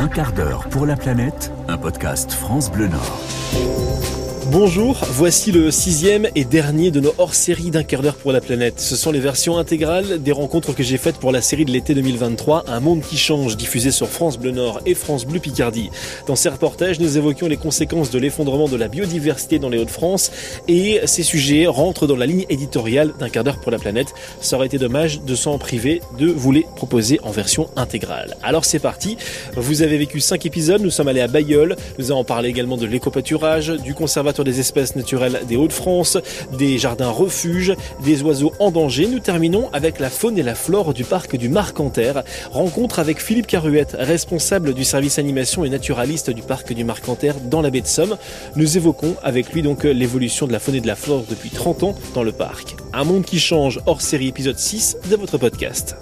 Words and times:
Un 0.00 0.06
quart 0.06 0.30
d'heure 0.32 0.68
pour 0.68 0.86
la 0.86 0.94
planète, 0.94 1.50
un 1.66 1.76
podcast 1.76 2.30
France 2.30 2.70
Bleu 2.70 2.86
Nord. 2.86 4.17
Bonjour, 4.50 4.96
voici 5.10 5.52
le 5.52 5.70
sixième 5.70 6.26
et 6.34 6.46
dernier 6.46 6.90
de 6.90 7.00
nos 7.00 7.12
hors-séries 7.18 7.70
d'un 7.70 7.82
quart 7.82 8.00
d'heure 8.00 8.14
pour 8.14 8.32
la 8.32 8.40
planète. 8.40 8.80
Ce 8.80 8.96
sont 8.96 9.12
les 9.12 9.20
versions 9.20 9.58
intégrales 9.58 10.22
des 10.22 10.32
rencontres 10.32 10.74
que 10.74 10.82
j'ai 10.82 10.96
faites 10.96 11.18
pour 11.18 11.32
la 11.32 11.42
série 11.42 11.66
de 11.66 11.70
l'été 11.70 11.92
2023, 11.92 12.64
Un 12.66 12.80
monde 12.80 13.02
qui 13.02 13.18
change, 13.18 13.58
diffusée 13.58 13.90
sur 13.90 14.08
France 14.08 14.38
Bleu 14.38 14.52
Nord 14.52 14.80
et 14.86 14.94
France 14.94 15.26
Bleu 15.26 15.38
Picardie. 15.38 15.90
Dans 16.26 16.34
ces 16.34 16.48
reportages, 16.48 16.98
nous 16.98 17.18
évoquions 17.18 17.46
les 17.46 17.58
conséquences 17.58 18.10
de 18.10 18.18
l'effondrement 18.18 18.68
de 18.68 18.76
la 18.76 18.88
biodiversité 18.88 19.58
dans 19.58 19.68
les 19.68 19.76
Hauts-de-France 19.76 20.30
et 20.66 21.02
ces 21.04 21.24
sujets 21.24 21.66
rentrent 21.66 22.06
dans 22.06 22.16
la 22.16 22.24
ligne 22.24 22.46
éditoriale 22.48 23.12
d'un 23.18 23.28
quart 23.28 23.44
d'heure 23.44 23.60
pour 23.60 23.70
la 23.70 23.78
planète. 23.78 24.14
Ça 24.40 24.56
aurait 24.56 24.68
été 24.68 24.78
dommage 24.78 25.20
de 25.20 25.34
s'en 25.34 25.58
priver, 25.58 26.00
de 26.18 26.26
vous 26.26 26.52
les 26.52 26.64
proposer 26.74 27.20
en 27.22 27.32
version 27.32 27.68
intégrale. 27.76 28.34
Alors 28.42 28.64
c'est 28.64 28.78
parti, 28.78 29.18
vous 29.56 29.82
avez 29.82 29.98
vécu 29.98 30.20
cinq 30.20 30.46
épisodes, 30.46 30.80
nous 30.80 30.90
sommes 30.90 31.08
allés 31.08 31.20
à 31.20 31.28
Bayeul, 31.28 31.76
nous 31.98 32.10
avons 32.10 32.24
parlé 32.24 32.48
également 32.48 32.78
de 32.78 32.86
l'éco-pâturage, 32.86 33.68
du 33.68 33.92
conservatoire 33.92 34.37
des 34.44 34.60
espèces 34.60 34.96
naturelles 34.96 35.42
des 35.46 35.56
Hauts-de-France, 35.56 36.18
des 36.56 36.78
jardins 36.78 37.10
refuges, 37.10 37.74
des 38.04 38.22
oiseaux 38.22 38.52
en 38.58 38.70
danger. 38.70 39.06
Nous 39.06 39.18
terminons 39.20 39.68
avec 39.72 39.98
la 39.98 40.10
faune 40.10 40.38
et 40.38 40.42
la 40.42 40.54
flore 40.54 40.94
du 40.94 41.04
parc 41.04 41.36
du 41.36 41.48
Marcanterre. 41.48 42.22
Rencontre 42.50 42.98
avec 42.98 43.20
Philippe 43.20 43.46
Caruette, 43.46 43.96
responsable 43.98 44.74
du 44.74 44.84
service 44.84 45.18
animation 45.18 45.64
et 45.64 45.70
naturaliste 45.70 46.30
du 46.30 46.42
parc 46.42 46.72
du 46.72 46.84
Marcanterre 46.84 47.36
dans 47.40 47.62
la 47.62 47.70
baie 47.70 47.80
de 47.80 47.86
Somme. 47.86 48.16
Nous 48.56 48.76
évoquons 48.76 49.16
avec 49.22 49.52
lui 49.52 49.62
donc 49.62 49.84
l'évolution 49.84 50.46
de 50.46 50.52
la 50.52 50.58
faune 50.58 50.76
et 50.76 50.80
de 50.80 50.86
la 50.86 50.96
flore 50.96 51.24
depuis 51.28 51.50
30 51.50 51.82
ans 51.82 51.94
dans 52.14 52.22
le 52.22 52.32
parc. 52.32 52.76
Un 52.92 53.04
monde 53.04 53.24
qui 53.24 53.38
change 53.38 53.80
hors 53.86 54.00
série 54.00 54.28
épisode 54.28 54.58
6 54.58 54.98
de 55.10 55.16
votre 55.16 55.38
podcast. 55.38 55.96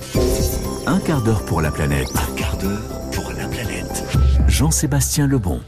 Un 0.87 0.99
quart 1.01 1.23
d'heure 1.23 1.45
pour 1.45 1.61
la 1.61 1.71
planète. 1.71 2.09
Un 2.15 2.35
quart 2.37 2.57
d'heure 2.59 3.01
pour 3.13 3.33
la 3.33 3.47
planète. 3.49 4.05
Jean-Sébastien 4.49 5.27
Lebon. 5.27 5.61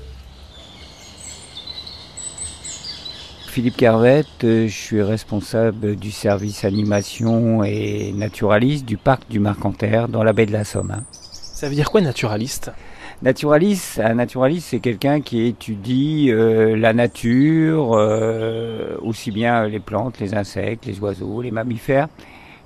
Philippe 3.49 3.79
Carvette, 3.79 4.45
euh, 4.45 4.69
je 4.69 4.73
suis 4.73 5.03
responsable 5.03 5.97
du 5.97 6.11
service 6.11 6.65
animation 6.65 7.65
et 7.65 8.13
naturaliste 8.13 8.85
du 8.85 8.99
parc 8.99 9.29
du 9.31 9.41
Marcanterre 9.41 10.09
dans 10.09 10.23
la 10.23 10.33
baie 10.33 10.45
de 10.45 10.53
la 10.53 10.65
Somme. 10.65 11.03
Ça 11.11 11.69
veut 11.69 11.75
dire 11.75 11.91
quoi 11.91 12.03
naturaliste? 12.03 12.71
Naturaliste, 13.23 14.01
un 14.05 14.15
naturaliste, 14.15 14.69
c'est 14.71 14.81
quelqu'un 14.81 15.23
qui 15.23 15.47
étudie 15.47 16.31
euh, 16.31 16.77
la 16.77 16.93
nature, 16.93 17.95
euh, 17.95 18.97
aussi 19.03 19.31
bien 19.31 19.67
les 19.67 19.81
plantes, 19.81 20.21
les 20.21 20.35
insectes, 20.35 20.85
les 20.85 21.01
oiseaux, 21.01 21.41
les 21.41 21.51
mammifères. 21.51 22.09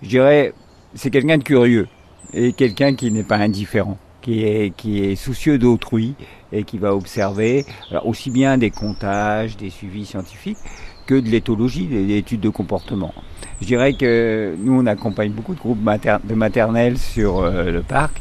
Je 0.03 0.09
dirais, 0.09 0.53
c'est 0.95 1.11
quelqu'un 1.11 1.39
de 1.39 1.45
curieux 1.45 1.87
et 2.35 2.53
quelqu'un 2.53 2.95
qui 2.95 3.11
n'est 3.13 3.23
pas 3.23 3.37
indifférent, 3.37 3.99
qui 4.21 4.45
est, 4.45 4.75
qui 4.77 5.05
est 5.05 5.17
soucieux 5.17 5.59
d'autrui 5.59 6.17
et 6.53 6.65
qui 6.65 6.79
va 6.79 6.95
observer 6.95 7.65
aussi 8.05 8.31
bien 8.31 8.59
des 8.59 8.71
comptages, 8.71 9.57
des 9.57 9.71
suivis 9.71 10.07
scientifiques 10.07 10.59
que 11.07 11.15
de 11.15 11.29
l'éthologie, 11.29 11.87
des 11.87 12.17
études 12.17 12.41
de 12.41 12.49
comportement. 12.49 13.13
Je 13.61 13.67
dirais 13.67 13.95
que 13.95 14.55
nous, 14.59 14.73
on 14.81 14.87
accompagne 14.87 15.33
beaucoup 15.33 15.55
de 15.55 15.61
groupes 15.61 15.83
de 15.83 16.35
maternelles 16.35 16.99
sur 16.99 17.41
euh, 17.41 17.71
le 17.71 17.83
parc. 17.83 18.21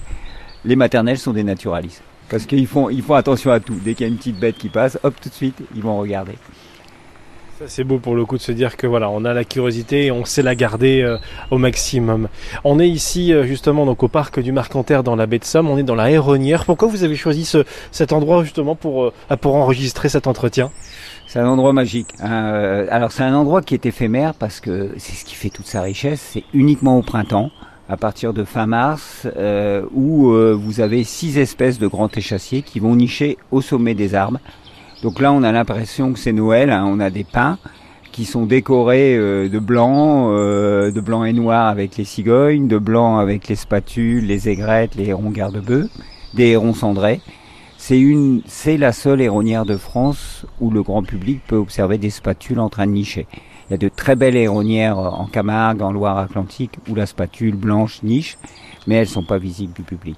Les 0.65 0.75
maternelles 0.75 1.17
sont 1.17 1.33
des 1.33 1.43
naturalistes. 1.43 2.03
Parce 2.29 2.45
qu'ils 2.45 2.67
font, 2.67 2.89
ils 2.89 3.01
font 3.01 3.15
attention 3.15 3.51
à 3.51 3.59
tout. 3.59 3.75
Dès 3.83 3.93
qu'il 3.93 4.05
y 4.05 4.09
a 4.09 4.11
une 4.11 4.17
petite 4.17 4.39
bête 4.39 4.57
qui 4.57 4.69
passe, 4.69 4.97
hop, 5.03 5.13
tout 5.21 5.29
de 5.29 5.33
suite, 5.33 5.61
ils 5.75 5.81
vont 5.81 5.97
regarder. 5.97 6.33
C'est 7.67 7.83
beau 7.83 7.99
pour 7.99 8.15
le 8.15 8.25
coup 8.25 8.37
de 8.37 8.41
se 8.41 8.51
dire 8.51 8.75
que 8.75 8.87
voilà, 8.87 9.09
on 9.09 9.23
a 9.23 9.33
la 9.33 9.43
curiosité 9.43 10.07
et 10.07 10.11
on 10.11 10.25
sait 10.25 10.41
la 10.41 10.55
garder 10.55 11.01
euh, 11.01 11.17
au 11.51 11.57
maximum. 11.57 12.27
On 12.63 12.79
est 12.79 12.89
ici 12.89 13.33
euh, 13.33 13.45
justement 13.45 13.85
donc 13.85 14.03
au 14.03 14.07
parc 14.07 14.39
du 14.39 14.51
Marcanterre 14.51 15.03
dans 15.03 15.15
la 15.15 15.27
baie 15.27 15.37
de 15.39 15.45
Somme, 15.45 15.69
on 15.69 15.77
est 15.77 15.83
dans 15.83 15.95
la 15.95 16.09
Héronnière. 16.09 16.65
Pourquoi 16.65 16.87
vous 16.87 17.03
avez 17.03 17.15
choisi 17.15 17.45
ce, 17.45 17.63
cet 17.91 18.13
endroit 18.13 18.43
justement 18.43 18.75
pour, 18.75 19.03
euh, 19.03 19.35
pour 19.39 19.55
enregistrer 19.55 20.09
cet 20.09 20.27
entretien? 20.27 20.71
C'est 21.27 21.39
un 21.39 21.47
endroit 21.47 21.71
magique. 21.71 22.13
hein. 22.19 22.85
Alors 22.89 23.11
c'est 23.11 23.23
un 23.23 23.35
endroit 23.35 23.61
qui 23.61 23.73
est 23.75 23.85
éphémère 23.85 24.33
parce 24.33 24.59
que 24.59 24.91
c'est 24.97 25.13
ce 25.15 25.23
qui 25.23 25.35
fait 25.35 25.49
toute 25.49 25.67
sa 25.67 25.81
richesse. 25.81 26.31
C'est 26.33 26.43
uniquement 26.53 26.97
au 26.97 27.03
printemps, 27.03 27.51
à 27.87 27.95
partir 27.95 28.33
de 28.33 28.43
fin 28.43 28.65
mars, 28.65 29.27
euh, 29.37 29.83
où 29.93 30.33
vous 30.33 30.81
avez 30.81 31.03
six 31.03 31.37
espèces 31.37 31.79
de 31.79 31.87
grands 31.87 32.09
échassiers 32.09 32.63
qui 32.63 32.79
vont 32.79 32.95
nicher 32.95 33.37
au 33.51 33.61
sommet 33.61 33.93
des 33.93 34.13
arbres. 34.15 34.39
Donc 35.03 35.19
là, 35.19 35.33
on 35.33 35.43
a 35.43 35.51
l'impression 35.51 36.13
que 36.13 36.19
c'est 36.19 36.31
Noël. 36.31 36.69
hein. 36.69 36.85
On 36.87 36.99
a 36.99 37.09
des 37.09 37.23
pins 37.23 37.57
qui 38.11 38.25
sont 38.25 38.45
décorés 38.45 39.15
euh, 39.15 39.49
de 39.49 39.57
blanc, 39.59 40.29
euh, 40.31 40.91
de 40.91 41.01
blanc 41.01 41.23
et 41.23 41.33
noir 41.33 41.67
avec 41.67 41.97
les 41.97 42.03
cigognes, 42.03 42.67
de 42.67 42.77
blanc 42.77 43.17
avec 43.17 43.47
les 43.47 43.55
spatules, 43.55 44.25
les 44.25 44.49
aigrettes, 44.49 44.95
les 44.95 45.09
hérons 45.09 45.29
garde-bœufs, 45.31 45.89
des 46.33 46.47
hérons 46.49 46.73
cendrés. 46.73 47.21
C'est 47.77 47.99
une, 47.99 48.41
c'est 48.45 48.77
la 48.77 48.91
seule 48.91 49.21
héronnière 49.21 49.65
de 49.65 49.75
France 49.75 50.45
où 50.59 50.69
le 50.69 50.83
grand 50.83 51.01
public 51.01 51.41
peut 51.47 51.55
observer 51.55 51.97
des 51.97 52.11
spatules 52.11 52.59
en 52.59 52.69
train 52.69 52.85
de 52.85 52.91
nicher. 52.91 53.25
Il 53.69 53.71
y 53.71 53.75
a 53.75 53.77
de 53.77 53.89
très 53.89 54.15
belles 54.15 54.35
héronnières 54.35 54.99
en 54.99 55.25
Camargue, 55.25 55.81
en 55.81 55.91
Loire-Atlantique, 55.91 56.73
où 56.89 56.93
la 56.93 57.05
spatule 57.05 57.55
blanche 57.55 58.03
niche, 58.03 58.37
mais 58.85 58.95
elles 58.95 59.07
sont 59.07 59.23
pas 59.23 59.37
visibles 59.37 59.73
du 59.73 59.83
public. 59.83 60.17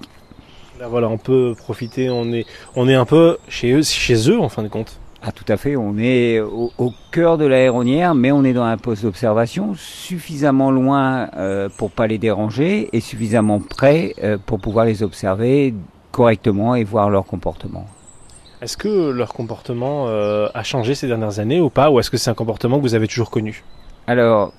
Là 0.84 0.90
voilà, 0.90 1.08
on 1.08 1.18
peut 1.18 1.54
profiter, 1.58 2.10
on 2.10 2.34
est, 2.34 2.46
on 2.76 2.90
est 2.90 2.94
un 2.94 3.06
peu 3.06 3.38
chez 3.48 3.72
eux, 3.72 3.84
chez 3.84 4.30
eux 4.30 4.38
en 4.38 4.50
fin 4.50 4.64
de 4.64 4.68
compte. 4.68 5.00
Ah, 5.22 5.32
tout 5.32 5.46
à 5.48 5.56
fait. 5.56 5.78
On 5.78 5.98
est 5.98 6.42
au, 6.42 6.74
au 6.78 6.92
cœur 7.10 7.38
de 7.38 7.46
la 7.46 7.60
héronnière, 7.60 8.16
mais 8.16 8.34
on 8.34 8.44
est 8.44 8.52
dans 8.52 8.66
un 8.66 8.76
poste 8.76 9.04
d'observation 9.04 9.76
suffisamment 9.78 10.72
loin 10.72 11.30
euh, 11.38 11.70
pour 11.78 11.90
pas 11.90 12.06
les 12.06 12.18
déranger 12.18 12.90
et 12.92 13.00
suffisamment 13.00 13.62
près 13.62 14.14
euh, 14.22 14.38
pour 14.46 14.60
pouvoir 14.60 14.84
les 14.84 15.04
observer 15.04 15.74
correctement 16.12 16.76
et 16.76 16.84
voir 16.84 17.10
leur 17.10 17.24
comportement. 17.24 17.86
Est-ce 18.62 18.76
que 18.76 19.10
leur 19.10 19.34
comportement 19.34 20.10
euh, 20.10 20.50
a 20.54 20.64
changé 20.64 20.96
ces 20.96 21.08
dernières 21.08 21.40
années 21.40 21.62
ou 21.62 21.70
pas 21.70 21.92
Ou 21.92 22.02
est-ce 22.02 22.12
que 22.12 22.18
c'est 22.18 22.30
un 22.30 22.34
comportement 22.34 22.76
que 22.76 22.82
vous 22.82 22.96
avez 22.96 23.08
toujours 23.08 23.32
connu? 23.32 23.64
Alors, 24.06 24.52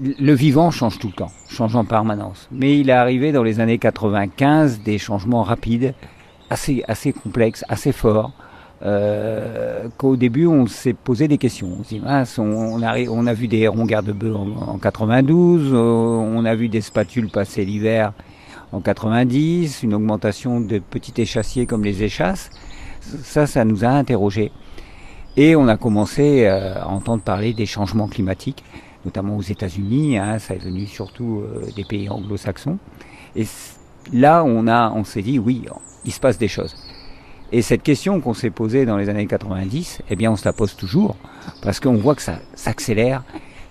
le 0.00 0.32
vivant 0.32 0.70
change 0.70 0.98
tout 0.98 1.08
le 1.08 1.12
temps, 1.12 1.32
change 1.48 1.76
en 1.76 1.84
permanence. 1.84 2.48
Mais 2.50 2.78
il 2.78 2.90
est 2.90 2.94
arrivé 2.94 3.32
dans 3.32 3.42
les 3.42 3.60
années 3.60 3.78
95 3.78 4.80
des 4.80 4.98
changements 4.98 5.42
rapides, 5.42 5.94
assez, 6.48 6.82
assez 6.88 7.12
complexes, 7.12 7.64
assez 7.68 7.92
forts. 7.92 8.32
Euh, 8.82 9.88
qu'au 9.98 10.16
début 10.16 10.46
on 10.46 10.66
s'est 10.66 10.94
posé 10.94 11.28
des 11.28 11.36
questions. 11.36 11.68
On 11.78 11.82
dit, 11.82 12.00
mince, 12.00 12.38
on, 12.38 12.44
on, 12.44 12.82
a, 12.82 12.98
on 13.10 13.26
a 13.26 13.34
vu 13.34 13.46
des 13.46 13.58
hérons 13.58 13.84
garde-bœufs 13.84 14.34
en, 14.34 14.72
en 14.72 14.78
92, 14.78 15.70
euh, 15.70 15.76
on 15.76 16.46
a 16.46 16.54
vu 16.54 16.70
des 16.70 16.80
spatules 16.80 17.28
passer 17.28 17.66
l'hiver 17.66 18.14
en 18.72 18.80
90, 18.80 19.82
une 19.82 19.94
augmentation 19.94 20.60
de 20.60 20.78
petits 20.78 21.20
échassiers 21.20 21.66
comme 21.66 21.84
les 21.84 22.02
échasses. 22.02 22.50
Ça, 23.00 23.46
ça 23.46 23.64
nous 23.64 23.84
a 23.84 23.88
interrogés. 23.88 24.50
Et 25.36 25.56
on 25.56 25.68
a 25.68 25.76
commencé 25.76 26.46
euh, 26.46 26.74
à 26.74 26.88
entendre 26.88 27.22
parler 27.22 27.52
des 27.52 27.66
changements 27.66 28.08
climatiques, 28.08 28.64
notamment 29.04 29.36
aux 29.36 29.42
États-Unis. 29.42 30.18
Hein, 30.18 30.38
ça 30.38 30.54
est 30.54 30.62
venu 30.62 30.86
surtout 30.86 31.42
euh, 31.42 31.66
des 31.74 31.84
pays 31.84 32.08
anglo-saxons. 32.08 32.78
Et 33.36 33.44
là, 34.12 34.44
on 34.44 34.66
on 34.68 35.04
s'est 35.04 35.22
dit, 35.22 35.38
oui, 35.38 35.64
il 36.04 36.12
se 36.12 36.20
passe 36.20 36.38
des 36.38 36.48
choses. 36.48 36.76
Et 37.52 37.62
cette 37.62 37.82
question 37.82 38.20
qu'on 38.20 38.34
s'est 38.34 38.50
posée 38.50 38.86
dans 38.86 38.96
les 38.96 39.08
années 39.08 39.26
90, 39.26 40.02
eh 40.08 40.16
bien, 40.16 40.30
on 40.30 40.36
se 40.36 40.44
la 40.44 40.52
pose 40.52 40.76
toujours 40.76 41.16
parce 41.62 41.80
qu'on 41.80 41.94
voit 41.94 42.14
que 42.14 42.22
ça 42.22 42.38
s'accélère 42.54 43.24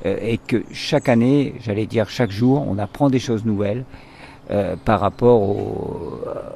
euh, 0.06 0.18
et 0.22 0.38
que 0.38 0.64
chaque 0.72 1.08
année, 1.08 1.56
j'allais 1.62 1.86
dire 1.86 2.10
chaque 2.10 2.32
jour, 2.32 2.66
on 2.68 2.78
apprend 2.78 3.10
des 3.10 3.20
choses 3.20 3.46
nouvelles 3.46 3.86
euh, 4.52 4.76
par 4.84 5.00
rapport 5.00 5.56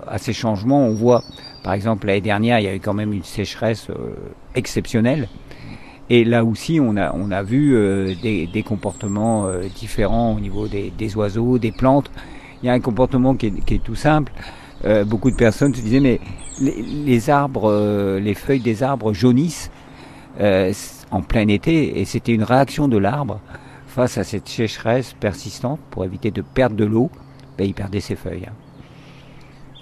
à 0.08 0.18
ces 0.18 0.34
changements. 0.34 0.86
On 0.86 0.94
voit, 0.94 1.24
par 1.64 1.74
exemple, 1.74 2.08
l'année 2.08 2.22
dernière, 2.22 2.60
il 2.60 2.66
y 2.66 2.68
a 2.68 2.76
eu 2.76 2.80
quand 2.80 2.94
même 2.94 3.14
une 3.14 3.24
sécheresse 3.24 3.88
exceptionnelle. 4.56 5.30
Et 6.10 6.24
là 6.26 6.44
aussi, 6.44 6.80
on 6.82 6.98
a, 6.98 7.14
on 7.16 7.32
a 7.32 7.44
vu 7.44 7.76
euh, 7.76 8.14
des, 8.22 8.46
des 8.48 8.64
comportements 8.64 9.46
euh, 9.48 9.64
différents 9.76 10.36
au 10.36 10.40
niveau 10.40 10.68
des, 10.68 10.92
des 10.98 11.16
oiseaux, 11.16 11.58
des 11.58 11.72
plantes. 11.72 12.12
Il 12.62 12.68
y 12.68 12.70
a 12.70 12.74
un 12.74 12.80
comportement 12.80 13.36
qui 13.36 13.48
est, 13.48 13.84
tout 13.84 13.96
simple. 13.96 14.32
Euh, 14.86 15.06
beaucoup 15.06 15.32
de 15.32 15.36
personnes 15.36 15.74
se 15.74 15.82
disaient, 15.82 16.00
mais 16.02 16.20
les, 16.62 17.30
arbres, 17.30 18.18
les 18.20 18.34
feuilles 18.36 18.60
des 18.62 18.84
arbres 18.84 19.14
jaunissent 19.14 19.72
en 21.12 21.22
plein 21.22 21.48
été, 21.48 22.00
et 22.00 22.06
c'était 22.06 22.34
une 22.34 22.44
réaction 22.44 22.88
de 22.88 22.98
l'arbre 22.98 23.40
face 23.88 24.18
à 24.18 24.24
cette 24.24 24.48
sécheresse 24.50 25.14
persistante 25.20 25.80
pour 25.92 26.04
éviter 26.06 26.32
de 26.32 26.42
perdre 26.42 26.76
de 26.76 26.86
l'eau. 26.86 27.12
Ben, 27.58 27.66
il 27.68 27.74
perdait 27.74 28.00
ses 28.00 28.16
feuilles. 28.16 28.46
hein. 28.48 28.54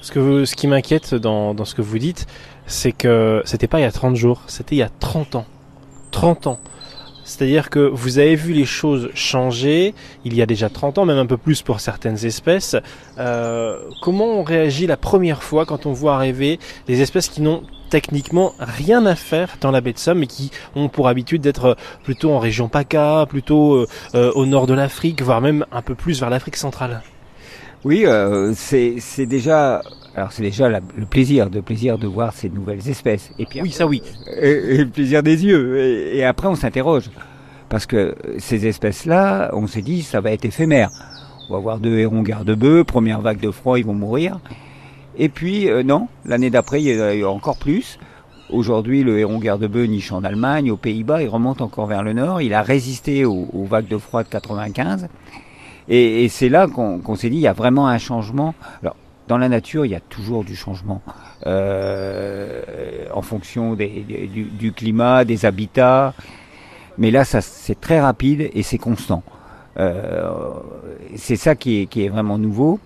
Ce, 0.01 0.11
que 0.11 0.19
vous- 0.19 0.45
ce 0.45 0.55
qui 0.55 0.67
m'inquiète 0.67 1.15
dans, 1.15 1.53
dans 1.53 1.65
ce 1.65 1.75
que 1.75 1.81
vous 1.81 1.97
dites, 1.99 2.25
c'est 2.65 2.91
que 2.91 3.41
c'était 3.45 3.67
pas 3.67 3.79
il 3.79 3.83
y 3.83 3.85
a 3.85 3.91
30 3.91 4.15
jours, 4.15 4.41
c'était 4.47 4.75
il 4.75 4.79
y 4.79 4.83
a 4.83 4.89
30 4.89 5.35
ans. 5.35 5.45
30 6.11 6.47
ans. 6.47 6.59
C'est-à-dire 7.23 7.69
que 7.69 7.79
vous 7.79 8.19
avez 8.19 8.35
vu 8.35 8.53
les 8.53 8.65
choses 8.65 9.09
changer 9.13 9.93
il 10.25 10.35
y 10.35 10.41
a 10.41 10.45
déjà 10.45 10.69
30 10.69 10.97
ans, 10.97 11.05
même 11.05 11.17
un 11.17 11.25
peu 11.25 11.37
plus 11.37 11.61
pour 11.61 11.79
certaines 11.79 12.25
espèces. 12.25 12.75
Euh, 13.19 13.77
comment 14.01 14.25
on 14.25 14.43
réagit 14.43 14.87
la 14.87 14.97
première 14.97 15.43
fois 15.43 15.65
quand 15.65 15.85
on 15.85 15.93
voit 15.93 16.15
arriver 16.15 16.59
des 16.87 17.01
espèces 17.01 17.29
qui 17.29 17.41
n'ont 17.41 17.63
techniquement 17.89 18.53
rien 18.59 19.05
à 19.05 19.15
faire 19.15 19.57
dans 19.61 19.71
la 19.71 19.81
baie 19.81 19.93
de 19.93 19.99
Somme, 19.99 20.19
mais 20.19 20.27
qui 20.27 20.49
ont 20.75 20.89
pour 20.89 21.07
habitude 21.07 21.41
d'être 21.41 21.77
plutôt 22.03 22.31
en 22.31 22.39
région 22.39 22.69
PACA, 22.69 23.25
plutôt 23.29 23.75
euh, 23.75 23.87
euh, 24.15 24.31
au 24.33 24.45
nord 24.45 24.65
de 24.65 24.73
l'Afrique, 24.73 25.21
voire 25.21 25.41
même 25.41 25.65
un 25.71 25.81
peu 25.81 25.93
plus 25.93 26.19
vers 26.19 26.29
l'Afrique 26.29 26.55
centrale? 26.55 27.01
Oui, 27.83 28.03
euh, 28.05 28.53
c'est 28.55 28.95
c'est 28.99 29.25
déjà 29.25 29.81
alors 30.15 30.31
c'est 30.31 30.43
déjà 30.43 30.69
la- 30.69 30.81
le 30.95 31.05
plaisir, 31.05 31.49
de 31.49 31.61
plaisir 31.61 31.97
de 31.97 32.05
voir 32.07 32.33
ces 32.33 32.49
nouvelles 32.49 32.87
espèces. 32.89 33.31
Et 33.39 33.45
puis 33.45 33.61
Oui, 33.61 33.71
ça 33.71 33.87
oui. 33.87 34.01
et, 34.39 34.49
et 34.49 34.77
le 34.79 34.87
plaisir 34.89 35.23
des 35.23 35.45
yeux. 35.45 35.79
Et, 35.79 36.17
et 36.17 36.25
après, 36.25 36.47
on 36.47 36.55
s'interroge. 36.55 37.09
Parce 37.69 37.85
que 37.85 38.15
ces 38.37 38.67
espèces-là, 38.67 39.51
on 39.53 39.65
s'est 39.67 39.81
dit, 39.81 40.01
ça 40.01 40.19
va 40.19 40.31
être 40.31 40.43
éphémère. 40.43 40.89
On 41.49 41.53
va 41.53 41.59
voir 41.59 41.79
deux 41.79 41.97
hérons 41.97 42.21
garde-bœufs, 42.21 42.83
première 42.83 43.21
vague 43.21 43.39
de 43.39 43.49
froid, 43.51 43.79
ils 43.79 43.85
vont 43.85 43.93
mourir. 43.93 44.39
Et 45.17 45.29
puis, 45.29 45.69
euh, 45.69 45.81
non, 45.81 46.07
l'année 46.25 46.49
d'après, 46.49 46.81
il 46.81 46.93
y 46.93 46.99
en 47.01 47.03
a 47.05 47.13
eu 47.15 47.23
encore 47.25 47.57
plus. 47.57 47.97
Aujourd'hui, 48.49 49.03
le 49.03 49.17
héron 49.19 49.39
garde-bœuf 49.39 49.87
niche 49.87 50.11
en 50.11 50.25
Allemagne, 50.25 50.69
aux 50.71 50.77
Pays-Bas, 50.77 51.21
il 51.23 51.29
remonte 51.29 51.61
encore 51.61 51.87
vers 51.87 52.03
le 52.03 52.11
nord. 52.11 52.41
Il 52.41 52.53
a 52.53 52.61
résisté 52.61 53.23
aux, 53.23 53.47
aux 53.53 53.63
vagues 53.63 53.87
de 53.87 53.97
froid 53.97 54.23
de 54.23 54.27
95. 54.29 55.07
Et, 55.93 56.29
c'est 56.29 56.47
là 56.47 56.67
qu'on 56.67 57.15
s'est 57.15 57.29
dit, 57.29 57.35
il 57.35 57.41
y 57.41 57.47
a 57.47 57.53
vraiment 57.53 57.87
un 57.87 57.97
changement. 57.97 58.55
Alors, 58.81 58.95
dans 59.27 59.37
la 59.37 59.49
nature, 59.49 59.85
il 59.85 59.91
y 59.91 59.95
a 59.95 59.99
toujours 59.99 60.45
du 60.45 60.55
changement 60.55 61.01
euh, 61.45 63.05
en 63.13 63.21
fonction 63.21 63.75
du, 63.75 64.71
climat, 64.73 65.25
des 65.25 65.45
habitats. 65.45 66.13
Mais 66.97 67.11
là, 67.11 67.25
c'est 67.25 67.79
très 67.79 67.99
rapide 67.99 68.49
et 68.53 68.63
c'est 68.63 68.77
constant. 68.77 69.21
Euh, 69.77 70.29
c'est 71.17 71.35
ça 71.35 71.55
qui 71.55 71.89
est, 71.93 72.09
vraiment 72.09 72.37
nouveau. 72.37 72.79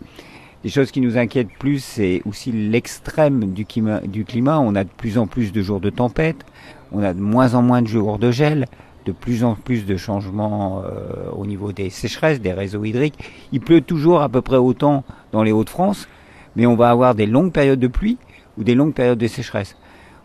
Les 0.64 0.72
choses 0.72 0.90
qui 0.90 1.00
nous 1.00 1.16
inquiètent 1.16 1.56
plus, 1.60 1.84
c'est 1.84 2.24
aussi 2.26 2.52
l'extrême 2.52 3.54
du 3.54 3.68
du 4.06 4.26
climat. 4.26 4.60
On 4.60 4.74
a 4.74 4.84
de 4.84 4.90
plus 4.90 5.20
en 5.20 5.28
plus 5.28 5.52
de 5.52 5.62
jours 5.62 5.80
de 5.80 5.92
tempête, 5.92 6.44
on 6.92 7.04
a 7.04 7.14
de 7.14 7.22
moins 7.22 7.54
en 7.54 7.62
moins 7.62 7.84
de 7.84 7.88
jours 7.88 8.18
de 8.18 8.32
gel, 8.32 8.66
de 9.06 9.12
plus 9.12 9.44
en 9.44 9.56
plus 9.56 9.86
de 9.86 9.98
changements 9.98 10.82
euh, 10.84 11.30
au 11.32 11.46
niveau 11.46 11.72
des 11.72 11.90
sécheresses, 11.90 12.42
des 12.42 12.54
réseaux 12.54 12.84
hydriques. 12.84 13.20
Il 13.52 13.62
pleut 13.62 13.82
toujours 13.82 14.22
à 14.22 14.30
peu 14.30 14.42
près 14.42 14.58
autant 14.58 15.04
dans 15.32 15.44
les 15.44 15.52
Hauts-de-France, 15.52 16.08
mais 16.56 16.66
on 16.66 16.76
va 16.76 16.90
avoir 16.90 17.16
des 17.16 17.26
longues 17.26 17.52
périodes 17.52 17.80
de 17.80 17.88
pluie 17.88 18.18
ou 18.58 18.64
des 18.64 18.76
longues 18.76 18.94
périodes 18.94 19.20
de 19.20 19.28
sécheresse. 19.28 19.78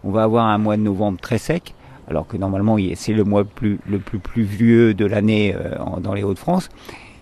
On 0.02 0.10
va 0.10 0.22
avoir 0.22 0.46
un 0.46 0.58
mois 0.58 0.76
de 0.76 0.82
novembre 0.82 1.18
très 1.20 1.38
sec, 1.38 1.74
alors 2.08 2.26
que 2.26 2.36
normalement 2.36 2.76
c'est 2.94 3.12
le 3.12 3.24
mois 3.24 3.44
le 3.62 3.98
plus 3.98 4.18
pluvieux 4.18 4.94
de 4.94 5.04
l'année 5.04 5.54
euh, 5.54 5.76
dans 6.00 6.14
les 6.14 6.22
Hauts-de-France. 6.22 6.70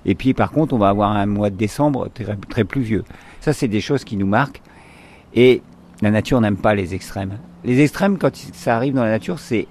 Et 0.06 0.14
puis 0.14 0.32
par 0.32 0.52
contre, 0.52 0.74
on 0.74 0.78
va 0.78 0.88
avoir 0.88 1.10
un 1.10 1.26
mois 1.26 1.50
de 1.50 1.56
décembre 1.56 2.08
très, 2.08 2.36
très 2.48 2.64
pluvieux. 2.64 3.04
Ça, 3.40 3.52
c'est 3.52 3.68
des 3.68 3.80
choses 3.80 4.04
qui 4.04 4.16
nous 4.16 4.26
marquent. 4.26 4.62
Et 5.34 5.62
la 6.00 6.10
nature 6.10 6.40
n'aime 6.40 6.56
pas 6.56 6.74
les 6.74 6.94
extrêmes. 6.94 7.38
Les 7.64 7.82
extrêmes, 7.82 8.16
quand 8.16 8.34
ça 8.34 8.76
arrive 8.76 8.94
dans 8.94 9.02
la 9.02 9.10
nature, 9.10 9.38
c'est 9.38 9.66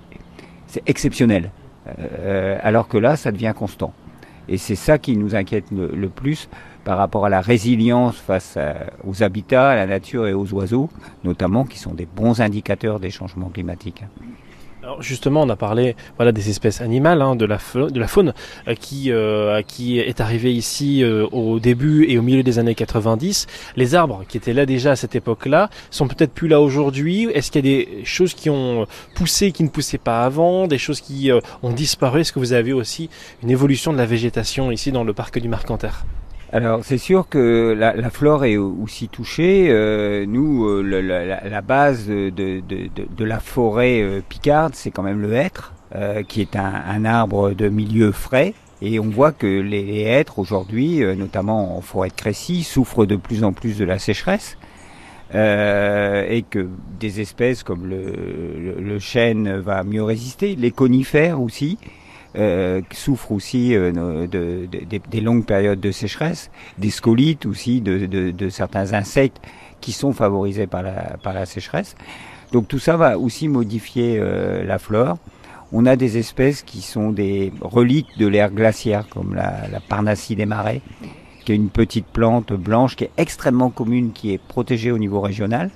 exceptionnel. 0.86 1.51
Euh, 2.00 2.57
alors 2.62 2.88
que 2.88 2.98
là, 2.98 3.16
ça 3.16 3.31
devient 3.31 3.54
constant. 3.56 3.94
Et 4.50 4.57
c'est 4.57 4.75
ça 4.75 4.98
qui 4.98 5.18
nous 5.18 5.36
inquiète 5.36 5.66
le, 5.72 6.07
plus 6.07 6.48
par 6.86 6.98
rapport 6.98 7.25
à 7.25 7.30
la 7.30 7.42
résilience 7.42 8.16
face 8.16 8.57
aux 9.06 9.22
habitats, 9.22 9.72
à 9.72 9.75
la 9.75 9.86
nature 9.86 10.25
et 10.25 10.34
aux 10.34 10.54
oiseaux, 10.54 10.89
notamment, 11.25 11.66
qui 11.66 11.78
sont 11.78 11.94
des 11.94 12.06
bons 12.06 12.39
indicateurs 12.39 13.01
des 13.01 13.10
changements 13.10 13.50
climatiques. 13.50 14.06
Alors 14.88 15.01
justement, 15.01 15.42
on 15.42 15.50
a 15.50 15.57
parlé 15.57 15.98
voilà 16.16 16.31
des 16.31 16.50
espèces 16.50 16.80
animales, 16.80 17.22
hein, 17.22 17.36
de 17.36 17.45
la 17.45 17.57
de 17.75 18.00
la 18.00 18.07
faune 18.07 18.34
euh, 18.69 18.74
qui 18.74 19.12
euh, 19.12 19.62
qui 19.62 20.00
est 20.00 20.22
arrivée 20.22 20.54
ici 20.54 21.04
euh, 21.04 21.28
au 21.34 21.60
début 21.60 22.06
et 22.10 22.18
au 22.18 22.22
milieu 22.22 22.42
des 22.42 22.57
années 22.57 22.74
90. 22.74 23.48
Les 23.75 23.95
arbres 23.95 24.24
qui 24.30 24.38
étaient 24.38 24.54
là 24.54 24.66
déjà 24.66 24.92
à 24.92 24.95
cette 24.95 25.13
époque-là 25.13 25.69
sont 25.89 26.07
peut-être 26.07 26.31
plus 26.31 26.48
là 26.48 26.62
aujourd'hui. 26.62 27.28
Est-ce 27.34 27.51
qu'il 27.51 27.66
y 27.66 27.69
a 27.69 27.75
des 27.75 28.06
choses 28.06 28.34
qui 28.34 28.50
ont 28.50 28.88
poussé 29.13 29.51
qui 29.51 29.63
ne 29.63 29.68
poussaient 29.68 29.98
pas 29.98 30.24
avant, 30.24 30.68
des 30.68 30.78
choses 30.78 31.01
qui 31.01 31.31
ont 31.63 31.72
disparu? 31.74 32.22
Est-ce 32.22 32.31
que 32.31 32.39
vous 32.39 32.54
avez 32.54 32.72
aussi 32.72 33.10
une 33.44 33.50
évolution 33.50 33.92
de 33.92 33.98
la 33.98 34.06
végétation 34.06 34.72
ici 34.72 34.94
dans 34.94 35.04
le 35.04 35.12
parc 35.12 35.38
du 35.38 35.50
Marcanterre 35.50 36.06
Alors 36.54 36.86
c'est 36.86 36.98
sûr 36.98 37.28
que 37.28 37.76
la, 37.78 37.94
la 37.94 38.10
flore 38.10 38.46
est 38.46 38.56
aussi 38.58 39.10
touchée. 39.10 39.68
Euh, 39.70 40.26
nous, 40.26 40.66
euh, 40.66 40.82
la, 40.82 41.42
la- 41.50 41.62
base 41.62 42.08
de, 42.08 42.30
de, 42.30 42.62
de, 42.62 42.90
de 43.16 43.26
la 43.26 43.40
forêt 43.40 44.02
euh, 44.02 44.22
picarde, 44.28 44.74
c'est 44.74 44.90
quand 44.92 45.04
même 45.04 45.22
le 45.22 45.34
hêtre, 45.34 45.74
euh, 45.96 46.24
qui 46.24 46.40
est 46.40 46.56
un, 46.56 46.74
un 46.88 47.04
arbre 47.04 47.52
de 47.52 47.68
milieu 47.68 48.14
frais. 48.14 48.54
Et 48.82 49.00
on 49.00 49.10
voit 49.10 49.34
que 49.34 49.48
les, 49.48 49.84
les 49.84 50.02
hêtres 50.04 50.40
aujourd'hui, 50.40 51.04
euh, 51.04 51.16
notamment 51.16 51.78
en 51.78 51.82
forêt 51.82 52.10
de 52.10 52.14
Crécy, 52.14 52.64
souffrent 52.64 53.06
de 53.06 53.18
plus 53.18 53.44
en 53.44 53.52
plus 53.52 53.78
de 53.78 53.84
la 53.86 54.00
sécheresse. 54.00 54.58
Et 55.34 56.46
que 56.50 56.70
des 57.02 57.20
espèces 57.20 57.62
comme 57.62 57.86
le, 57.86 58.14
le, 58.58 58.76
le 58.82 59.00
chêne 59.00 59.58
va 59.58 59.84
mieux 59.84 60.02
résister, 60.04 60.56
les 60.56 60.72
conifères 60.72 61.42
aussi, 61.42 61.78
euh, 62.38 62.81
souffrent 62.92 63.31
aussi 63.31 63.75
euh, 63.75 63.92
de, 64.28 64.68
de- 64.68 64.86
de- 64.86 65.01
des 65.10 65.22
longues 65.22 65.45
périodes 65.45 65.80
de 65.80 65.92
sécheresse, 65.92 66.50
des 66.78 66.89
scolites 66.89 67.45
aussi, 67.45 67.81
de 67.81 68.50
certains 68.50 68.94
insectes 68.94 69.42
qui 69.81 69.92
sont 69.92 70.13
favorisés 70.13 70.68
par 70.68 70.84
la, 70.84 71.18
par 71.24 71.34
la 71.34 71.45
sécheresse. 71.45 71.95
Donc 72.51 72.68
tout 72.68 72.80
ça 72.80 72.95
va 72.98 73.18
aussi 73.18 73.48
modifier 73.48 74.18
euh, 74.19 74.63
la 74.63 74.80
flore. 74.80 75.18
On 75.74 75.86
a 75.86 75.95
des 75.98 76.18
espèces 76.18 76.62
qui 76.62 76.81
sont 76.81 77.12
des 77.12 77.51
reliques 77.60 78.18
de 78.18 78.25
l'ère 78.25 78.51
glaciaire, 78.51 79.07
comme 79.10 79.36
la, 79.36 79.68
la 79.69 79.80
Parnassie 79.81 80.36
des 80.36 80.45
marais, 80.45 80.81
qui 81.44 81.51
est 81.51 81.56
une 81.56 81.69
petite 81.69 82.06
plante 82.06 82.54
blanche 82.54 82.95
qui 82.95 83.04
est 83.04 83.12
extrêmement 83.18 83.69
commune, 83.69 84.13
qui 84.13 84.31
est 84.34 84.38
protégée 84.38 84.92
au 84.92 84.98
niveau 84.98 85.19
régional 85.19 85.69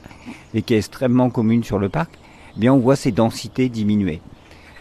et 0.54 0.62
qui 0.62 0.76
est 0.76 0.78
extrêmement 0.78 1.30
commune 1.30 1.64
sur 1.64 1.78
le 1.78 1.90
parc. 1.90 2.12
Eh 2.56 2.60
bien, 2.60 2.74
on 2.74 2.78
voit 2.80 2.96
ces 2.96 3.12
densités 3.12 3.68
diminuer. 3.70 4.22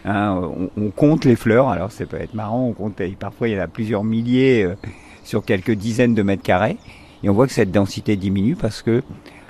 Hein, 0.05 0.41
on, 0.41 0.69
on 0.81 0.89
compte 0.89 1.25
les 1.25 1.35
fleurs, 1.35 1.69
alors 1.69 1.91
ça 1.91 2.05
peut 2.05 2.19
être 2.19 2.33
marrant, 2.33 2.65
on 2.65 2.73
compte, 2.73 2.99
parfois 3.19 3.47
il 3.49 3.55
y 3.55 3.59
en 3.59 3.63
a 3.63 3.67
plusieurs 3.67 4.03
milliers 4.03 4.63
euh, 4.63 4.75
sur 5.23 5.45
quelques 5.45 5.73
dizaines 5.73 6.15
de 6.15 6.23
mètres 6.23 6.41
carrés, 6.41 6.77
et 7.23 7.29
on 7.29 7.33
voit 7.33 7.45
que 7.45 7.53
cette 7.53 7.71
densité 7.71 8.15
diminue 8.15 8.55
parce 8.55 8.81
que 8.81 9.03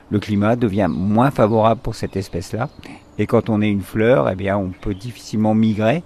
le 0.10 0.20
climat 0.20 0.58
devient 0.58 0.90
moins 0.90 1.32
favorable 1.32 1.80
pour 1.82 1.96
cette 1.96 2.18
espèce-là, 2.18 2.70
et 3.18 3.28
quand 3.28 3.50
on 3.50 3.62
est 3.62 3.70
une 3.70 3.82
fleur, 3.82 4.30
eh 4.30 4.36
bien 4.36 4.58
on 4.58 4.70
peut 4.70 4.94
difficilement 4.94 5.54
migrer. 5.54 6.04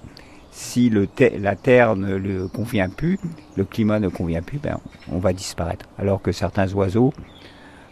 Si 0.51 0.89
le 0.89 1.07
la 1.37 1.55
terre 1.55 1.97
ne 1.97 2.15
le 2.15 2.47
convient 2.47 2.87
plus, 2.87 3.19
le 3.57 3.65
climat 3.65 3.99
ne 3.99 4.07
convient 4.07 4.41
plus, 4.41 4.57
ben 4.57 4.77
on 5.11 5.19
va 5.19 5.33
disparaître. 5.33 5.85
Alors 5.97 6.21
que 6.21 6.31
certains 6.31 6.71
oiseaux, 6.73 7.13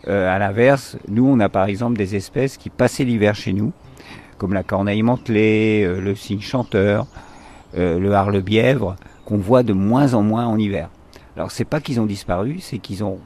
euh, 0.07 0.33
à 0.33 0.39
l'inverse, 0.39 0.97
nous 1.09 1.25
on 1.25 1.39
a 1.41 1.49
par 1.49 1.65
exemple 1.65 1.97
des 1.97 2.15
espèces 2.15 2.57
qui 2.57 2.69
passaient 2.69 3.03
l'hiver 3.03 3.35
chez 3.35 3.51
nous, 3.53 3.73
comme 4.43 4.53
la 4.53 4.63
corneille 4.63 5.03
mantelée, 5.03 5.85
euh, 5.85 6.01
le 6.01 6.15
cygne 6.15 6.41
chanteur, 6.41 7.07
euh, 7.77 7.97
le 7.97 8.11
harle-bièvre, 8.11 8.97
qu'on 9.23 9.37
voit 9.37 9.63
de 9.63 9.71
moins 9.71 10.15
en 10.15 10.21
moins 10.21 10.45
en 10.45 10.57
hiver. 10.57 10.89
Alors 11.37 11.49
c'est 11.49 11.63
pas 11.63 11.79
qu'ils 11.79 12.01
ont 12.01 12.05
disparu, 12.05 12.57
c'est 12.59 12.77
qu'ils 12.79 13.05
ont, 13.05 13.19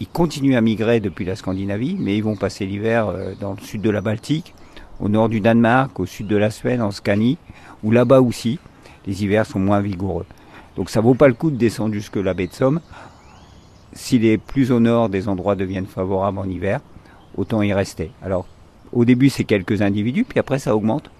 ils 0.00 0.08
continuent 0.08 0.56
à 0.56 0.62
migrer 0.62 1.00
depuis 1.00 1.26
la 1.26 1.36
Scandinavie, 1.36 1.98
mais 2.00 2.16
ils 2.16 2.24
vont 2.24 2.36
passer 2.36 2.64
l'hiver 2.64 3.08
euh, 3.08 3.34
dans 3.38 3.52
le 3.52 3.60
sud 3.60 3.82
de 3.82 3.90
la 3.90 4.00
Baltique, 4.00 4.54
au 4.98 5.10
nord 5.10 5.28
du 5.28 5.40
Danemark, 5.40 6.00
au 6.00 6.06
sud 6.06 6.26
de 6.26 6.36
la 6.36 6.50
Suède, 6.50 6.80
en 6.80 6.90
Scanie, 6.90 7.36
ou 7.82 7.90
là-bas 7.90 8.22
aussi, 8.22 8.58
les 9.06 9.24
hivers 9.24 9.44
sont 9.44 9.60
moins 9.60 9.80
vigoureux. 9.80 10.24
Donc 10.76 10.88
ça 10.88 11.02
vaut 11.02 11.12
pas 11.12 11.28
le 11.28 11.34
coup 11.34 11.50
de 11.50 11.56
descendre 11.56 11.92
jusque 11.92 12.16
la 12.16 12.32
baie 12.32 12.46
de 12.46 12.54
Somme. 12.54 12.80
S'il 13.92 14.24
est 14.24 14.38
plus 14.38 14.72
au 14.72 14.80
nord, 14.80 15.10
des 15.10 15.28
endroits 15.28 15.54
deviennent 15.54 15.84
favorables 15.84 16.38
en 16.38 16.48
hiver, 16.48 16.80
autant 17.36 17.60
y 17.60 17.74
rester. 17.74 18.10
Alors 18.22 18.46
au 18.92 19.04
début, 19.04 19.30
c'est 19.30 19.44
quelques 19.44 19.82
individus, 19.82 20.24
puis 20.24 20.38
après, 20.38 20.58
ça 20.58 20.76
augmente. 20.76 21.10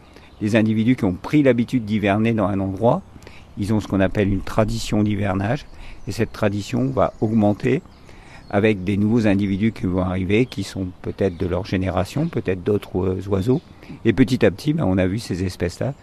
Les 0.40 0.56
individus 0.56 0.96
qui 0.96 1.04
ont 1.04 1.14
pris 1.14 1.42
l'habitude 1.42 1.84
d'hiverner 1.84 2.32
dans 2.32 2.46
un 2.46 2.60
endroit, 2.60 3.02
ils 3.58 3.72
ont 3.72 3.80
ce 3.80 3.86
qu'on 3.86 4.00
appelle 4.00 4.28
une 4.28 4.40
tradition 4.40 5.02
d'hivernage, 5.02 5.66
et 6.08 6.12
cette 6.12 6.32
tradition 6.32 6.86
va 6.90 7.12
augmenter 7.20 7.82
avec 8.50 8.84
des 8.84 8.96
nouveaux 8.96 9.26
individus 9.26 9.72
qui 9.72 9.86
vont 9.86 10.02
arriver, 10.02 10.46
qui 10.46 10.62
sont 10.62 10.88
peut-être 11.00 11.38
de 11.38 11.46
leur 11.46 11.64
génération, 11.64 12.28
peut-être 12.28 12.62
d'autres 12.62 12.98
euh, 12.98 13.28
oiseaux. 13.28 13.62
Et 14.04 14.12
petit 14.12 14.44
à 14.44 14.50
petit, 14.50 14.74
ben, 14.74 14.84
on 14.84 14.98
a 14.98 15.06
vu 15.06 15.18
ces 15.18 15.42
espèces-là 15.42 15.94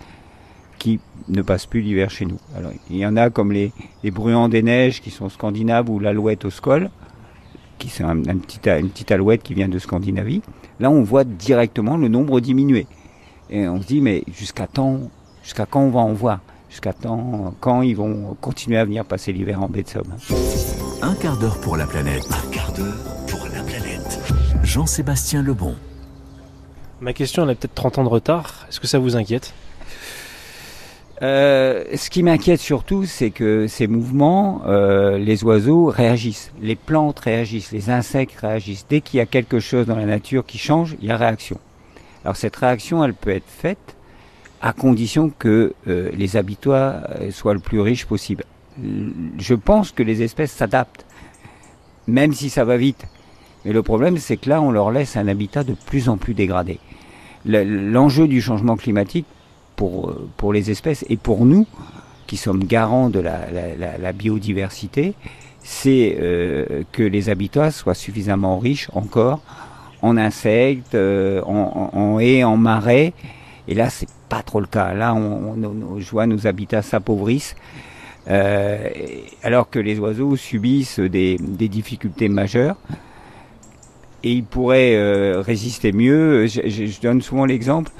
qui 0.79 0.99
ne 1.27 1.41
passent 1.41 1.67
plus 1.67 1.81
l'hiver 1.81 2.09
chez 2.09 2.25
nous. 2.25 2.39
Alors, 2.57 2.71
il 2.89 2.97
y 2.97 3.05
en 3.05 3.17
a 3.17 3.29
comme 3.29 3.51
les, 3.51 3.71
les 4.03 4.09
bruants 4.09 4.49
des 4.49 4.63
neiges 4.63 5.01
qui 5.01 5.11
sont 5.11 5.29
scandinaves 5.29 5.89
ou 5.89 5.99
l'alouette 5.99 6.45
au 6.45 6.49
scol, 6.49 6.89
qui 7.79 7.89
c'est 7.89 8.03
un, 8.03 8.19
un 8.27 8.37
petit, 8.37 8.59
une 8.69 8.89
petite 8.89 9.11
alouette 9.11 9.41
qui 9.41 9.55
vient 9.55 9.67
de 9.67 9.79
Scandinavie. 9.79 10.43
Là, 10.79 10.91
on 10.91 11.01
voit 11.01 11.23
directement 11.23 11.97
le 11.97 12.07
nombre 12.07 12.39
diminuer. 12.39 12.85
Et 13.49 13.67
on 13.67 13.81
se 13.81 13.87
dit, 13.87 14.01
mais 14.01 14.23
jusqu'à 14.31 14.67
temps, 14.67 14.99
jusqu'à 15.43 15.65
quand 15.65 15.81
on 15.81 15.89
va 15.89 16.01
en 16.01 16.13
voir? 16.13 16.41
Jusqu'à 16.69 16.93
quand 17.59 17.81
ils 17.81 17.95
vont 17.95 18.37
continuer 18.39 18.77
à 18.77 18.85
venir 18.85 19.03
passer 19.03 19.33
l'hiver 19.33 19.63
en 19.63 19.67
baie 19.67 19.81
de 19.81 19.89
Somme? 19.89 20.13
Un 21.01 21.15
quart 21.15 21.37
d'heure 21.39 21.59
pour 21.61 21.77
la 21.77 21.87
planète. 21.87 22.27
Un 22.29 22.51
quart 22.51 22.71
d'heure 22.73 22.97
pour 23.27 23.47
la 23.47 23.63
planète. 23.63 24.19
Jean-Sébastien 24.63 25.41
Lebon. 25.41 25.73
Ma 27.01 27.13
question, 27.13 27.43
elle 27.43 27.51
a 27.51 27.55
peut-être 27.55 27.73
30 27.73 27.97
ans 27.97 28.03
de 28.03 28.09
retard. 28.09 28.67
Est-ce 28.69 28.79
que 28.79 28.85
ça 28.85 28.99
vous 28.99 29.15
inquiète? 29.15 29.53
Euh, 31.21 31.83
ce 31.95 32.09
qui 32.09 32.23
m'inquiète 32.23 32.61
surtout, 32.61 33.05
c'est 33.05 33.29
que 33.29 33.67
ces 33.67 33.87
mouvements, 33.87 34.61
euh, 34.67 35.17
les 35.17 35.43
oiseaux 35.43 35.85
réagissent, 35.85 36.51
les 36.61 36.75
plantes 36.75 37.19
réagissent, 37.19 37.71
les 37.71 37.89
insectes 37.89 38.39
réagissent. 38.39 38.85
Dès 38.89 39.01
qu'il 39.01 39.17
y 39.17 39.21
a 39.21 39.25
quelque 39.25 39.59
chose 39.59 39.85
dans 39.85 39.97
la 39.97 40.05
nature 40.05 40.45
qui 40.45 40.57
change, 40.57 40.95
il 41.01 41.07
y 41.07 41.11
a 41.11 41.17
réaction. 41.17 41.59
Alors 42.23 42.37
cette 42.37 42.55
réaction, 42.55 43.03
elle 43.03 43.13
peut 43.13 43.31
être 43.31 43.49
faite 43.49 43.95
à 44.61 44.71
condition 44.71 45.29
que 45.37 45.73
euh, 45.87 46.09
les 46.13 46.37
habitats 46.37 47.09
soient 47.31 47.53
le 47.53 47.59
plus 47.59 47.81
riches 47.81 48.05
possible. 48.05 48.45
Je 49.37 49.55
pense 49.55 49.91
que 49.91 50.03
les 50.03 50.21
espèces 50.23 50.51
s'adaptent, 50.51 51.05
même 52.07 52.31
si 52.31 52.49
ça 52.49 52.63
va 52.63 52.77
vite. 52.77 53.07
Mais 53.65 53.73
le 53.73 53.83
problème, 53.83 54.17
c'est 54.17 54.37
que 54.37 54.49
là, 54.49 54.61
on 54.61 54.71
leur 54.71 54.89
laisse 54.91 55.17
un 55.17 55.27
habitat 55.27 55.65
de 55.65 55.73
plus 55.73 56.07
en 56.07 56.15
plus 56.15 56.33
dégradé. 56.33 56.79
L'enjeu 57.45 58.27
du 58.27 58.41
changement 58.41 58.77
climatique 58.77 59.25
pour, 59.79 60.13
pour 60.35 60.51
les 60.51 60.71
espèces 60.71 61.05
et 61.07 61.15
pour 61.15 61.45
nous, 61.45 61.65
qui 62.27 62.35
sommes 62.35 62.65
garants 62.65 63.09
de 63.09 63.21
la, 63.21 64.11
biodiversité, 64.11 65.13
c'est 65.63 66.17
euh, 66.19 66.83
que 66.91 67.01
les 67.01 67.29
habitats 67.29 67.71
soient 67.71 67.93
suffisamment 67.93 68.59
riches 68.59 68.89
encore 68.91 69.39
en 70.01 70.17
insectes, 70.17 70.95
euh, 70.95 71.41
en, 71.43 72.19
haies, 72.19 72.43
en 72.43 72.57
marais. 72.57 73.13
Et 73.69 73.73
là, 73.73 73.89
c'est 73.89 74.09
pas 74.27 74.43
trop 74.43 74.59
le 74.59 74.67
cas. 74.67 74.93
Là, 74.93 75.13
on, 75.13 75.55
on, 75.63 75.97
je 75.97 76.11
vois 76.11 76.27
nos 76.27 76.45
habitats 76.45 76.81
s'appauvrissent. 76.81 77.55
Euh, 78.29 78.89
alors 79.43 79.69
que 79.69 79.79
les 79.79 79.97
oiseaux 79.97 80.35
subissent 80.35 80.99
des, 80.99 81.37
difficultés 81.37 82.27
majeures 82.27 82.75
et 84.23 84.33
ils 84.33 84.43
pourraient 84.43 84.97
euh, 84.97 85.39
résister 85.39 85.93
mieux. 85.93 86.47
Je 86.47 87.01
donne 87.01 87.21
souvent 87.21 87.45
l'exemple. 87.45 87.93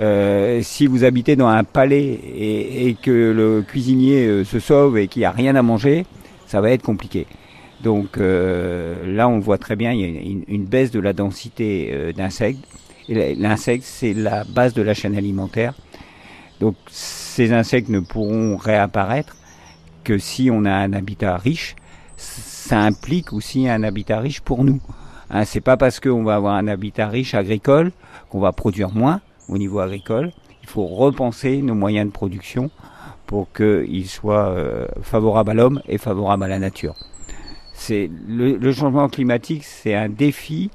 Euh, 0.00 0.60
si 0.62 0.86
vous 0.86 1.04
habitez 1.04 1.36
dans 1.36 1.48
un 1.48 1.64
palais 1.64 2.02
et, 2.02 2.88
et 2.88 2.94
que 2.94 3.10
le 3.10 3.62
cuisinier 3.62 4.26
euh, 4.26 4.44
se 4.44 4.58
sauve 4.58 4.96
et 4.96 5.06
qu'il 5.08 5.20
n'y 5.20 5.26
a 5.26 5.30
rien 5.30 5.54
à 5.54 5.62
manger, 5.62 6.06
ça 6.46 6.60
va 6.60 6.70
être 6.70 6.82
compliqué. 6.82 7.26
Donc 7.82 8.16
euh, 8.16 8.94
là, 9.06 9.28
on 9.28 9.38
voit 9.38 9.58
très 9.58 9.76
bien, 9.76 9.92
il 9.92 10.00
y 10.00 10.04
a 10.04 10.20
une, 10.20 10.44
une 10.48 10.64
baisse 10.64 10.90
de 10.90 11.00
la 11.00 11.12
densité 11.12 11.90
euh, 11.92 12.12
d'insectes. 12.12 12.64
L'insecte, 13.08 13.84
c'est 13.84 14.14
la 14.14 14.44
base 14.44 14.74
de 14.74 14.82
la 14.82 14.94
chaîne 14.94 15.16
alimentaire. 15.16 15.74
Donc 16.60 16.76
ces 16.88 17.52
insectes 17.52 17.88
ne 17.88 18.00
pourront 18.00 18.56
réapparaître 18.56 19.36
que 20.04 20.18
si 20.18 20.50
on 20.50 20.64
a 20.64 20.72
un 20.72 20.92
habitat 20.92 21.36
riche. 21.36 21.76
Ça 22.16 22.80
implique 22.80 23.32
aussi 23.32 23.68
un 23.68 23.82
habitat 23.82 24.20
riche 24.20 24.40
pour 24.40 24.62
nous. 24.62 24.80
Hein, 25.30 25.44
c'est 25.44 25.60
pas 25.60 25.76
parce 25.76 25.98
qu'on 25.98 26.22
va 26.22 26.36
avoir 26.36 26.54
un 26.54 26.68
habitat 26.68 27.08
riche 27.08 27.34
agricole 27.34 27.90
qu'on 28.30 28.38
va 28.38 28.52
produire 28.52 28.94
moins 28.94 29.20
au 29.48 29.58
niveau 29.58 29.80
agricole. 29.80 30.32
Il 30.62 30.68
faut 30.68 30.86
repenser 30.86 31.62
nos 31.62 31.74
moyens 31.74 32.06
de 32.06 32.12
production 32.12 32.70
pour 33.26 33.48
qu'ils 33.52 34.08
soient 34.08 34.48
euh, 34.50 34.86
favorables 35.02 35.50
à 35.50 35.54
l'homme 35.54 35.80
et 35.88 35.98
favorables 35.98 36.44
à 36.44 36.48
la 36.48 36.58
nature. 36.58 36.94
C'est 37.74 38.10
le, 38.28 38.56
le 38.56 38.72
changement 38.72 39.08
climatique, 39.08 39.64
c'est 39.64 39.94
un 39.94 40.08
défi 40.08 40.70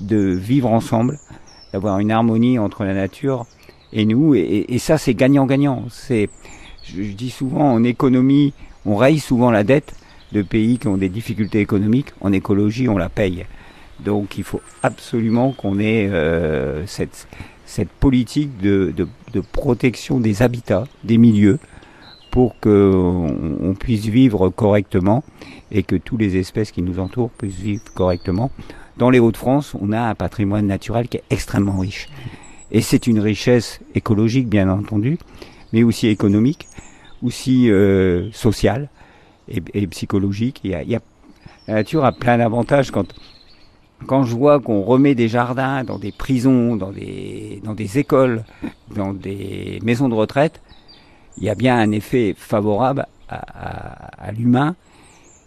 de 0.00 0.16
vivre 0.16 0.70
ensemble, 0.70 1.18
d'avoir 1.72 1.98
une 1.98 2.10
harmonie 2.10 2.58
entre 2.58 2.84
la 2.84 2.94
nature 2.94 3.46
et 3.92 4.06
nous, 4.06 4.34
et, 4.34 4.64
et 4.68 4.78
ça 4.78 4.96
c'est 4.98 5.14
gagnant-gagnant. 5.14 5.84
C'est, 5.90 6.30
je, 6.82 7.02
je 7.02 7.12
dis 7.12 7.30
souvent 7.30 7.72
en 7.72 7.84
économie, 7.84 8.54
on 8.86 8.96
raye 8.96 9.20
souvent 9.20 9.50
la 9.50 9.62
dette 9.62 9.94
de 10.32 10.42
pays 10.42 10.78
qui 10.78 10.88
ont 10.88 10.96
des 10.96 11.10
difficultés 11.10 11.60
économiques. 11.60 12.12
En 12.22 12.32
écologie, 12.32 12.88
on 12.88 12.96
la 12.96 13.10
paye. 13.10 13.44
Donc 14.00 14.38
il 14.38 14.44
faut 14.44 14.62
absolument 14.82 15.52
qu'on 15.52 15.78
ait 15.78 16.08
euh, 16.10 16.86
cette, 16.86 17.28
cette 17.66 17.88
politique 17.88 18.58
de, 18.58 18.92
de, 18.96 19.08
de, 19.32 19.40
protection 19.40 20.20
des 20.20 20.42
habitats, 20.42 20.84
des 21.04 21.18
milieux, 21.18 21.58
pour 22.30 22.58
qu'on 22.60 23.58
on 23.60 23.74
puisse 23.74 24.06
vivre 24.06 24.48
correctement 24.48 25.22
et 25.70 25.82
que 25.82 25.96
toutes 25.96 26.20
les 26.20 26.36
espèces 26.36 26.72
qui 26.72 26.82
nous 26.82 26.98
entourent 26.98 27.30
puissent 27.30 27.60
vivre 27.60 27.82
correctement. 27.94 28.50
Dans 28.96 29.10
les 29.10 29.18
Hauts-de-France, 29.18 29.74
on 29.80 29.92
a 29.92 30.00
un 30.00 30.14
patrimoine 30.14 30.66
naturel 30.66 31.08
qui 31.08 31.18
est 31.18 31.24
extrêmement 31.30 31.78
riche. 31.78 32.08
Et 32.70 32.80
c'est 32.80 33.06
une 33.06 33.20
richesse 33.20 33.80
écologique, 33.94 34.48
bien 34.48 34.68
entendu, 34.70 35.18
mais 35.72 35.82
aussi 35.82 36.08
économique, 36.08 36.68
aussi 37.22 37.70
euh, 37.70 38.30
sociale 38.32 38.88
et, 39.48 39.62
et, 39.74 39.86
psychologique. 39.88 40.60
Il 40.64 40.70
y, 40.70 40.74
a, 40.74 40.82
il 40.82 40.90
y 40.90 40.96
a, 40.96 41.00
la 41.68 41.74
nature 41.74 42.04
a 42.04 42.12
plein 42.12 42.38
d'avantages 42.38 42.90
quand 42.90 43.14
quand 44.06 44.24
je 44.24 44.34
vois 44.34 44.60
qu'on 44.60 44.82
remet 44.82 45.14
des 45.14 45.28
jardins 45.28 45.84
dans 45.84 45.98
des 45.98 46.12
prisons, 46.12 46.76
dans 46.76 46.90
des, 46.90 47.60
dans 47.64 47.74
des 47.74 47.98
écoles, 47.98 48.44
dans 48.94 49.12
des 49.12 49.78
maisons 49.82 50.08
de 50.08 50.14
retraite, 50.14 50.60
il 51.38 51.44
y 51.44 51.50
a 51.50 51.54
bien 51.54 51.78
un 51.78 51.90
effet 51.92 52.34
favorable 52.36 53.06
à, 53.28 54.30
l'humain 54.32 54.76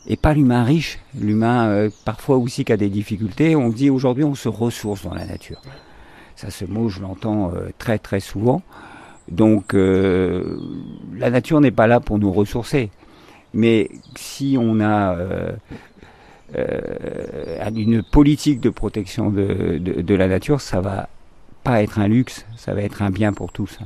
et 0.08 0.18
pas 0.18 0.34
l'humain 0.34 0.64
riche, 0.64 1.00
l'humain 1.20 1.68
euh, 1.68 1.90
parfois 2.04 2.38
aussi 2.38 2.66
qui 2.66 2.74
a 2.74 2.78
des 2.78 2.90
difficultés. 2.90 3.56
On 3.56 3.70
dit 3.70 3.90
aujourd'hui 3.90 4.24
on 4.24 4.36
se 4.36 4.50
ressource 4.50 5.04
dans 5.04 5.14
la 5.14 5.26
nature. 5.26 5.62
Ça, 6.36 6.50
ce 6.50 6.66
mot, 6.66 6.90
je 6.90 7.02
l'entends 7.02 7.52
euh, 7.54 7.70
très 7.78 8.00
très 8.00 8.20
souvent. 8.20 8.62
Donc 9.30 9.74
euh, 9.74 10.60
la 11.16 11.30
nature 11.30 11.62
n'est 11.62 11.72
pas 11.72 11.88
là 11.88 12.00
pour 12.00 12.18
nous 12.18 12.32
ressourcer. 12.32 12.90
Mais 13.54 13.90
si 14.16 14.58
on 14.60 14.82
a 14.82 15.16
euh, 16.56 16.66
euh, 17.60 17.70
une 17.76 18.04
politique 18.04 18.60
de 18.60 18.70
protection 18.70 19.30
de, 19.30 20.16
la 20.16 20.28
nature, 20.28 20.62
ça 20.62 20.82
va 20.82 21.10
pas 21.64 21.82
être 21.82 22.00
un 22.00 22.08
luxe, 22.08 22.46
ça 22.56 22.74
va 22.74 22.82
être 22.82 23.02
un 23.02 23.10
bien 23.10 23.34
pour 23.34 23.52
tous. 23.52 23.80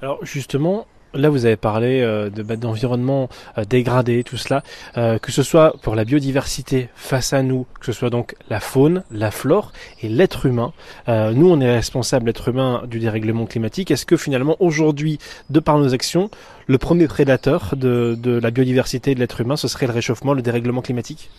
Alors 0.00 0.24
justement, 0.24 0.86
Là, 1.14 1.28
vous 1.28 1.44
avez 1.44 1.56
parlé 1.56 2.00
euh, 2.00 2.30
de 2.30 2.42
bah, 2.42 2.56
d'environnement 2.56 3.28
euh, 3.58 3.64
dégradé, 3.64 4.24
tout 4.24 4.38
cela, 4.38 4.62
euh, 4.96 5.18
que 5.18 5.30
ce 5.30 5.42
soit 5.42 5.74
pour 5.82 5.94
la 5.94 6.06
biodiversité 6.06 6.88
face 6.94 7.34
à 7.34 7.42
nous, 7.42 7.66
que 7.80 7.86
ce 7.86 7.92
soit 7.92 8.08
donc 8.08 8.34
la 8.48 8.60
faune, 8.60 9.04
la 9.10 9.30
flore 9.30 9.72
et 10.00 10.08
l'être 10.08 10.46
humain. 10.46 10.72
Nous, 11.08 11.50
on 11.50 11.60
est 11.60 11.70
responsable, 11.70 12.26
l'être 12.26 12.48
humain, 12.48 12.82
du 12.86 12.98
dérèglement 12.98 13.44
climatique. 13.44 13.90
Est-ce 13.90 14.06
que 14.06 14.16
finalement, 14.16 14.56
aujourd'hui, 14.60 15.18
de 15.50 15.60
par 15.60 15.78
nos 15.78 15.92
actions, 15.92 16.30
le 16.66 16.78
premier 16.78 17.08
prédateur 17.08 17.74
de, 17.76 18.16
de 18.18 18.38
la 18.38 18.50
biodiversité 18.50 19.14
de 19.14 19.20
l'être 19.20 19.40
humain, 19.40 19.56
ce 19.56 19.68
serait 19.68 19.86
le 19.86 19.92
réchauffement, 19.92 20.32
le 20.32 20.42
dérèglement 20.42 20.80
climatique? 20.80 21.30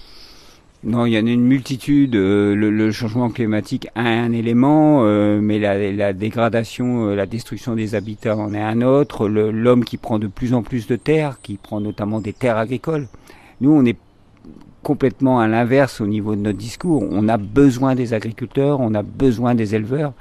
Non, 0.85 1.05
il 1.05 1.13
y 1.13 1.17
en 1.17 1.25
a 1.25 1.29
une 1.29 1.45
multitude. 1.45 2.15
Euh, 2.15 2.55
le, 2.55 2.69
le, 2.69 2.91
changement 2.91 3.29
climatique 3.29 3.87
a 3.95 4.01
un 4.01 4.33
élément, 4.33 5.03
euh, 5.03 5.39
mais 5.41 5.57
la, 5.57 5.91
la, 5.93 6.11
dégradation, 6.11 7.07
euh, 7.07 7.15
la 7.15 7.25
destruction 7.25 7.73
des 7.73 7.95
habitats 7.95 8.35
en 8.35 8.53
est 8.53 8.61
un 8.61 8.81
autre. 8.81 9.29
L'homme 9.29 9.85
qui 9.85 9.95
prend 9.95 10.19
de 10.19 10.27
plus 10.27 10.53
en 10.53 10.61
plus 10.61 10.85
de 10.85 10.97
terres, 10.97 11.37
qui 11.41 11.55
prend 11.55 11.79
notamment 11.79 12.19
des 12.19 12.33
terres 12.33 12.57
agricoles. 12.57 13.07
Nous, 13.61 13.71
on 13.71 13.85
est 13.85 13.97
complètement 14.81 15.39
à 15.39 15.47
l'inverse 15.47 16.01
au 16.01 16.07
niveau 16.07 16.35
de 16.35 16.41
notre 16.41 16.57
discours. 16.57 17.07
On 17.09 17.29
a 17.29 17.37
besoin 17.37 17.95
des 17.95 18.13
agriculteurs, 18.13 18.81
on 18.81 18.93
a 18.93 19.03
besoin 19.03 19.55
des 19.55 19.75
éleveurs. 19.75 20.11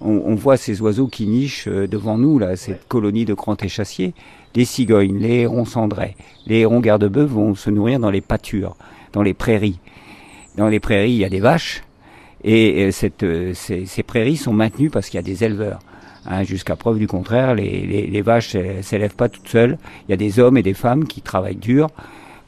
On, 0.00 0.22
on 0.24 0.34
voit 0.34 0.56
ces 0.56 0.80
oiseaux 0.80 1.08
qui 1.08 1.26
nichent 1.26 1.68
devant 1.68 2.16
nous, 2.16 2.38
là, 2.38 2.56
cette 2.56 2.88
colonie 2.88 3.26
de 3.26 3.34
grands 3.34 3.56
échassiers. 3.56 4.14
Les 4.54 4.64
cigognes, 4.64 5.18
les 5.18 5.40
hérons 5.40 5.66
cendrés, 5.66 6.16
les 6.46 6.60
hérons 6.60 6.80
garde-bœufs 6.80 7.26
vont 7.26 7.54
se 7.54 7.68
nourrir 7.68 8.00
dans 8.00 8.10
les 8.10 8.22
pâtures, 8.22 8.76
dans 9.12 9.22
les 9.22 9.34
prairies 9.34 9.78
dans 10.56 10.68
les 10.68 10.80
prairies, 10.80 11.12
il 11.12 11.18
y 11.18 11.24
a 11.24 11.28
des 11.28 11.40
vaches, 11.40 11.82
et 12.44 12.90
cette, 12.92 13.24
ces, 13.54 13.86
ces 13.86 14.02
prairies 14.02 14.36
sont 14.36 14.52
maintenues 14.52 14.90
parce 14.90 15.08
qu'il 15.08 15.18
y 15.18 15.20
a 15.20 15.22
des 15.22 15.42
éleveurs. 15.42 15.80
Hein, 16.26 16.42
Jusqu'à 16.42 16.76
preuve 16.76 16.98
du 16.98 17.06
contraire, 17.06 17.54
les, 17.54 17.86
les, 17.86 18.06
les 18.06 18.22
vaches 18.22 18.56
s'élèvent 18.82 19.14
pas 19.14 19.28
toutes 19.28 19.48
seules. 19.48 19.78
Il 20.06 20.10
y 20.10 20.14
a 20.14 20.16
des 20.16 20.38
hommes 20.38 20.56
et 20.56 20.62
des 20.62 20.74
femmes 20.74 21.06
qui 21.06 21.22
travaillent 21.22 21.56
dur 21.56 21.88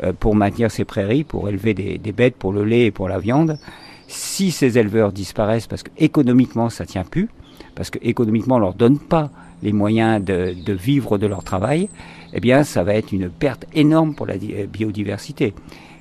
euh, 0.03 0.13
pour 0.19 0.35
maintenir 0.35 0.71
ces 0.71 0.85
prairies, 0.85 1.25
pour 1.25 1.49
élever 1.49 1.75
des, 1.75 1.99
des, 1.99 2.13
bêtes 2.13 2.37
pour 2.37 2.53
le 2.53 2.65
lait 2.65 2.87
et 2.87 2.91
pour 2.91 3.09
la 3.09 3.19
viande. 3.19 3.59
Si 4.07 4.51
ces 4.51 4.79
éleveurs 4.79 5.13
disparaissent 5.13 5.67
parce 5.67 5.83
que 5.83 5.91
économiquement 5.99 6.71
ça 6.71 6.87
tient 6.87 7.05
plus, 7.05 7.29
parce 7.75 7.91
que 7.91 7.99
économiquement 8.03 8.57
on 8.57 8.61
leur 8.61 8.75
donne 8.75 8.99
pas 8.99 9.31
les 9.63 9.73
moyens 9.73 10.25
de, 10.25 10.55
de 10.55 10.73
vivre 10.73 11.19
de 11.19 11.27
leur 11.27 11.43
travail, 11.45 11.89
eh 12.33 12.41
bien 12.41 12.65
ça 12.65 12.85
va 12.85 12.95
être 12.95 13.13
une 13.13 13.29
perte 13.29 13.67
énorme 13.75 14.15
pour 14.15 14.27
la 14.27 14.35
biodiversité 14.67 15.53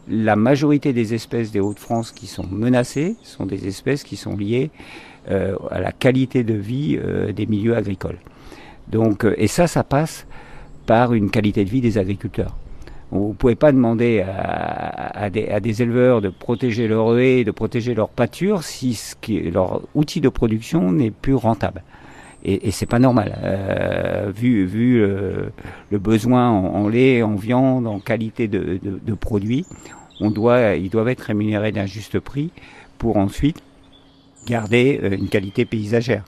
la 0.10 0.36
majorité 0.36 0.94
des 0.94 1.14
espèces 1.14 1.52
des 1.52 1.60
Hauts-de-France 1.60 2.12
qui 2.12 2.28
sont 2.28 2.46
menacées 2.50 3.16
sont 3.24 3.46
des 3.46 3.68
espèces 3.68 4.04
qui 4.04 4.16
sont 4.16 4.36
liées 4.38 4.72
euh, 5.30 5.56
à 5.70 5.80
la 5.80 5.92
qualité 5.92 6.44
de 6.44 6.54
vie 6.54 6.98
euh, 6.98 7.34
des 7.34 7.46
milieux 7.46 7.76
agricoles. 7.76 8.18
Donc, 8.88 9.26
euh, 9.26 9.36
et 9.38 9.48
ça, 9.48 9.68
ça 9.68 9.84
passe 9.84 10.26
par 10.86 11.14
une 11.14 11.30
qualité 11.30 11.66
de 11.66 11.70
vie 11.70 11.82
des 11.82 11.98
agriculteurs. 11.98 12.56
Vous 13.12 13.30
ne 13.30 13.34
pouvez 13.34 13.56
pas 13.56 13.72
demander 13.72 14.22
à, 14.22 15.30
des, 15.30 15.82
éleveurs 15.82 16.22
de 16.22 16.28
protéger 16.28 16.90
leur 16.90 17.18
haie, 17.18 17.46
de 17.46 17.52
protéger 17.52 17.94
leur 17.94 18.10
pâture 18.10 18.64
si 18.64 19.00
leur 19.54 19.82
outil 19.96 20.20
de 20.20 20.28
production 20.28 20.92
n'est 20.92 21.12
plus 21.12 21.34
rentable. 21.34 21.84
Et, 22.44 22.68
et 22.68 22.72
c'est 22.72 22.86
pas 22.86 23.00
normal, 23.00 23.38
euh, 23.44 24.32
vu, 24.34 24.66
vu 24.66 25.02
euh, 25.02 25.50
le 25.92 25.98
besoin 25.98 26.50
en, 26.50 26.88
lait, 26.88 27.24
en 27.24 27.36
viande, 27.36 27.88
en 27.88 28.00
qualité 28.00 28.48
de, 28.48 28.80
de, 28.82 29.00
de 29.04 29.14
produits 29.14 29.66
on 30.20 30.32
doit, 30.32 30.76
ils 30.76 30.90
doivent 30.90 31.10
être 31.10 31.22
rémunérés 31.22 31.72
d'un 31.72 31.86
juste 31.86 32.20
prix 32.20 32.52
pour 32.98 33.18
ensuite 33.18 33.62
garder 34.46 35.00
euh, 35.04 35.16
une 35.16 35.30
qualité 35.30 35.66
paysagère. 35.66 36.24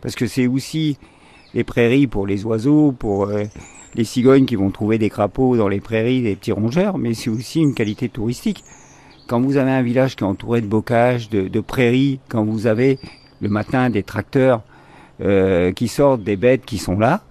Parce 0.00 0.14
que 0.14 0.26
c'est 0.26 0.46
aussi 0.46 0.98
les 1.54 1.64
prairies 1.64 2.06
pour 2.06 2.26
les 2.26 2.44
oiseaux, 2.44 2.92
pour 2.92 3.24
euh, 3.24 3.44
les 3.94 4.04
cigognes 4.04 4.46
qui 4.46 4.56
vont 4.56 4.70
trouver 4.70 4.98
des 4.98 5.10
crapauds 5.10 5.56
dans 5.56 5.68
les 5.68 5.80
prairies, 5.80 6.22
des 6.22 6.36
petits 6.36 6.52
rongeurs, 6.52 6.98
mais 6.98 7.14
c'est 7.14 7.30
aussi 7.30 7.60
une 7.60 7.74
qualité 7.74 8.08
touristique. 8.08 8.62
Quand 9.26 9.40
vous 9.40 9.56
avez 9.56 9.72
un 9.72 9.82
village 9.82 10.14
qui 10.14 10.22
est 10.22 10.26
entouré 10.26 10.60
de 10.60 10.66
bocages, 10.66 11.28
de, 11.30 11.48
de 11.48 11.60
prairies, 11.60 12.20
quand 12.28 12.44
vous 12.44 12.66
avez 12.66 12.98
le 13.40 13.48
matin 13.48 13.90
des 13.90 14.02
tracteurs 14.02 14.62
qui 15.20 15.88
sortent 15.88 16.22
des 16.22 16.36
bêtes 16.36 16.64
qui 16.64 16.78
sont 16.78 16.98
là, 16.98 17.22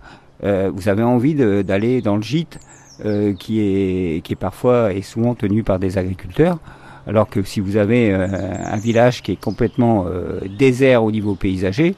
euh, 0.44 0.72
vous 0.74 0.90
avez 0.90 1.04
envie 1.04 1.36
d'aller 1.36 2.02
dans 2.02 2.16
le 2.18 2.22
gîte 2.22 2.60
euh, 3.04 3.34
qui, 3.34 3.60
est, 3.60 4.24
qui 4.24 4.34
est 4.34 4.38
parfois 4.38 4.94
et 4.94 5.02
souvent 5.02 5.36
tenu 5.36 5.64
par 5.64 5.80
des 5.80 5.98
agriculteurs 5.98 6.60
Alors 7.08 7.30
que 7.30 7.44
si 7.44 7.60
vous 7.60 7.78
avez 7.78 8.12
euh, 8.12 8.28
un 8.30 8.78
village 8.78 9.22
qui 9.22 9.34
est 9.34 9.42
complètement 9.42 10.06
euh, 10.08 10.40
désert 10.58 11.04
au 11.04 11.12
niveau 11.12 11.36
paysager, 11.36 11.96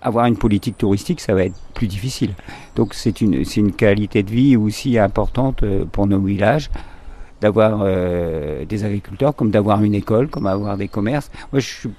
avoir 0.00 0.26
une 0.26 0.36
politique 0.36 0.78
touristique, 0.78 1.20
ça 1.20 1.34
va 1.34 1.44
être 1.44 1.58
plus 1.74 1.88
difficile. 1.88 2.34
Donc 2.76 2.94
c'est 2.94 3.20
une, 3.20 3.42
une 3.56 3.72
qualité 3.72 4.22
de 4.22 4.30
vie 4.30 4.56
aussi 4.56 4.98
importante 4.98 5.62
euh, 5.62 5.84
pour 5.84 6.06
nos 6.06 6.20
villages 6.20 6.70
d'avoir 7.40 7.84
des 7.84 8.84
agriculteurs, 8.84 9.32
comme 9.32 9.52
d'avoir 9.52 9.84
une 9.84 9.94
école, 9.94 10.26
comme 10.26 10.48
avoir 10.48 10.76
des 10.76 10.88
commerces. 10.88 11.30
Moi, 11.52 11.60
je 11.60 11.68
suis 11.68 11.90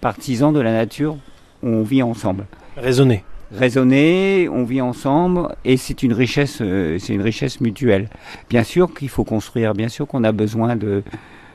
partisan 0.00 0.52
de 0.52 0.60
la 0.60 0.70
nature, 0.70 1.16
on 1.62 1.82
vit 1.82 2.02
ensemble. 2.02 2.46
Raisonner 2.76 3.24
raisonner, 3.52 4.48
on 4.48 4.64
vit 4.64 4.80
ensemble 4.80 5.48
et 5.64 5.76
c'est 5.76 6.02
une 6.02 6.12
richesse, 6.12 6.58
euh, 6.60 6.98
c'est 6.98 7.14
une 7.14 7.22
richesse 7.22 7.60
mutuelle. 7.60 8.08
Bien 8.50 8.62
sûr 8.62 8.92
qu'il 8.92 9.08
faut 9.08 9.24
construire, 9.24 9.74
bien 9.74 9.88
sûr 9.88 10.06
qu'on 10.06 10.24
a 10.24 10.32
besoin 10.32 10.76
de, 10.76 11.02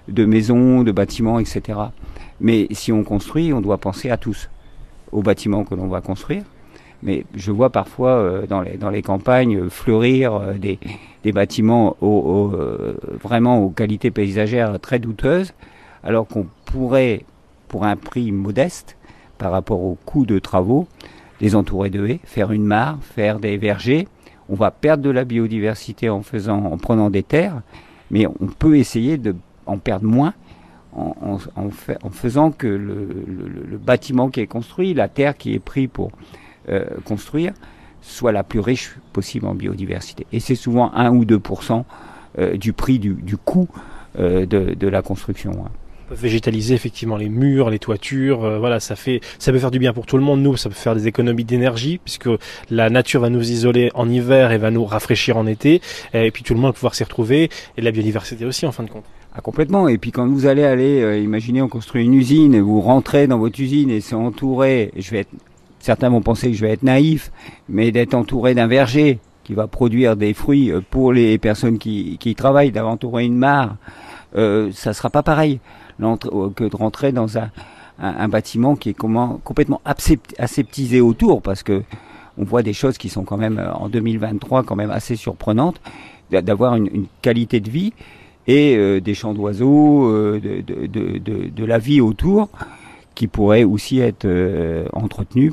de 0.07 0.25
maisons, 0.25 0.83
de 0.83 0.91
bâtiments, 0.91 1.39
etc. 1.39 1.79
Mais 2.39 2.67
si 2.71 2.91
on 2.91 3.03
construit, 3.03 3.53
on 3.53 3.61
doit 3.61 3.77
penser 3.77 4.09
à 4.09 4.17
tous, 4.17 4.49
aux 5.11 5.21
bâtiments 5.21 5.63
que 5.63 5.75
l'on 5.75 5.87
va 5.87 6.01
construire. 6.01 6.43
Mais 7.03 7.25
je 7.35 7.51
vois 7.51 7.69
parfois 7.69 8.11
euh, 8.11 8.47
dans, 8.47 8.61
les, 8.61 8.77
dans 8.77 8.89
les 8.89 9.01
campagnes 9.01 9.69
fleurir 9.69 10.33
euh, 10.33 10.53
des, 10.53 10.79
des 11.23 11.31
bâtiments 11.31 11.97
au, 12.01 12.51
vraiment 13.21 13.59
aux 13.59 13.69
qualités 13.69 14.09
paysagères 14.09 14.79
très 14.79 14.99
douteuses, 14.99 15.53
alors 16.03 16.27
qu'on 16.27 16.47
pourrait, 16.65 17.23
pour 17.67 17.83
un 17.85 17.95
prix 17.95 18.31
modeste 18.31 18.97
par 19.43 19.51
rapport 19.51 19.81
au 19.81 19.97
coût 20.05 20.25
de 20.25 20.39
travaux, 20.39 20.87
les 21.41 21.53
entourer 21.53 21.89
de 21.89 22.07
haies, 22.07 22.21
faire 22.23 22.53
une 22.53 22.63
mare, 22.63 22.97
faire 23.01 23.39
des 23.39 23.57
vergers. 23.57 24.07
On 24.47 24.55
va 24.55 24.71
perdre 24.71 25.03
de 25.03 25.09
la 25.09 25.25
biodiversité 25.25 26.07
en, 26.07 26.21
prenant 26.21 27.09
des 27.09 27.23
terres, 27.23 27.61
mais 28.09 28.25
on 28.25 28.47
peut 28.47 28.77
essayer 28.77 29.17
de 29.17 29.35
perdre 29.83 30.05
moins 30.05 30.33
en, 30.95 31.39
faisant 32.09 32.51
que 32.51 32.67
le, 32.67 33.77
bâtiment 33.77 34.29
qui 34.29 34.39
est 34.39 34.47
construit, 34.47 34.93
la 34.93 35.09
terre 35.09 35.35
qui 35.35 35.53
est 35.53 35.59
prise 35.59 35.89
pour 35.91 36.13
euh, 36.69 36.85
construire, 37.03 37.51
soit 38.01 38.31
la 38.31 38.43
plus 38.43 38.61
riche 38.61 38.95
possible 39.11 39.45
en 39.47 39.55
biodiversité. 39.55 40.25
Et 40.31 40.39
c'est 40.39 40.55
souvent 40.55 40.93
1 40.93 41.13
ou 41.13 41.25
2% 41.25 41.83
euh, 42.39 42.55
du 42.55 42.71
prix 42.71 42.97
du, 42.97 43.35
coût 43.35 43.67
euh, 44.19 44.45
de, 44.45 44.87
la 44.87 45.01
construction. 45.01 45.51
Hein 45.65 45.71
végétaliser 46.13 46.75
effectivement 46.75 47.17
les 47.17 47.29
murs, 47.29 47.69
les 47.69 47.79
toitures. 47.79 48.43
Euh, 48.43 48.59
voilà, 48.59 48.79
ça 48.79 48.95
fait, 48.95 49.21
ça 49.39 49.51
peut 49.51 49.59
faire 49.59 49.71
du 49.71 49.79
bien 49.79 49.93
pour 49.93 50.05
tout 50.05 50.17
le 50.17 50.23
monde. 50.23 50.41
Nous, 50.41 50.57
ça 50.57 50.69
peut 50.69 50.75
faire 50.75 50.95
des 50.95 51.07
économies 51.07 51.43
d'énergie 51.43 51.99
puisque 52.03 52.29
la 52.69 52.89
nature 52.89 53.21
va 53.21 53.29
nous 53.29 53.51
isoler 53.51 53.91
en 53.93 54.09
hiver 54.09 54.51
et 54.51 54.57
va 54.57 54.71
nous 54.71 54.85
rafraîchir 54.85 55.37
en 55.37 55.47
été. 55.47 55.81
Et 56.13 56.31
puis 56.31 56.43
tout 56.43 56.53
le 56.53 56.59
monde 56.59 56.69
va 56.69 56.73
pouvoir 56.73 56.95
s'y 56.95 57.03
retrouver 57.03 57.49
et 57.77 57.81
la 57.81 57.91
biodiversité 57.91 58.45
aussi 58.45 58.65
en 58.65 58.71
fin 58.71 58.83
de 58.83 58.89
compte. 58.89 59.05
Ah, 59.35 59.41
complètement. 59.41 59.87
Et 59.87 59.97
puis 59.97 60.11
quand 60.11 60.27
vous 60.27 60.45
allez 60.45 60.63
aller, 60.63 61.01
euh, 61.01 61.17
imaginez, 61.17 61.61
on 61.61 61.67
construit 61.67 62.05
une 62.05 62.13
usine, 62.13 62.59
vous 62.61 62.81
rentrez 62.81 63.25
dans 63.27 63.39
votre 63.39 63.59
usine 63.59 63.89
et 63.89 63.99
c'est 63.99 64.15
entouré. 64.15 64.91
Je 64.95 65.09
vais 65.09 65.19
être, 65.21 65.31
certains 65.79 66.09
vont 66.09 66.21
penser 66.21 66.51
que 66.51 66.57
je 66.57 66.61
vais 66.61 66.71
être 66.71 66.83
naïf, 66.83 67.31
mais 67.67 67.91
d'être 67.91 68.13
entouré 68.13 68.53
d'un 68.53 68.67
verger 68.67 69.19
qui 69.43 69.55
va 69.55 69.67
produire 69.67 70.15
des 70.15 70.33
fruits 70.33 70.71
euh, 70.71 70.81
pour 70.87 71.13
les 71.13 71.37
personnes 71.39 71.79
qui, 71.79 72.17
qui 72.19 72.35
travaillent, 72.35 72.71
d'entourer 72.71 73.25
une 73.25 73.35
mare, 73.35 73.75
euh, 74.35 74.69
ça 74.71 74.93
sera 74.93 75.09
pas 75.09 75.23
pareil. 75.23 75.59
Euh, 76.01 76.49
que 76.55 76.63
de 76.63 76.75
rentrer 76.75 77.11
dans 77.11 77.37
un, 77.37 77.49
bâtiment 78.27 78.75
qui 78.75 78.89
est 78.89 78.93
comment, 78.93 79.39
complètement 79.43 79.81
aseptisé 79.85 80.99
autour, 81.01 81.41
parce 81.41 81.63
que 81.63 81.83
on 82.37 82.43
voit 82.43 82.63
des 82.63 82.73
choses 82.73 82.97
qui 82.97 83.09
sont 83.09 83.23
quand 83.23 83.37
même 83.37 83.59
euh, 83.59 83.71
en 83.73 83.89
2023 83.89 84.63
quand 84.63 84.75
même 84.75 84.89
assez 84.89 85.15
surprenantes, 85.15 85.79
d'avoir 86.31 86.75
une, 86.75 87.05
qualité 87.21 87.59
de 87.59 87.69
vie 87.69 87.93
et 88.47 88.75
euh, 88.75 88.99
des 88.99 89.13
champs 89.13 89.35
d'oiseaux, 89.35 90.11
de, 90.39 91.65
la 91.65 91.77
vie 91.77 92.01
autour 92.01 92.49
qui 93.13 93.27
pourrait 93.27 93.63
aussi 93.63 93.99
être 93.99 94.25
euh, 94.25 94.87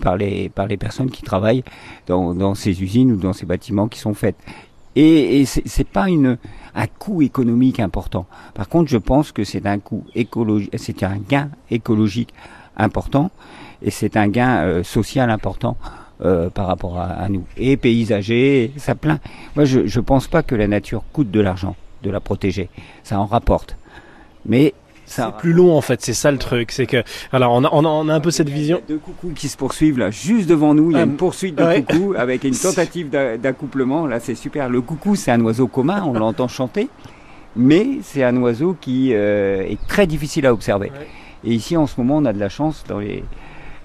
par 0.01 0.17
les 0.17 0.49
par 0.49 0.67
les 0.67 0.79
personnes 0.79 1.11
qui 1.11 1.23
travaillent 1.23 1.65
dans, 2.07 2.35
dans 2.35 2.55
ces 2.55 2.83
usines 2.83 3.13
ou 3.13 3.17
dans 3.17 3.35
ces 3.35 3.45
bâtiments 3.45 3.89
qui 3.89 3.99
sont 3.99 4.15
faits. 4.15 4.37
Et, 4.97 5.43
et 5.43 5.45
c'est 5.45 5.87
pas 5.87 6.09
une 6.09 6.39
un 6.75 6.87
coût 6.87 7.23
économique 7.23 7.81
important. 7.81 8.27
Par 8.55 8.69
contre, 8.69 8.91
je 8.91 8.99
pense 8.99 9.33
que 9.33 9.45
c'est 9.45 9.67
un 9.67 9.79
coût 9.79 10.05
écologique, 10.15 10.71
c'est 10.77 11.03
un 11.03 11.19
gain 11.19 11.51
écologique 11.71 12.33
important 12.77 13.31
et 13.83 13.91
c'est 13.91 14.17
un 14.17 14.29
gain 14.29 14.63
euh, 14.63 14.83
social 14.83 15.31
important 15.31 15.77
euh, 16.23 16.51
par 16.51 16.67
rapport 16.67 16.99
à, 16.99 17.29
nous. 17.29 17.45
Et 17.57 17.77
paysager, 17.77 18.73
ça 18.77 18.95
plein. 18.95 19.19
Moi, 19.57 19.65
je 19.65 19.81
ne 19.81 20.05
pense 20.05 20.29
pas 20.29 20.43
que 20.43 20.55
la 20.55 20.67
nature 20.67 21.03
coûte 21.13 21.31
de 21.31 21.41
l'argent 21.41 21.77
de 22.03 22.11
la 22.11 22.21
protéger. 22.21 22.69
Ça 23.03 23.19
en 23.19 23.27
rapporte. 23.27 23.77
Mais 24.47 24.75
c'est 25.11 25.37
plus 25.39 25.53
long 25.53 25.77
en 25.77 25.81
fait, 25.81 26.01
c'est 26.01 26.15
ça 26.15 26.31
le 26.31 26.39
truc, 26.39 26.71
c'est 26.71 26.87
que 26.87 27.03
alors 27.33 27.53
on 27.53 27.65
a, 27.65 27.69
on 27.73 28.09
a, 28.09 28.15
un 28.15 28.21
peu 28.21 28.31
cette 28.31 28.49
vision. 28.49 28.81
Deux 28.89 28.99
coucous 28.99 29.33
qui 29.35 29.49
se 29.49 29.57
poursuivent 29.57 29.99
là, 29.99 30.11
juste 30.11 30.49
devant 30.49 30.73
nous, 30.73 30.93
il 30.93 30.97
y 30.97 31.01
a 31.01 31.03
une 31.03 31.15
euh, 31.15 31.17
poursuite 31.17 31.57
de 31.57 31.81
coucou 31.81 32.15
avec 32.17 32.45
une 32.45 32.55
tentative 32.57 33.11
d'accouplement. 33.11 34.07
Là, 34.07 34.21
c'est 34.21 34.37
super. 34.37 34.69
Le 34.69 34.81
coucou, 34.81 35.17
c'est 35.17 35.33
un 35.33 35.41
oiseau 35.41 35.67
commun, 35.67 36.05
on 36.07 36.13
l'entend 36.13 36.47
chanter, 36.47 36.89
mais 37.57 37.99
c'est 38.03 38.23
un 38.23 38.37
oiseau 38.37 38.77
qui 38.81 39.11
euh, 39.13 39.63
est 39.63 39.85
très 39.89 40.07
difficile 40.07 40.47
à 40.47 40.53
observer. 40.53 40.93
Et 41.43 41.55
ici, 41.55 41.77
en 41.77 41.89
ce 41.89 42.01
moment, 42.01 42.19
on 42.19 42.25
a 42.25 42.33
de 42.33 42.41
la 42.41 42.49
chance 42.49 42.85
dans 42.87 43.01
les 43.01 43.25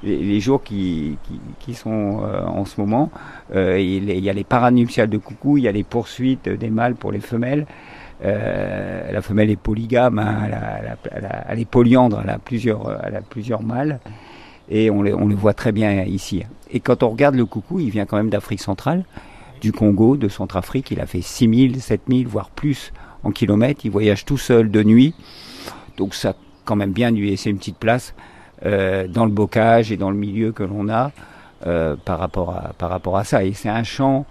les, 0.03 0.39
jours 0.39 0.61
qui, 0.61 1.17
qui, 1.23 1.39
qui 1.59 1.73
sont 1.73 2.21
euh, 2.23 2.45
en 2.45 2.65
ce 2.65 2.79
moment. 2.79 3.09
il, 3.55 4.11
y 4.11 4.29
a 4.29 4.33
les 4.33 4.43
paranuptiales 4.43 5.09
de 5.09 5.17
coucou, 5.17 5.57
il 5.57 5.63
y 5.63 5.67
a 5.67 5.71
les 5.71 5.83
poursuites 5.83 6.47
des 6.47 6.69
mâles 6.69 6.93
pour 6.93 7.11
les 7.11 7.21
femelles. 7.21 7.65
Euh, 8.23 9.11
la 9.11 9.21
femelle 9.21 9.49
est 9.49 9.59
polygame, 9.59 10.19
hein, 10.19 10.47
elle, 11.49 11.59
est 11.59 11.65
polyandre, 11.65 12.21
elle 12.23 12.29
a 12.29 12.39
plusieurs, 12.39 12.99
elle 13.05 13.15
a 13.15 13.21
plusieurs 13.21 13.61
mâles, 13.61 13.99
et 14.69 14.89
on 14.89 15.01
les 15.03 15.35
voit 15.35 15.53
très 15.53 15.71
bien 15.71 16.03
ici. 16.03 16.43
Et 16.71 16.79
quand 16.79 17.03
on 17.03 17.09
regarde 17.09 17.35
le 17.35 17.45
coucou, 17.45 17.79
il 17.79 17.89
vient 17.89 18.05
quand 18.05 18.17
même 18.17 18.29
d'Afrique 18.29 18.61
centrale, 18.61 19.03
du 19.61 19.71
Congo, 19.71 20.17
de 20.17 20.27
Centrafrique, 20.27 20.91
il 20.91 21.01
a 21.01 21.05
fait 21.05 21.21
6000, 21.21 21.81
7000, 21.81 22.27
voire 22.27 22.49
plus 22.49 22.93
en 23.23 23.31
kilomètres, 23.31 23.81
il 23.83 23.91
voyage 23.91 24.23
tout 24.25 24.37
seul 24.37 24.71
de 24.71 24.83
nuit, 24.83 25.13
donc 25.97 26.13
ça 26.13 26.35
quand 26.63 26.75
même 26.75 26.91
bien 26.91 27.11
lui 27.11 27.29
laisser 27.29 27.49
une 27.49 27.57
petite 27.57 27.77
place 27.77 28.13
euh, 28.65 29.07
dans 29.07 29.25
le 29.25 29.31
bocage 29.31 29.91
et 29.91 29.97
dans 29.97 30.09
le 30.09 30.17
milieu 30.17 30.51
que 30.51 30.63
l'on 30.63 30.89
a 30.89 31.11
euh, 31.67 31.95
par, 32.03 32.19
rapport 32.19 32.51
à, 32.51 32.73
par 32.77 32.89
rapport 32.89 33.17
à 33.17 33.23
ça. 33.23 33.43
Et 33.43 33.53
c'est 33.53 33.69
un 33.69 33.83
champ 33.83 34.25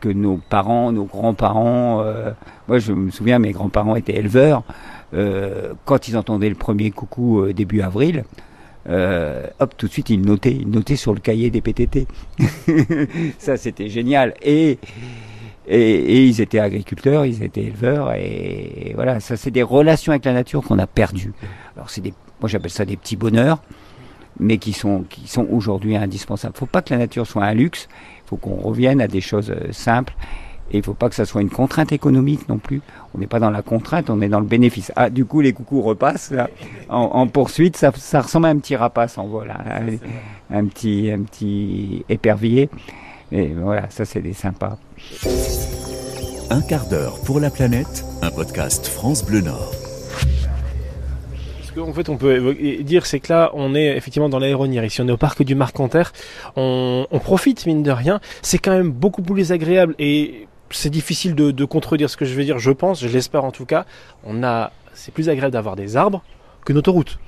que 0.00 0.08
nos 0.08 0.38
parents, 0.48 0.92
nos 0.92 1.04
grands-parents, 1.04 2.02
euh, 2.02 2.32
moi 2.68 2.78
je 2.78 2.92
me 2.92 3.10
souviens, 3.10 3.38
mes 3.38 3.52
grands-parents 3.52 3.96
étaient 3.96 4.16
éleveurs, 4.16 4.62
euh, 5.14 5.74
quand 5.84 6.08
ils 6.08 6.16
entendaient 6.16 6.48
le 6.48 6.54
premier 6.54 6.90
coucou 6.90 7.40
euh, 7.40 7.52
début 7.52 7.82
avril, 7.82 8.24
hop, 8.88 9.74
tout 9.76 9.86
de 9.86 9.92
suite 9.92 10.10
ils 10.10 10.20
notaient, 10.20 10.52
ils 10.52 10.68
notaient 10.68 10.96
sur 10.96 11.14
le 11.14 11.20
cahier 11.20 11.50
des 11.50 11.60
PTT. 11.60 12.06
Ça 13.38 13.56
c'était 13.56 13.88
génial. 13.88 14.34
Et, 14.42 14.78
et, 15.68 16.24
ils 16.26 16.40
étaient 16.40 16.58
agriculteurs, 16.58 17.24
ils 17.26 17.44
étaient 17.44 17.62
éleveurs, 17.62 18.12
et, 18.14 18.92
voilà, 18.96 19.20
ça 19.20 19.36
c'est 19.36 19.52
des 19.52 19.62
relations 19.62 20.10
avec 20.10 20.24
la 20.24 20.32
nature 20.32 20.62
qu'on 20.62 20.80
a 20.80 20.88
perdues. 20.88 21.32
Alors 21.76 21.90
c'est 21.90 22.00
des, 22.00 22.12
moi 22.40 22.48
j'appelle 22.48 22.72
ça 22.72 22.84
des 22.84 22.96
petits 22.96 23.14
bonheurs 23.14 23.62
mais 24.40 24.58
qui 24.58 24.72
sont, 24.72 25.04
qui 25.08 25.28
sont 25.28 25.46
aujourd'hui 25.50 25.96
indispensables. 25.96 26.56
Faut 26.56 26.66
pas 26.66 26.82
que 26.82 26.92
la 26.92 26.98
nature 26.98 27.26
soit 27.26 27.44
un 27.44 27.54
luxe, 27.54 27.88
faut 28.30 28.36
qu'on 28.36 28.56
revienne 28.56 29.00
à 29.00 29.08
des 29.08 29.20
choses 29.20 29.50
euh, 29.50 29.72
simples. 29.72 30.14
Et 30.70 30.76
il 30.76 30.78
ne 30.78 30.84
faut 30.84 30.94
pas 30.94 31.08
que 31.08 31.16
ça 31.16 31.24
soit 31.24 31.42
une 31.42 31.50
contrainte 31.50 31.90
économique 31.90 32.48
non 32.48 32.58
plus. 32.58 32.80
On 33.12 33.18
n'est 33.18 33.26
pas 33.26 33.40
dans 33.40 33.50
la 33.50 33.60
contrainte, 33.60 34.08
on 34.08 34.20
est 34.20 34.28
dans 34.28 34.38
le 34.38 34.46
bénéfice. 34.46 34.92
Ah, 34.94 35.10
du 35.10 35.24
coup, 35.24 35.40
les 35.40 35.52
coucous 35.52 35.82
repassent 35.82 36.30
là, 36.30 36.48
en, 36.88 37.26
poursuite. 37.26 37.76
Ça, 37.76 37.90
ça, 37.96 38.20
ressemble 38.20 38.46
à 38.46 38.50
un 38.50 38.58
petit 38.58 38.76
rapace 38.76 39.18
en 39.18 39.26
vol, 39.26 39.50
hein. 39.50 39.96
un, 40.48 40.64
petit, 40.66 41.10
un 41.10 41.22
petit 41.22 42.04
épervier. 42.08 42.70
Et 43.32 43.48
voilà, 43.48 43.90
ça 43.90 44.04
c'est 44.04 44.20
des 44.20 44.32
sympas. 44.32 44.78
Un 46.50 46.62
quart 46.62 46.86
d'heure 46.86 47.20
pour 47.24 47.40
la 47.40 47.50
planète, 47.50 48.04
un 48.22 48.30
podcast 48.30 48.86
France 48.86 49.24
Bleu 49.24 49.40
Nord 49.40 49.79
en 51.78 51.92
fait 51.92 52.08
on 52.08 52.16
peut 52.16 52.54
dire 52.82 53.06
c'est 53.06 53.20
que 53.20 53.32
là 53.32 53.50
on 53.54 53.74
est 53.74 53.96
effectivement 53.96 54.28
dans 54.28 54.38
l'aéronnière 54.38 54.84
ici 54.84 55.00
on 55.00 55.08
est 55.08 55.12
au 55.12 55.16
parc 55.16 55.42
du 55.42 55.54
Marcanterre 55.54 56.12
on, 56.56 57.06
on 57.10 57.18
profite 57.18 57.66
mine 57.66 57.82
de 57.82 57.90
rien. 57.90 58.20
C'est 58.42 58.58
quand 58.58 58.72
même 58.72 58.90
beaucoup 58.90 59.22
plus 59.22 59.52
agréable 59.52 59.94
et 59.98 60.46
c'est 60.70 60.90
difficile 60.90 61.34
de, 61.34 61.64
contredire 61.64 62.08
ce 62.10 62.16
que 62.16 62.24
je 62.24 62.34
vais 62.34 62.44
dire 62.44 62.58
je 62.58 62.70
pense 62.70 63.00
je 63.00 63.08
l'espère 63.08 63.44
en 63.44 63.50
tout 63.50 63.66
cas. 63.66 63.86
On 64.24 64.42
a 64.42 64.72
c'est 64.94 65.12
plus 65.12 65.28
agréable 65.28 65.52
d'avoir 65.52 65.76
des 65.76 65.96
arbres 65.96 66.22
qu'une 66.64 66.76
autoroute. 66.76 67.18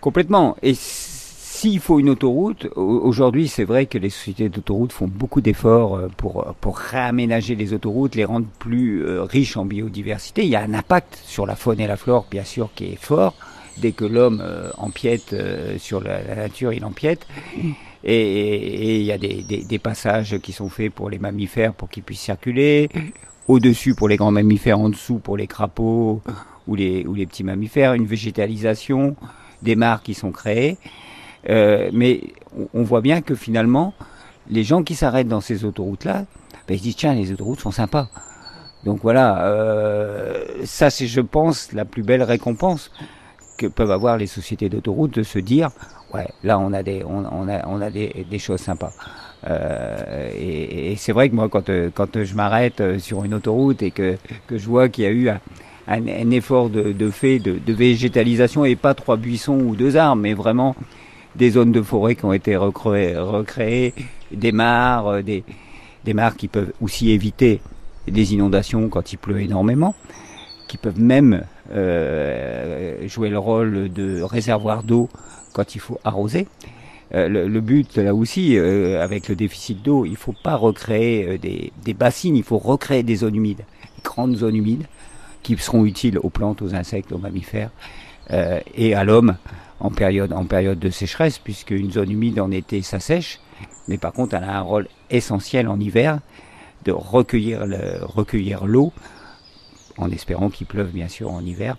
Complètement. 0.00 0.56
Et 0.62 0.72
s'il 0.74 1.80
faut 1.80 2.00
une 2.00 2.08
autoroute, 2.08 2.68
aujourd'hui 2.76 3.48
c'est 3.48 3.64
vrai 3.64 3.86
que 3.86 3.98
les 3.98 4.08
sociétés 4.08 4.48
d'autoroutes 4.48 4.92
font 4.92 5.08
beaucoup 5.08 5.42
d'efforts 5.42 5.96
euh, 5.96 6.08
pour, 6.16 6.54
pour 6.60 6.78
réaménager 6.78 7.54
les 7.54 7.74
autoroutes, 7.74 8.14
les 8.14 8.24
rendre 8.24 8.46
plus 8.58 9.04
euh, 9.04 9.24
riches 9.24 9.56
en 9.56 9.66
biodiversité. 9.66 10.44
Il 10.44 10.48
y 10.48 10.56
a 10.56 10.62
un 10.62 10.72
impact 10.72 11.20
sur 11.24 11.44
la 11.44 11.56
faune 11.56 11.80
et 11.80 11.86
la 11.86 11.96
flore 11.96 12.26
bien 12.30 12.44
sûr 12.44 12.70
qui 12.74 12.86
est 12.86 12.98
fort 12.98 13.34
dès 13.78 13.92
que 13.92 14.04
l'homme 14.04 14.42
euh, 14.42 14.70
empiète 14.76 15.32
euh, 15.32 15.78
sur 15.78 16.02
la, 16.02 16.22
nature, 16.34 16.72
il 16.72 16.84
empiète. 16.84 17.26
Et 18.02 18.98
il 19.00 19.04
y 19.04 19.12
a 19.12 19.18
des, 19.18 19.78
passages 19.78 20.38
qui 20.38 20.52
sont 20.52 20.70
faits 20.70 20.90
pour 20.90 21.10
les 21.10 21.18
mammifères 21.18 21.74
pour 21.74 21.90
qu'ils 21.90 22.02
puissent 22.02 22.20
circuler, 22.22 22.88
au-dessus 23.46 23.94
pour 23.94 24.08
les 24.08 24.16
grands 24.16 24.30
mammifères, 24.30 24.78
en 24.78 24.88
dessous 24.88 25.18
pour 25.18 25.36
les 25.36 25.46
crapauds 25.46 26.22
ou 26.66 26.74
les, 26.74 27.04
petits 27.26 27.44
mammifères, 27.44 27.92
une 27.92 28.06
végétalisation, 28.06 29.16
des 29.60 29.76
mares 29.76 30.02
qui 30.02 30.14
sont 30.14 30.32
créées. 30.32 30.78
Euh, 31.50 31.90
mais 31.92 32.22
on, 32.72 32.82
voit 32.84 33.02
bien 33.02 33.20
que 33.20 33.34
finalement, 33.34 33.92
les 34.48 34.64
gens 34.64 34.82
qui 34.82 34.94
s'arrêtent 34.94 35.28
dans 35.28 35.42
ces 35.42 35.66
autoroutes-là, 35.66 36.24
ben, 36.68 36.74
ils 36.74 36.78
se 36.78 36.82
disent 36.82 36.96
tiens, 36.96 37.12
les 37.12 37.32
autoroutes 37.32 37.60
sont 37.60 37.70
sympas. 37.70 38.08
Donc 38.84 39.00
voilà, 39.02 40.32
ça 40.64 40.88
c'est, 40.88 41.06
je 41.06 41.20
pense, 41.20 41.74
la 41.74 41.84
plus 41.84 42.02
belle 42.02 42.22
récompense 42.22 42.90
que 43.60 43.66
peuvent 43.66 43.90
avoir 43.90 44.16
les 44.16 44.26
sociétés 44.26 44.70
d'autoroutes 44.70 45.14
de 45.14 45.22
se 45.22 45.38
dire 45.38 45.70
ouais, 46.14 46.28
là 46.42 46.58
on 46.58 46.72
a 46.72 46.82
des, 46.82 47.04
on, 47.04 47.24
a, 47.48 47.66
on 47.66 47.80
a 47.80 47.90
des, 47.90 48.26
des 48.28 48.38
choses 48.38 48.60
sympas. 48.60 48.92
Euh, 49.48 50.30
et, 50.38 50.96
c'est 50.96 51.12
vrai 51.12 51.28
que 51.30 51.34
moi, 51.34 51.48
quand, 51.48 51.70
quand 51.94 52.24
je 52.24 52.34
m'arrête 52.34 52.82
sur 52.98 53.24
une 53.24 53.34
autoroute 53.34 53.82
et 53.82 53.90
que, 53.90 54.16
que 54.46 54.58
je 54.58 54.66
vois 54.66 54.88
qu'il 54.88 55.04
y 55.04 55.06
a 55.06 55.10
eu 55.10 55.30
un, 55.88 56.30
effort 56.30 56.70
de, 56.70 57.10
fait 57.10 57.38
de, 57.38 57.72
végétalisation 57.72 58.64
et 58.64 58.76
pas 58.76 58.94
trois 58.94 59.16
buissons 59.16 59.58
ou 59.58 59.76
deux 59.76 59.96
arbres, 59.96 60.22
mais 60.22 60.34
vraiment 60.34 60.74
des 61.36 61.50
zones 61.50 61.72
de 61.72 61.82
forêt 61.82 62.16
qui 62.16 62.24
ont 62.24 62.32
été 62.32 62.56
recréées, 62.56 63.16
recréées 63.16 63.94
des 64.32 64.52
mares, 64.52 65.06
euh, 65.06 65.22
des, 65.22 65.44
des 66.04 66.14
mares 66.14 66.36
qui 66.36 66.48
peuvent 66.48 66.72
aussi 66.80 67.10
éviter 67.10 67.60
des 68.08 68.34
inondations 68.34 68.88
quand 68.88 69.12
il 69.12 69.16
pleut 69.16 69.40
énormément, 69.40 69.94
qui 70.66 70.76
peuvent 70.76 71.00
même 71.00 71.34
euh, 71.34 71.40
jouer 71.70 73.30
le 73.30 73.38
rôle 73.38 73.92
de 73.92 74.22
réservoir 74.22 74.82
d'eau 74.82 75.08
quand 75.52 75.74
il 75.74 75.80
faut 75.80 75.98
arroser. 76.04 76.46
Euh, 77.12 77.28
le, 77.28 77.60
but 77.60 77.96
là 77.96 78.14
aussi, 78.14 78.56
euh, 78.56 79.02
avec 79.02 79.28
le 79.28 79.34
déficit 79.34 79.82
d'eau, 79.82 80.04
il 80.04 80.16
faut 80.16 80.34
pas 80.44 80.54
recréer 80.54 81.28
euh, 81.28 81.38
des, 81.38 81.94
bassines, 81.94 82.36
il 82.36 82.44
faut 82.44 82.58
recréer 82.58 83.02
des 83.02 83.16
zones 83.16 83.34
humides, 83.34 83.64
des 83.96 84.02
grandes 84.04 84.36
zones 84.36 84.54
humides 84.54 84.86
qui 85.42 85.56
seront 85.56 85.84
utiles 85.84 86.18
aux 86.18 86.30
plantes, 86.30 86.62
aux 86.62 86.74
insectes, 86.74 87.10
aux 87.10 87.18
mammifères 87.18 87.70
euh, 88.30 88.60
et 88.76 88.94
à 88.94 89.02
l'homme 89.02 89.36
en 89.80 89.90
période, 89.90 90.32
en 90.32 90.44
période 90.44 90.78
de 90.78 90.90
sécheresse, 90.90 91.38
puisque 91.38 91.72
une 91.72 91.90
zone 91.90 92.12
humide 92.12 92.38
en 92.38 92.52
été 92.52 92.80
ça 92.82 93.00
sèche, 93.00 93.40
mais 93.88 93.98
par 93.98 94.12
contre 94.12 94.36
elle 94.36 94.44
a 94.44 94.58
un 94.58 94.62
rôle 94.62 94.86
essentiel 95.10 95.66
en 95.66 95.80
hiver 95.80 96.20
de 96.84 96.92
recueillir 96.92 97.66
recueillir 98.02 98.66
l'eau, 98.66 98.92
en 100.00 100.10
espérant 100.10 100.50
qu'il 100.50 100.66
pleuve 100.66 100.90
bien 100.90 101.08
sûr 101.08 101.30
en 101.30 101.44
hiver. 101.44 101.76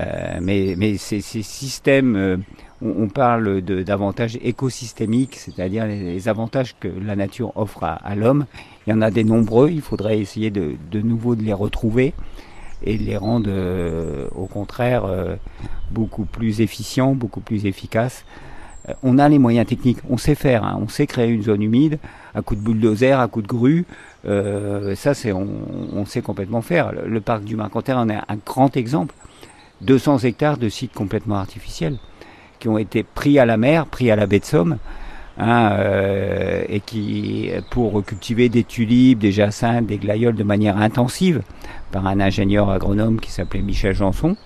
Euh, 0.00 0.38
mais, 0.40 0.96
ces, 0.96 1.20
systèmes, 1.20 2.16
euh, 2.16 2.36
on, 2.80 3.08
parle 3.08 3.60
d'avantages 3.60 4.38
écosystémiques, 4.42 5.36
c'est-à-dire 5.36 5.86
les, 5.86 6.28
avantages 6.28 6.74
que 6.80 6.88
la 6.88 7.14
nature 7.14 7.52
offre 7.56 7.84
à, 7.84 8.14
l'homme. 8.14 8.46
Il 8.86 8.90
y 8.90 8.92
en 8.92 9.02
a 9.02 9.10
des 9.10 9.24
nombreux, 9.24 9.70
il 9.70 9.82
faudrait 9.82 10.18
essayer 10.18 10.50
de, 10.50 10.76
nouveau 11.00 11.36
de 11.36 11.42
les 11.42 11.52
retrouver 11.52 12.14
et 12.84 12.98
de 12.98 13.04
les 13.04 13.16
rendre 13.16 13.48
euh, 13.48 14.28
au 14.34 14.46
contraire 14.46 15.04
beaucoup 15.90 16.24
plus 16.24 16.60
efficients, 16.60 17.14
beaucoup 17.14 17.40
plus 17.40 17.66
efficaces. 17.66 18.24
Euh, 18.88 18.94
on 19.02 19.18
a 19.18 19.28
les 19.28 19.38
moyens 19.38 19.66
techniques, 19.66 19.98
on 20.08 20.16
sait 20.16 20.34
faire, 20.34 20.64
hein, 20.64 20.78
on 20.80 20.88
sait 20.88 21.06
créer 21.06 21.30
une 21.30 21.42
zone 21.42 21.62
humide 21.62 21.98
à 22.34 22.42
coup 22.42 22.54
de 22.54 22.60
bulldozer, 22.60 23.20
à 23.20 23.28
coup 23.28 23.42
de 23.42 23.46
grue. 23.46 23.84
ça, 24.24 25.14
c'est 25.14 25.32
on, 25.32 26.06
sait 26.06 26.22
complètement 26.22 26.62
faire. 26.62 26.92
Le, 26.92 27.20
parc 27.20 27.44
du 27.44 27.56
Marcanterre 27.56 27.98
en 27.98 28.08
est 28.08 28.16
un 28.16 28.36
grand 28.46 28.76
exemple. 28.76 29.14
200 29.82 30.18
hectares 30.20 30.58
de 30.58 30.68
sites 30.68 30.92
complètement 30.94 31.36
artificiels 31.36 31.98
qui 32.62 32.68
ont 32.68 32.78
été 32.78 33.02
pris 33.02 33.40
à 33.40 33.44
la 33.44 33.56
mer, 33.56 33.86
pris 33.86 34.10
à 34.10 34.16
la 34.16 34.26
baie 34.26 34.38
de 34.38 34.44
Somme, 34.44 34.78
hein, 35.36 35.72
euh, 35.72 36.62
et 36.68 36.78
qui 36.78 37.50
pour 37.72 38.04
cultiver 38.04 38.48
des 38.48 38.62
tulipes, 38.62 39.18
des 39.18 39.32
jacinthes, 39.32 39.86
des 39.86 39.98
glaïeuls 39.98 40.36
de 40.36 40.44
manière 40.44 40.76
intensive 40.76 41.42
par 41.90 42.06
un 42.06 42.20
ingénieur 42.20 42.70
agronome 42.70 43.18
qui 43.18 43.32
s'appelait 43.32 43.62
Michel 43.62 43.94
Janson. 43.94 44.36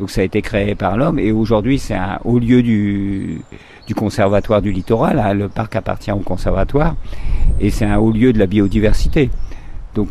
Donc 0.00 0.10
ça 0.10 0.22
a 0.22 0.24
été 0.24 0.40
créé 0.40 0.74
par 0.74 0.96
l'homme 0.96 1.18
et 1.18 1.30
aujourd'hui 1.30 1.78
c'est 1.78 1.94
un 1.94 2.18
haut 2.24 2.38
lieu 2.38 2.62
du, 2.62 3.42
du 3.86 3.94
conservatoire 3.94 4.62
du 4.62 4.72
littoral. 4.72 5.18
Hein, 5.18 5.34
le 5.34 5.50
parc 5.50 5.76
appartient 5.76 6.10
au 6.10 6.20
conservatoire 6.20 6.96
et 7.60 7.68
c'est 7.68 7.84
un 7.84 7.98
haut 7.98 8.10
lieu 8.10 8.32
de 8.32 8.38
la 8.38 8.46
biodiversité. 8.46 9.28
Donc 9.94 10.08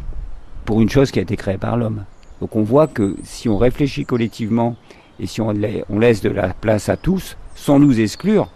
pour 0.63 0.79
une 0.79 0.89
chose 0.91 1.09
qui 1.09 1.17
a 1.17 1.23
été 1.23 1.35
créée 1.35 1.57
par 1.57 1.75
l'homme. 1.75 2.05
Donc 2.39 2.55
on 2.55 2.61
voit 2.61 2.85
que 2.85 3.15
si 3.23 3.49
on 3.49 3.57
réfléchit 3.57 4.05
collectivement 4.05 4.75
et 5.19 5.25
si 5.25 5.41
on, 5.41 5.51
laisse 5.53 6.21
de 6.21 6.29
la 6.29 6.49
place 6.49 6.87
à 6.87 6.95
tous, 6.95 7.35
sans 7.55 7.79
nous 7.79 7.99
exclure, 7.99 8.51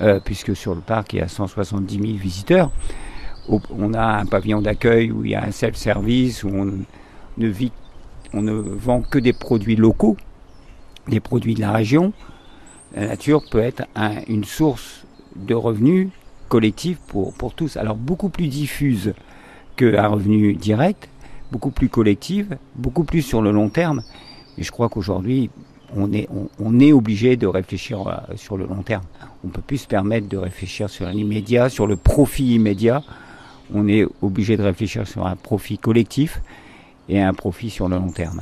euh, 0.00 0.18
puisque 0.18 0.56
sur 0.56 0.74
le 0.74 0.80
parc 0.80 1.12
il 1.12 1.20
y 1.20 1.22
a 1.22 1.28
170 1.28 1.94
000 1.94 2.18
visiteurs, 2.18 2.72
on 3.48 3.94
a 3.94 4.04
un 4.04 4.26
pavillon 4.26 4.60
d'accueil 4.60 5.12
où 5.12 5.24
il 5.24 5.30
y 5.30 5.34
a 5.36 5.44
un 5.44 5.52
self-service, 5.52 6.42
où 6.42 6.48
on 6.48 6.64
ne, 7.38 7.46
vit, 7.46 7.70
on 8.34 8.42
ne 8.42 8.52
vend 8.52 9.00
que 9.00 9.20
des 9.20 9.32
produits 9.32 9.76
locaux, 9.76 10.16
des 11.08 11.20
produits 11.20 11.54
de 11.54 11.60
la 11.60 11.72
région. 11.72 12.12
La 12.94 13.08
nature 13.08 13.42
peut 13.50 13.60
être 13.60 13.84
un, 13.94 14.16
une 14.28 14.44
source 14.44 15.04
de 15.36 15.54
revenus 15.54 16.08
collectifs 16.48 16.98
pour, 17.06 17.32
pour 17.32 17.54
tous. 17.54 17.76
Alors 17.76 17.96
beaucoup 17.96 18.28
plus 18.28 18.48
diffuse 18.48 19.14
qu'un 19.76 20.08
revenu 20.08 20.54
direct, 20.54 21.08
beaucoup 21.50 21.70
plus 21.70 21.88
collective, 21.88 22.56
beaucoup 22.74 23.04
plus 23.04 23.22
sur 23.22 23.40
le 23.40 23.50
long 23.50 23.68
terme. 23.68 24.02
Et 24.58 24.62
je 24.62 24.70
crois 24.70 24.88
qu'aujourd'hui, 24.88 25.50
on 25.96 26.12
est, 26.12 26.28
on, 26.58 26.80
est 26.80 26.92
obligé 26.92 27.36
de 27.36 27.46
réfléchir 27.46 28.06
euh, 28.06 28.36
sur 28.36 28.56
le 28.56 28.66
long 28.66 28.82
terme. 28.82 29.04
On 29.44 29.48
peut 29.48 29.62
plus 29.62 29.78
se 29.78 29.86
permettre 29.86 30.28
de 30.28 30.36
réfléchir 30.36 30.88
sur 30.88 31.06
l'immédiat, 31.06 31.68
sur 31.68 31.86
le 31.86 31.96
profit 31.96 32.54
immédiat. 32.54 33.02
On 33.74 33.88
est 33.88 34.04
obligé 34.20 34.56
de 34.56 34.62
réfléchir 34.62 35.06
sur 35.06 35.26
un 35.26 35.36
profit 35.36 35.78
collectif 35.78 36.40
et 37.08 37.20
un 37.20 37.34
profit 37.34 37.70
sur 37.70 37.88
le 37.88 37.96
long 37.96 38.10
terme. 38.10 38.40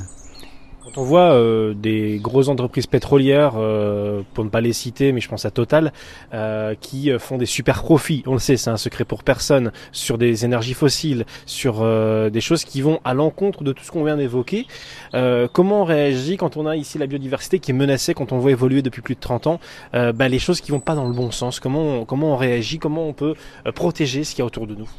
On 0.97 1.03
voit 1.03 1.31
euh, 1.31 1.73
des 1.73 2.19
grosses 2.21 2.49
entreprises 2.49 2.85
pétrolières, 2.85 3.53
euh, 3.55 4.23
pour 4.33 4.43
ne 4.43 4.49
pas 4.49 4.59
les 4.59 4.73
citer, 4.73 5.13
mais 5.13 5.21
je 5.21 5.29
pense 5.29 5.45
à 5.45 5.51
Total, 5.51 5.93
euh, 6.33 6.75
qui 6.79 7.09
font 7.17 7.37
des 7.37 7.45
super 7.45 7.81
profits, 7.81 8.23
on 8.27 8.33
le 8.33 8.39
sait, 8.39 8.57
c'est 8.57 8.69
un 8.69 8.77
secret 8.77 9.05
pour 9.05 9.23
personne, 9.23 9.71
sur 9.93 10.17
des 10.17 10.43
énergies 10.43 10.73
fossiles, 10.73 11.25
sur 11.45 11.81
euh, 11.81 12.29
des 12.29 12.41
choses 12.41 12.65
qui 12.65 12.81
vont 12.81 12.99
à 13.05 13.13
l'encontre 13.13 13.63
de 13.63 13.71
tout 13.71 13.85
ce 13.85 13.91
qu'on 13.91 14.03
vient 14.03 14.17
d'évoquer. 14.17 14.67
Euh, 15.13 15.47
comment 15.51 15.83
on 15.83 15.85
réagit 15.85 16.35
quand 16.35 16.57
on 16.57 16.65
a 16.65 16.75
ici 16.75 16.97
la 16.97 17.07
biodiversité 17.07 17.59
qui 17.59 17.71
est 17.71 17.75
menacée, 17.75 18.13
quand 18.13 18.33
on 18.33 18.39
voit 18.39 18.51
évoluer 18.51 18.81
depuis 18.81 19.01
plus 19.01 19.15
de 19.15 19.21
30 19.21 19.47
ans, 19.47 19.59
bah, 19.93 20.27
les 20.27 20.39
choses 20.39 20.59
qui 20.59 20.71
vont 20.71 20.81
pas 20.81 20.95
dans 20.95 21.07
le 21.07 21.13
bon 21.13 21.31
sens? 21.31 21.59
Comment 21.61 22.03
comment 22.05 22.33
on 22.33 22.37
réagit? 22.37 22.79
Comment 22.79 23.07
on 23.07 23.13
peut 23.13 23.35
protéger 23.75 24.23
ce 24.23 24.31
qu'il 24.31 24.39
y 24.39 24.41
a 24.41 24.45
autour 24.45 24.67
de 24.67 24.75
nous? 24.75 24.89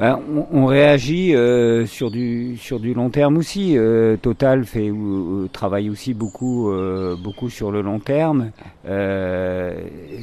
Ben, 0.00 0.18
on, 0.50 0.64
réagit 0.64 1.36
euh, 1.36 1.84
sur 1.84 2.10
du 2.10 2.56
sur 2.56 2.80
du 2.80 2.94
long 2.94 3.10
terme 3.10 3.36
aussi. 3.36 3.76
Euh, 3.76 4.16
Total 4.16 4.64
fait 4.64 4.88
euh, 4.88 5.46
travaille 5.52 5.90
aussi 5.90 6.14
beaucoup 6.14 6.70
euh, 6.70 7.16
beaucoup 7.22 7.50
sur 7.50 7.70
le 7.70 7.82
long 7.82 7.98
terme. 7.98 8.50
Euh, 8.88 9.74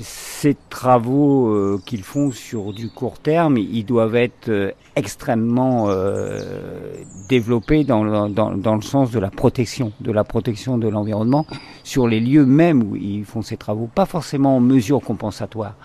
ces 0.01 0.57
travaux 0.71 1.77
qu'ils 1.85 2.01
font 2.01 2.31
sur 2.31 2.73
du 2.73 2.89
court 2.89 3.19
terme, 3.19 3.59
ils 3.59 3.85
doivent 3.85 4.15
être 4.15 4.73
extrêmement 4.95 5.89
développés 7.29 7.83
dans 7.83 8.03
le, 8.03 8.29
dans, 8.29 8.57
dans 8.57 8.75
le 8.75 8.81
sens 8.81 9.11
de 9.11 9.19
la 9.19 9.29
protection, 9.29 9.91
de 10.01 10.11
la 10.11 10.23
protection 10.23 10.79
de 10.79 10.87
l'environnement 10.87 11.45
sur 11.83 12.07
les 12.07 12.19
lieux 12.19 12.47
même 12.47 12.81
où 12.81 12.95
ils 12.95 13.25
font 13.25 13.43
ces 13.43 13.57
travaux, 13.57 13.87
pas 13.93 14.07
forcément 14.07 14.57
en 14.57 14.59
mesure 14.59 15.01
compensatoire. 15.01 15.75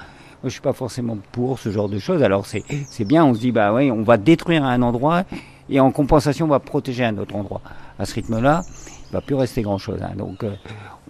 Je 0.45 0.49
suis 0.49 0.61
pas 0.61 0.73
forcément 0.73 1.19
pour 1.31 1.59
ce 1.59 1.71
genre 1.71 1.89
de 1.89 1.99
choses. 1.99 2.23
Alors 2.23 2.47
c'est 2.47 2.65
c'est 2.87 3.05
bien. 3.05 3.25
On 3.25 3.35
se 3.35 3.41
dit 3.41 3.53
bah 3.53 3.73
oui, 3.73 3.91
on 3.91 4.03
va 4.03 4.17
détruire 4.17 4.65
un 4.65 4.83
endroit 4.83 5.25
et 5.71 5.81
en 5.81 5.91
compensation, 5.91 6.47
on 6.47 6.49
va 6.49 6.59
protéger 6.59 7.05
un 7.05 7.17
autre 7.19 7.37
endroit. 7.37 7.61
À 7.99 8.05
ce 8.05 8.15
rythme-là, 8.15 8.63
il 9.11 9.13
va 9.13 9.21
plus 9.21 9.35
rester 9.35 9.63
grand-chose. 9.63 10.03
Hein. 10.03 10.13
Donc 10.17 10.45
euh, 10.45 10.55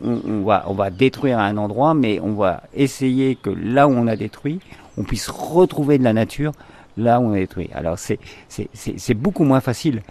on, 0.02 0.42
va 0.44 0.64
on 0.68 0.74
va 0.74 0.90
détruire 0.90 1.38
un 1.38 1.56
endroit, 1.56 1.94
mais 1.94 2.20
on 2.20 2.34
va 2.34 2.62
essayer 2.74 3.36
que 3.36 3.50
là 3.50 3.88
où 3.88 3.92
on 3.92 4.06
a 4.06 4.16
détruit, 4.16 4.60
on 4.98 5.04
puisse 5.04 5.28
retrouver 5.28 5.98
de 5.98 6.04
la 6.04 6.12
nature 6.12 6.52
là 6.96 7.20
où 7.20 7.24
on 7.24 7.32
a 7.32 7.36
détruit. 7.36 7.70
Alors 7.74 7.98
c'est 7.98 8.18
c'est 8.48 8.68
c'est 8.74 9.14
beaucoup 9.14 9.44
moins 9.44 9.60
facile. 9.60 10.02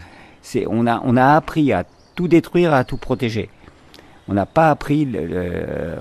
C'est 0.41 0.65
on 0.67 0.87
a 0.87 1.01
on 1.05 1.15
a 1.15 1.35
appris 1.35 1.71
à 1.71 1.85
tout 2.15 2.27
détruire, 2.27 2.73
à 2.73 2.83
tout 2.83 2.97
protéger. 2.97 3.49
On 4.27 4.33
n'a 4.33 4.45
pas 4.45 4.69
appris 4.71 5.07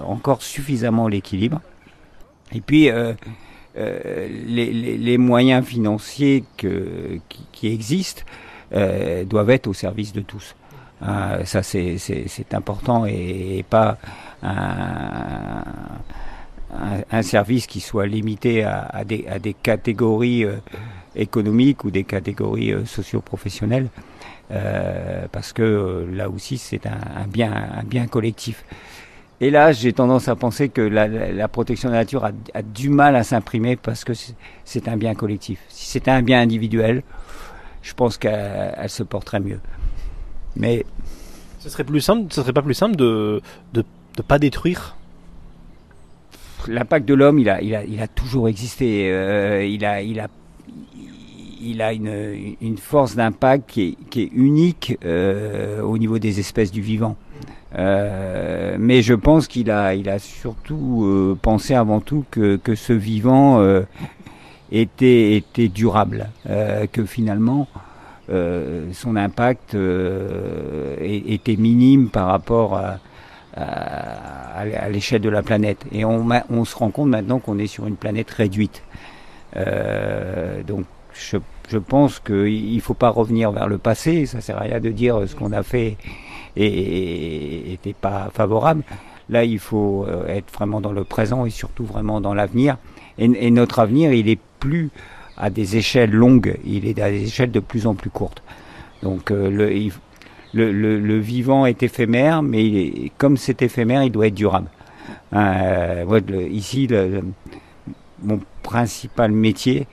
encore 0.06 0.42
suffisamment 0.42 1.08
l'équilibre. 1.08 1.60
Et 2.54 2.60
puis, 2.60 2.90
euh, 2.90 3.14
euh, 3.78 4.28
les, 4.46 5.18
moyens 5.18 5.64
financiers 5.64 6.44
qui, 6.56 7.68
existent 7.72 8.22
euh, 8.72 9.24
doivent 9.24 9.50
être 9.50 9.66
au 9.68 9.74
service 9.74 10.12
de 10.12 10.20
tous. 10.20 10.56
Ça, 11.44 11.62
c'est 11.62 12.52
important 12.52 13.06
et, 13.06 13.64
pas 13.68 13.96
un, 14.42 15.62
service 17.22 17.66
qui 17.66 17.80
soit 17.80 18.06
limité 18.06 18.64
à, 18.64 19.02
des, 19.04 19.54
catégories 19.62 20.44
économiques 21.16 21.84
ou 21.84 21.90
des 21.90 22.04
catégories 22.04 22.74
socio-professionnelles. 22.84 23.88
parce 25.32 25.54
que 25.54 26.06
là 26.12 26.28
aussi, 26.28 26.58
c'est 26.58 26.86
un 26.86 27.26
bien 27.28 28.06
collectif. 28.08 28.64
Et 29.40 29.50
là, 29.50 29.72
j'ai 29.72 29.92
tendance 29.94 30.28
à 30.28 30.36
penser 30.36 30.68
que 30.68 30.82
la, 30.82 31.08
la 31.08 31.48
protection 31.48 31.88
de 31.88 31.94
la 31.94 32.00
nature 32.00 32.24
a, 32.26 32.32
a 32.52 32.62
du 32.62 32.90
mal 32.90 33.16
à 33.16 33.22
s'imprimer 33.22 33.76
parce 33.76 34.04
que 34.04 34.12
c'est 34.64 34.86
un 34.88 34.96
bien 34.98 35.14
collectif. 35.14 35.60
Si 35.68 35.86
c'était 35.86 36.10
un 36.10 36.22
bien 36.22 36.40
individuel, 36.42 37.02
je 37.82 37.94
pense 37.94 38.18
qu'elle 38.18 38.88
se 38.88 39.02
porterait 39.02 39.40
mieux. 39.40 39.60
Mais 40.56 40.84
Ce 41.60 41.68
serait 41.68 41.84
plus 41.84 42.00
simple, 42.00 42.32
ce 42.32 42.40
serait 42.40 42.54
pas 42.54 42.62
plus 42.62 42.74
simple 42.74 42.96
de 42.96 43.42
de, 43.74 43.84
de 44.16 44.22
pas 44.22 44.38
détruire? 44.38 44.96
L'impact 46.68 47.06
de 47.06 47.14
l'homme, 47.14 47.38
il 47.38 47.48
a, 47.48 47.60
il, 47.62 47.74
a, 47.74 47.84
il 47.84 48.00
a 48.00 48.08
toujours 48.08 48.48
existé. 48.48 49.10
Euh, 49.10 49.64
il 49.64 49.84
a, 49.84 50.02
il 50.02 50.20
a, 50.20 50.28
il 51.60 51.80
a 51.82 51.92
une, 51.92 52.56
une 52.60 52.78
force 52.78 53.14
d'impact 53.14 53.68
qui 53.70 53.82
est, 53.82 54.08
qui 54.10 54.22
est 54.22 54.30
unique 54.34 54.98
euh, 55.04 55.80
au 55.82 55.96
niveau 55.98 56.18
des 56.18 56.40
espèces 56.40 56.70
du 56.70 56.80
vivant. 56.82 57.16
Euh, 57.78 58.76
mais 58.80 59.00
je 59.00 59.14
pense 59.14 59.46
qu'il 59.46 59.70
a, 59.70 59.94
il 59.94 60.08
a 60.08 60.18
surtout 60.18 61.04
euh, 61.04 61.38
pensé 61.40 61.74
avant 61.74 62.00
tout 62.00 62.24
que, 62.30 62.56
que 62.56 62.74
ce 62.74 62.92
vivant 62.92 63.60
euh, 63.60 63.82
était, 64.72 65.36
était 65.36 65.68
durable, 65.68 66.30
euh, 66.48 66.86
que 66.90 67.04
finalement 67.04 67.68
euh, 68.28 68.88
son 68.92 69.14
impact 69.14 69.76
était 71.00 71.56
minime 71.56 72.08
par 72.08 72.26
rapport 72.26 72.76
à, 72.76 72.98
à, 73.56 74.60
à 74.60 74.88
l'échelle 74.88 75.20
de 75.20 75.28
la 75.30 75.42
planète. 75.42 75.84
Et 75.92 76.04
on, 76.04 76.26
on 76.50 76.64
se 76.64 76.76
rend 76.76 76.90
compte 76.90 77.10
maintenant 77.10 77.38
qu'on 77.38 77.58
est 77.58 77.68
sur 77.68 77.86
une 77.86 77.96
planète 77.96 78.30
réduite. 78.30 78.82
Donc 80.66 80.86
je, 81.12 81.36
je 81.68 81.78
pense 81.78 82.18
qu'il 82.18 82.74
ne 82.74 82.80
faut 82.80 82.94
pas 82.94 83.10
revenir 83.10 83.52
vers 83.52 83.68
le 83.68 83.78
passé, 83.78 84.26
ça 84.26 84.40
sert 84.40 84.56
à 84.58 84.62
rien 84.62 84.80
de 84.80 84.90
dire 84.90 85.22
ce 85.26 85.34
qu'on 85.36 85.52
a 85.52 85.62
fait 85.62 85.96
n'était 86.60 87.92
pas 87.94 88.30
favorable. 88.34 88.82
Là, 89.28 89.44
il 89.44 89.58
faut 89.58 90.04
euh, 90.08 90.26
être 90.26 90.52
vraiment 90.52 90.80
dans 90.80 90.92
le 90.92 91.04
présent 91.04 91.46
et 91.46 91.50
surtout 91.50 91.84
vraiment 91.84 92.20
dans 92.20 92.34
l'avenir. 92.34 92.76
Et, 93.18 93.24
et 93.46 93.50
notre 93.50 93.78
avenir, 93.78 94.12
il 94.12 94.28
est 94.28 94.40
plus 94.58 94.90
à 95.36 95.48
des 95.50 95.76
échelles 95.76 96.10
longues, 96.10 96.58
il 96.66 96.86
est 96.86 97.00
à 97.00 97.10
des 97.10 97.22
échelles 97.24 97.50
de 97.50 97.60
plus 97.60 97.86
en 97.86 97.94
plus 97.94 98.10
courtes. 98.10 98.42
Donc 99.02 99.30
euh, 99.30 99.48
le, 100.52 101.18
vivant 101.18 101.64
est 101.64 101.82
éphémère, 101.82 102.42
mais 102.42 103.10
comme 103.16 103.36
c'est 103.36 103.62
éphémère, 103.62 104.02
il 104.02 104.10
doit 104.12 104.26
être 104.26 104.34
durable. 104.34 104.68
Euh, 105.32 106.04
moi, 106.04 106.20
le- 106.28 106.48
ici, 106.48 106.88
mon 108.22 108.40
principal 108.62 109.32
métier, 109.32 109.86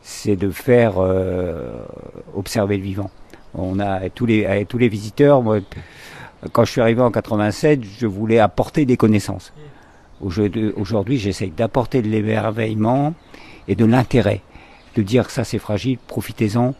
c'est 0.00 0.36
de 0.36 0.50
faire 0.50 0.94
euh, 0.98 1.84
observer 2.34 2.76
le 2.78 2.82
vivant. 2.84 3.10
On 3.54 3.80
a 3.80 4.08
tous 4.10 4.26
les, 4.26 4.66
tous 4.68 4.78
les 4.78 4.88
visiteurs. 4.88 5.42
Moi, 5.42 5.60
quand 6.52 6.64
je 6.64 6.70
suis 6.70 6.80
arrivé 6.80 7.00
en 7.00 7.10
87, 7.10 7.80
je 7.98 8.06
voulais 8.06 8.38
apporter 8.38 8.84
des 8.84 8.96
connaissances. 8.96 9.52
Aujourd'hui, 10.20 11.18
j'essaye 11.18 11.50
d'apporter 11.50 12.02
de 12.02 12.08
l'émerveillement 12.08 13.14
et 13.68 13.74
de 13.74 13.84
l'intérêt, 13.84 14.42
de 14.96 15.02
dire 15.02 15.26
que 15.26 15.32
ça 15.32 15.44
c'est 15.44 15.58
fragile, 15.58 15.98
profitez-en, 16.08 16.74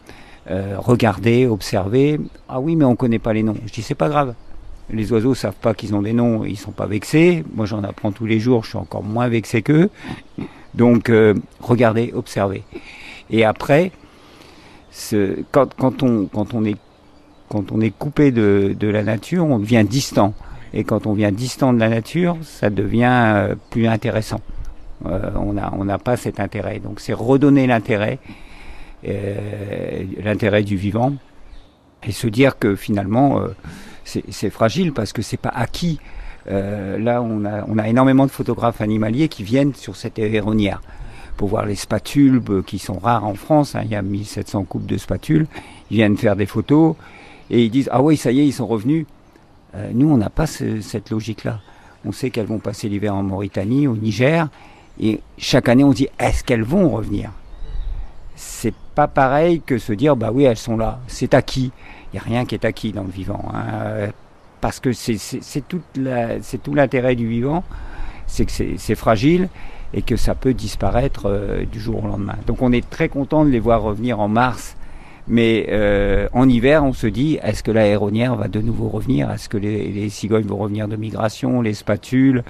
euh, 0.49 0.75
regardez, 0.77 1.45
observez. 1.45 2.19
Ah 2.47 2.59
oui, 2.59 2.75
mais 2.75 2.85
on 2.85 2.95
connaît 2.95 3.19
pas 3.19 3.33
les 3.33 3.43
noms. 3.43 3.55
Je 3.65 3.71
dis 3.71 3.81
c'est 3.81 3.95
pas 3.95 4.09
grave. 4.09 4.33
Les 4.91 5.11
oiseaux 5.11 5.35
savent 5.35 5.55
pas 5.61 5.73
qu'ils 5.73 5.93
ont 5.93 6.01
des 6.01 6.13
noms, 6.13 6.43
ils 6.43 6.57
sont 6.57 6.71
pas 6.71 6.87
vexés. 6.87 7.43
Moi, 7.53 7.65
j'en 7.65 7.83
apprends 7.83 8.11
tous 8.11 8.25
les 8.25 8.39
jours, 8.39 8.63
je 8.63 8.69
suis 8.69 8.77
encore 8.77 9.03
moins 9.03 9.27
vexé 9.27 9.61
qu'eux. 9.61 9.89
Donc, 10.73 11.09
euh, 11.09 11.35
regardez, 11.61 12.11
observez. 12.13 12.63
Et 13.29 13.45
après, 13.45 13.91
ce, 14.91 15.43
quand, 15.51 15.73
quand, 15.75 16.03
on, 16.03 16.25
quand, 16.25 16.53
on 16.53 16.65
est, 16.65 16.77
quand 17.49 17.71
on 17.71 17.81
est 17.81 17.91
coupé 17.91 18.31
de, 18.31 18.75
de 18.77 18.87
la 18.87 19.03
nature, 19.03 19.45
on 19.45 19.59
devient 19.59 19.85
distant. 19.87 20.33
Et 20.73 20.83
quand 20.83 21.07
on 21.07 21.13
vient 21.13 21.31
distant 21.31 21.73
de 21.73 21.79
la 21.79 21.89
nature, 21.89 22.37
ça 22.43 22.69
devient 22.69 23.05
euh, 23.09 23.55
plus 23.71 23.87
intéressant. 23.87 24.41
Euh, 25.05 25.31
on 25.35 25.53
n'a 25.53 25.73
on 25.77 25.85
n'a 25.85 25.97
pas 25.97 26.17
cet 26.17 26.39
intérêt. 26.39 26.79
Donc 26.79 26.99
c'est 26.99 27.13
redonner 27.13 27.67
l'intérêt, 27.67 28.19
euh, 29.07 30.03
l'intérêt 30.23 30.63
du 30.63 30.75
vivant, 30.75 31.13
et 32.03 32.11
se 32.11 32.27
dire 32.27 32.59
que 32.59 32.75
finalement 32.75 33.39
euh, 33.39 33.47
c'est 34.03 34.49
fragile 34.49 34.91
parce 34.93 35.13
que 35.13 35.21
c'est 35.21 35.37
pas 35.37 35.49
acquis. 35.49 35.99
Euh, 36.49 36.97
là, 36.97 37.21
on 37.21 37.45
a, 37.45 37.63
on 37.67 37.77
a 37.77 37.87
énormément 37.87 38.25
de 38.25 38.31
photographes 38.31 38.81
animaliers 38.81 39.27
qui 39.27 39.43
viennent 39.43 39.75
sur 39.75 39.95
cette 39.95 40.17
héronière 40.17 40.81
pour 41.39 41.47
voir 41.47 41.65
les 41.65 41.75
spatules 41.75 42.41
euh, 42.49 42.61
qui 42.61 42.79
sont 42.79 42.99
rares 42.99 43.23
en 43.25 43.33
France. 43.33 43.73
hein. 43.73 43.83
il 43.85 43.91
y 43.91 43.95
a 43.95 44.01
1700 44.01 44.65
coupes 44.65 44.85
de 44.85 44.97
spatules. 44.97 45.47
Ils 45.89 45.95
viennent 45.95 46.17
faire 46.17 46.35
des 46.35 46.45
photos 46.45 46.95
et 47.49 47.63
ils 47.63 47.69
disent 47.71 47.87
ah 47.93 48.01
oui 48.01 48.17
ça 48.17 48.29
y 48.33 48.41
est 48.41 48.45
ils 48.45 48.51
sont 48.51 48.67
revenus. 48.67 49.05
Euh, 49.73 49.89
nous 49.93 50.09
on 50.11 50.17
n'a 50.17 50.29
pas 50.29 50.47
ce- 50.47 50.81
cette 50.81 51.09
logique-là. 51.11 51.61
On 52.05 52.11
sait 52.11 52.29
qu'elles 52.29 52.45
vont 52.45 52.59
passer 52.59 52.89
l'hiver 52.89 53.15
en 53.15 53.23
Mauritanie, 53.23 53.87
au 53.87 53.95
Niger, 53.95 54.49
et 54.99 55.21
chaque 55.37 55.69
année 55.69 55.85
on 55.85 55.91
dit 55.93 56.09
est-ce 56.19 56.43
qu'elles 56.43 56.63
vont 56.63 56.89
revenir? 56.89 57.31
C'est 58.35 58.73
pas 58.93 59.07
pareil 59.07 59.61
que 59.65 59.77
se 59.77 59.93
dire 59.93 60.17
bah 60.17 60.31
oui 60.33 60.43
elles 60.43 60.57
sont 60.57 60.75
là, 60.75 60.99
c'est 61.07 61.33
acquis. 61.33 61.71
Il 62.11 62.15
n'y 62.15 62.19
a 62.19 62.23
rien 62.23 62.43
qui 62.45 62.55
est 62.55 62.65
acquis 62.65 62.91
dans 62.91 63.03
le 63.03 63.11
vivant, 63.11 63.45
hein. 63.53 64.09
Parce 64.59 64.81
que 64.81 64.91
c'est- 64.91 65.63
tout 65.69 66.73
l'intérêt 66.73 67.15
du 67.15 67.27
vivant, 67.29 67.63
c'est 68.27 68.43
que 68.45 68.51
c'est 68.77 68.95
fragile 68.95 69.47
et 69.93 70.01
que 70.01 70.15
ça 70.15 70.35
peut 70.35 70.53
disparaître 70.53 71.23
euh, 71.25 71.65
du 71.65 71.79
jour 71.79 72.03
au 72.03 72.07
lendemain. 72.07 72.35
Donc 72.47 72.61
on 72.61 72.71
est 72.71 72.87
très 72.87 73.09
content 73.09 73.45
de 73.45 73.49
les 73.49 73.59
voir 73.59 73.81
revenir 73.81 74.19
en 74.19 74.27
mars, 74.27 74.75
mais 75.27 75.67
euh, 75.69 76.27
en 76.33 76.47
hiver 76.47 76.83
on 76.83 76.93
se 76.93 77.07
dit 77.07 77.39
est-ce 77.41 77.63
que 77.63 77.71
la 77.71 77.97
va 77.97 78.47
de 78.47 78.61
nouveau 78.61 78.89
revenir? 78.89 79.31
Est-ce 79.31 79.49
que 79.49 79.57
les, 79.57 80.09
cigognes 80.09 80.45
vont 80.45 80.57
revenir 80.57 80.87
de 80.87 80.95
migration, 80.95 81.61
les 81.61 81.73
spatules? 81.73 82.43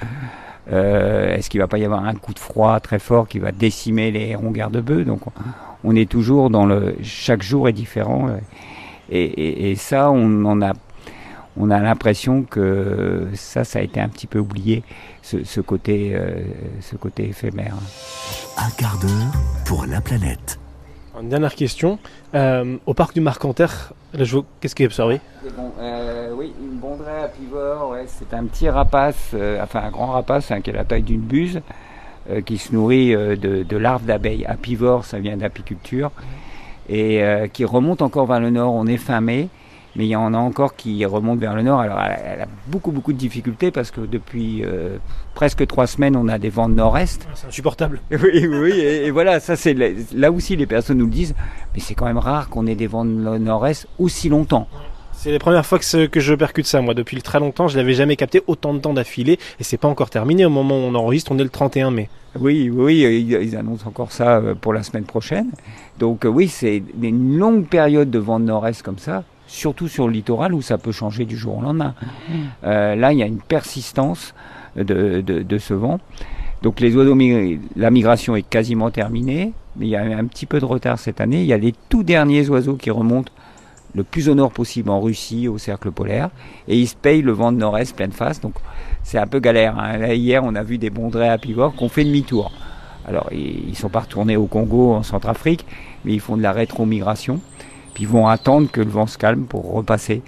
Euh, 0.72 1.36
Est-ce 1.36 1.50
qu'il 1.50 1.60
va 1.60 1.68
pas 1.68 1.80
y 1.80 1.86
avoir 1.86 2.06
un 2.06 2.14
coup 2.14 2.34
de 2.34 2.40
froid 2.40 2.80
très 2.80 3.00
fort 3.00 3.28
qui 3.28 3.40
va 3.40 3.52
décimer 3.52 4.12
les 4.12 4.28
hérons 4.30 4.52
garde-bœufs 4.52 5.04
Donc 5.04 5.22
on, 5.84 5.96
est 5.96 6.08
toujours 6.08 6.50
dans 6.50 6.66
le 6.66 6.96
chaque 7.02 7.42
jour 7.42 7.68
est 7.68 7.74
différent 7.74 8.28
et, 9.10 9.74
ça 9.78 10.12
on 10.12 10.46
en 10.46 10.62
a 10.62 10.74
on 11.60 11.70
a 11.70 11.80
l'impression 11.80 12.44
que 12.44 13.28
ça 13.36 13.64
ça 13.64 13.80
a 13.80 13.82
été 13.84 14.00
un 14.00 14.10
petit 14.10 14.28
peu 14.28 14.40
oublié 14.40 14.84
ce, 15.22 15.44
ce 15.44 15.62
côté 15.62 16.12
euh, 16.14 16.40
ce 16.82 16.96
côté 16.96 17.30
éphémère. 17.30 17.76
Un 18.58 18.70
quart 18.72 18.98
d'heure 19.00 19.34
pour 19.66 19.86
la 19.86 20.02
planète. 20.02 20.60
Une 21.22 21.30
dernière 21.30 21.56
question. 21.56 22.00
Euh, 22.34 22.78
au 22.86 22.94
parc 22.94 23.14
du 23.14 23.20
Marcanterre, 23.20 23.92
qu'est-ce 24.62 24.74
qui 24.74 24.84
est 24.84 24.86
observé? 24.86 25.20
Euh, 25.80 26.32
oui, 26.34 26.54
une 26.62 26.78
bondrée 26.78 27.24
apivore, 27.26 27.90
ouais, 27.90 28.06
c'est 28.08 28.34
un 28.34 28.46
petit 28.46 28.70
rapace, 28.70 29.32
euh, 29.34 29.62
enfin 29.62 29.82
un 29.82 29.92
grand 29.92 30.08
rapace 30.08 30.50
hein, 30.52 30.62
qui 30.62 30.70
a 30.70 30.74
la 30.74 30.86
taille 30.86 31.04
d'une 31.04 31.20
buse, 31.20 31.60
euh, 32.30 32.40
qui 32.40 32.58
se 32.58 32.74
nourrit 32.74 33.14
euh, 33.14 33.36
de, 33.36 33.64
de 33.64 33.78
larves 33.78 34.06
d'abeilles. 34.06 34.46
Apivore, 34.46 35.04
ça 35.04 35.20
vient 35.20 35.36
d'apiculture, 35.36 36.12
et 36.88 37.22
euh, 37.22 37.48
qui 37.48 37.66
remonte 37.66 38.02
encore 38.02 38.26
vers 38.26 38.40
le 38.40 38.50
nord. 38.50 38.74
On 38.74 38.88
est 38.88 38.98
fin 38.98 39.20
mai, 39.20 39.50
mais 40.00 40.06
il 40.06 40.10
y 40.10 40.16
en 40.16 40.34
a 40.34 40.38
encore 40.38 40.76
qui 40.76 41.04
remontent 41.06 41.40
vers 41.42 41.54
le 41.56 41.62
nord. 41.62 41.82
Alors 41.82 42.00
elle, 42.02 42.42
a- 42.42 42.48
beaucoup 42.68 42.92
beaucoup 42.92 43.12
de 43.14 43.18
difficultés 43.18 43.70
parce 43.70 43.92
que 43.92 44.00
depuis 44.02 44.64
euh, 44.64 44.98
presque 45.36 45.68
trois 45.68 45.86
semaines, 45.88 46.16
on 46.16 46.28
a 46.30 46.40
des 46.40 46.50
vents 46.50 46.70
de 46.70 46.74
nord-est. 46.76 47.28
C'est 47.36 47.48
insupportable. 47.48 48.00
Oui, 48.12 48.48
oui, 48.48 48.72
et, 48.80 49.06
et 49.08 49.12
voilà, 49.12 49.40
ça 49.42 49.56
c'est 49.58 49.76
là 50.16 50.32
aussi 50.32 50.56
les 50.56 50.66
personnes 50.66 50.98
nous 51.00 51.06
le 51.06 51.12
disent, 51.12 51.36
mais 51.76 51.82
c'est 51.82 51.94
quand 51.96 52.06
même 52.06 52.18
rare 52.18 52.50
qu'on 52.50 52.66
ait 52.66 52.76
des 52.76 52.88
vents 52.88 53.04
de 53.06 53.12
nord-est 53.38 53.88
aussi 54.00 54.30
longtemps. 54.30 54.68
C'est 55.12 55.34
la 55.34 55.40
première 55.40 55.66
fois 55.66 55.80
que, 55.80 56.20
je 56.22 56.34
percute 56.34 56.66
ça, 56.66 56.80
moi. 56.80 56.94
Depuis 56.94 57.22
très 57.22 57.42
longtemps, 57.42 57.68
je 57.68 57.76
l'avais 57.76 57.94
jamais 57.94 58.16
capté 58.16 58.42
autant 58.48 58.74
de 58.74 58.80
temps 58.80 58.94
d'affilée, 58.94 59.38
et 59.60 59.64
c'est 59.66 59.76
pas 59.76 59.90
encore 59.90 60.10
terminé. 60.10 60.46
Au 60.46 60.50
moment 60.50 60.76
où 60.76 60.82
on 60.84 60.96
enregistre, 60.96 61.34
on 61.34 61.38
est 61.40 61.44
le 61.44 61.50
31 61.50 61.92
mai. 61.92 62.08
Oui, 62.40 62.70
oui, 62.74 63.00
ils, 63.02 63.30
ils 63.34 63.56
annoncent 63.58 63.86
encore 63.86 64.14
ça 64.14 64.38
euh, 64.38 64.56
pour 64.56 64.72
la 64.72 64.82
semaine 64.82 65.04
prochaine. 65.04 65.48
Donc 66.00 66.24
euh, 66.26 66.30
oui, 66.30 66.48
c'est 66.48 66.82
une 67.02 67.38
longue 67.38 67.66
période 67.66 68.10
de 68.10 68.18
vent 68.20 68.40
de 68.40 68.46
nord-est 68.46 68.82
comme 68.82 68.98
ça, 69.00 69.26
surtout 69.50 69.88
sur 69.88 70.08
le 70.08 70.14
littoral 70.14 70.54
où 70.54 70.62
ça 70.62 70.78
peut 70.78 70.92
changer 70.92 71.26
du 71.26 71.36
jour 71.36 71.58
au 71.58 71.62
lendemain. 71.62 71.96
Euh, 72.64 72.96
là, 72.96 73.12
il 73.12 73.20
y 73.20 73.24
a 73.24 73.26
une 73.26 73.42
persistance 73.42 74.34
de, 74.76 75.58
ce 75.58 75.74
vent. 75.74 76.00
Donc 76.62 76.80
les 76.80 76.96
oiseaux, 76.96 77.18
la 77.76 77.92
migration 77.92 78.36
est 78.36 78.48
quasiment 78.48 78.92
terminée, 78.92 79.54
mais 79.76 79.88
il 79.88 79.90
y 79.90 79.96
a 79.96 80.04
un 80.04 80.26
petit 80.26 80.46
peu 80.46 80.60
de 80.60 80.66
retard 80.66 81.00
cette 81.00 81.20
année. 81.20 81.42
Il 81.42 81.48
y 81.48 81.54
a 81.54 81.58
les 81.58 81.74
tout 81.90 82.04
derniers 82.04 82.48
oiseaux 82.50 82.76
qui 82.76 82.92
remontent 82.92 83.32
le 83.96 84.04
plus 84.04 84.30
au 84.30 84.36
nord 84.36 84.52
possible 84.52 84.92
en 84.92 85.02
Russie, 85.02 85.48
au 85.48 85.58
cercle 85.58 85.90
polaire, 85.90 86.30
et 86.68 86.78
ils 86.78 86.88
se 86.88 86.96
payent 86.96 87.24
le 87.24 87.32
vent 87.32 87.52
de 87.52 87.58
nord-est 87.58 87.96
pleine 87.96 88.12
face. 88.12 88.40
Donc 88.40 88.54
c'est 89.04 89.18
un 89.18 89.26
peu 89.26 89.40
galère. 89.40 89.80
hein. 89.80 89.98
Là, 89.98 90.14
hier, 90.14 90.44
on 90.44 90.54
a 90.54 90.62
vu 90.62 90.78
des 90.78 90.92
bondrées 90.92 91.30
apivores 91.30 91.76
qui 91.76 91.84
ont 91.84 91.90
fait 91.90 92.04
demi-tour. 92.04 92.52
Alors, 93.08 93.30
ils 93.32 93.70
ils 93.70 93.76
sont 93.76 93.90
pas 93.90 94.02
retournés 94.02 94.38
au 94.38 94.46
Congo, 94.46 94.94
en 94.94 95.02
Centrafrique, 95.02 95.66
mais 96.06 96.14
ils 96.14 96.20
font 96.20 96.38
de 96.38 96.44
la 96.44 96.52
rétromigration. 96.52 97.40
Puis 97.94 98.04
ils 98.04 98.10
vont 98.10 98.28
attendre 98.28 98.70
que 98.72 98.82
le 98.82 98.90
vent 98.90 99.08
se 99.08 99.18
calme 99.18 99.46
pour 99.46 99.72
repasser 99.72 100.22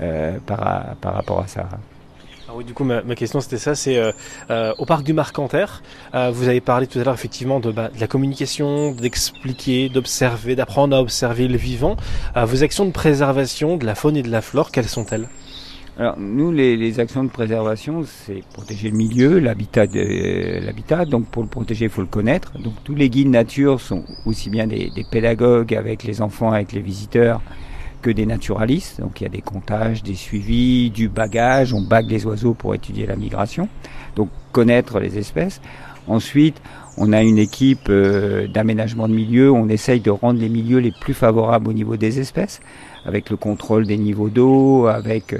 euh, 0.00 0.38
par, 0.44 0.96
par 1.00 1.14
rapport 1.14 1.40
à 1.40 1.46
ça. 1.46 1.68
Ah 2.48 2.52
oui, 2.56 2.64
du 2.64 2.74
coup, 2.74 2.84
ma, 2.84 3.02
question 3.14 3.40
c'était 3.40 3.58
ça, 3.58 3.74
c'est 3.74 3.96
euh, 3.96 4.10
euh, 4.50 4.72
au 4.78 4.86
parc 4.86 5.04
du 5.04 5.12
Marcanterre, 5.12 5.82
vous 6.32 6.48
avez 6.48 6.60
parlé 6.60 6.86
tout 6.86 6.98
à 6.98 7.04
l'heure 7.04 7.14
effectivement 7.14 7.60
de, 7.60 7.70
bah, 7.70 7.90
de 7.94 8.00
la 8.00 8.06
communication, 8.06 8.92
d'expliquer, 8.92 9.88
d'observer, 9.88 10.56
d'apprendre 10.56 10.96
à 10.96 11.00
observer 11.00 11.48
le 11.48 11.56
vivant. 11.56 11.96
Vos 12.36 12.62
actions 12.62 12.84
de 12.84 12.90
préservation 12.90 13.76
de 13.76 13.86
la 13.86 13.94
faune 13.94 14.16
et 14.16 14.22
de 14.22 14.30
la 14.30 14.42
flore, 14.42 14.72
quelles 14.72 14.88
sont-elles? 14.88 15.28
Alors, 15.96 16.18
nous, 16.18 16.50
les, 16.50 16.76
les 16.76 16.98
actions 16.98 17.22
de 17.22 17.28
préservation, 17.28 18.04
c'est 18.04 18.42
protéger 18.52 18.90
le 18.90 18.96
milieu, 18.96 19.38
l'habitat. 19.38 19.86
Donc, 21.04 21.26
pour 21.26 21.42
le 21.42 21.48
protéger, 21.48 21.84
il 21.84 21.90
faut 21.90 22.00
le 22.00 22.08
connaître. 22.08 22.58
Donc, 22.58 22.74
tous 22.82 22.96
les 22.96 23.08
guides 23.08 23.28
nature 23.28 23.80
sont 23.80 24.02
aussi 24.26 24.50
bien 24.50 24.66
des, 24.66 24.90
des 24.90 25.04
pédagogues 25.08 25.72
avec 25.74 26.02
les 26.02 26.20
enfants, 26.20 26.50
avec 26.50 26.72
les 26.72 26.80
visiteurs, 26.80 27.40
que 28.04 28.10
des 28.10 28.26
naturalistes. 28.26 29.00
Donc 29.00 29.20
il 29.20 29.24
y 29.24 29.26
a 29.26 29.30
des 29.30 29.40
comptages, 29.40 30.02
des 30.02 30.14
suivis, 30.14 30.90
du 30.90 31.08
bagage. 31.08 31.72
On 31.72 31.80
bague 31.80 32.10
les 32.10 32.26
oiseaux 32.26 32.52
pour 32.52 32.74
étudier 32.74 33.06
la 33.06 33.16
migration. 33.16 33.68
Donc 34.14 34.28
connaître 34.52 35.00
les 35.00 35.16
espèces. 35.16 35.62
Ensuite, 36.06 36.60
on 36.98 37.14
a 37.14 37.22
une 37.22 37.38
équipe 37.38 37.88
euh, 37.88 38.46
d'aménagement 38.46 39.08
de 39.08 39.14
milieu. 39.14 39.50
On 39.50 39.70
essaye 39.70 40.00
de 40.00 40.10
rendre 40.10 40.38
les 40.38 40.50
milieux 40.50 40.80
les 40.80 40.92
plus 40.92 41.14
favorables 41.14 41.66
au 41.66 41.72
niveau 41.72 41.96
des 41.96 42.20
espèces, 42.20 42.60
avec 43.06 43.30
le 43.30 43.38
contrôle 43.38 43.86
des 43.86 43.96
niveaux 43.96 44.28
d'eau, 44.28 44.86
avec 44.86 45.34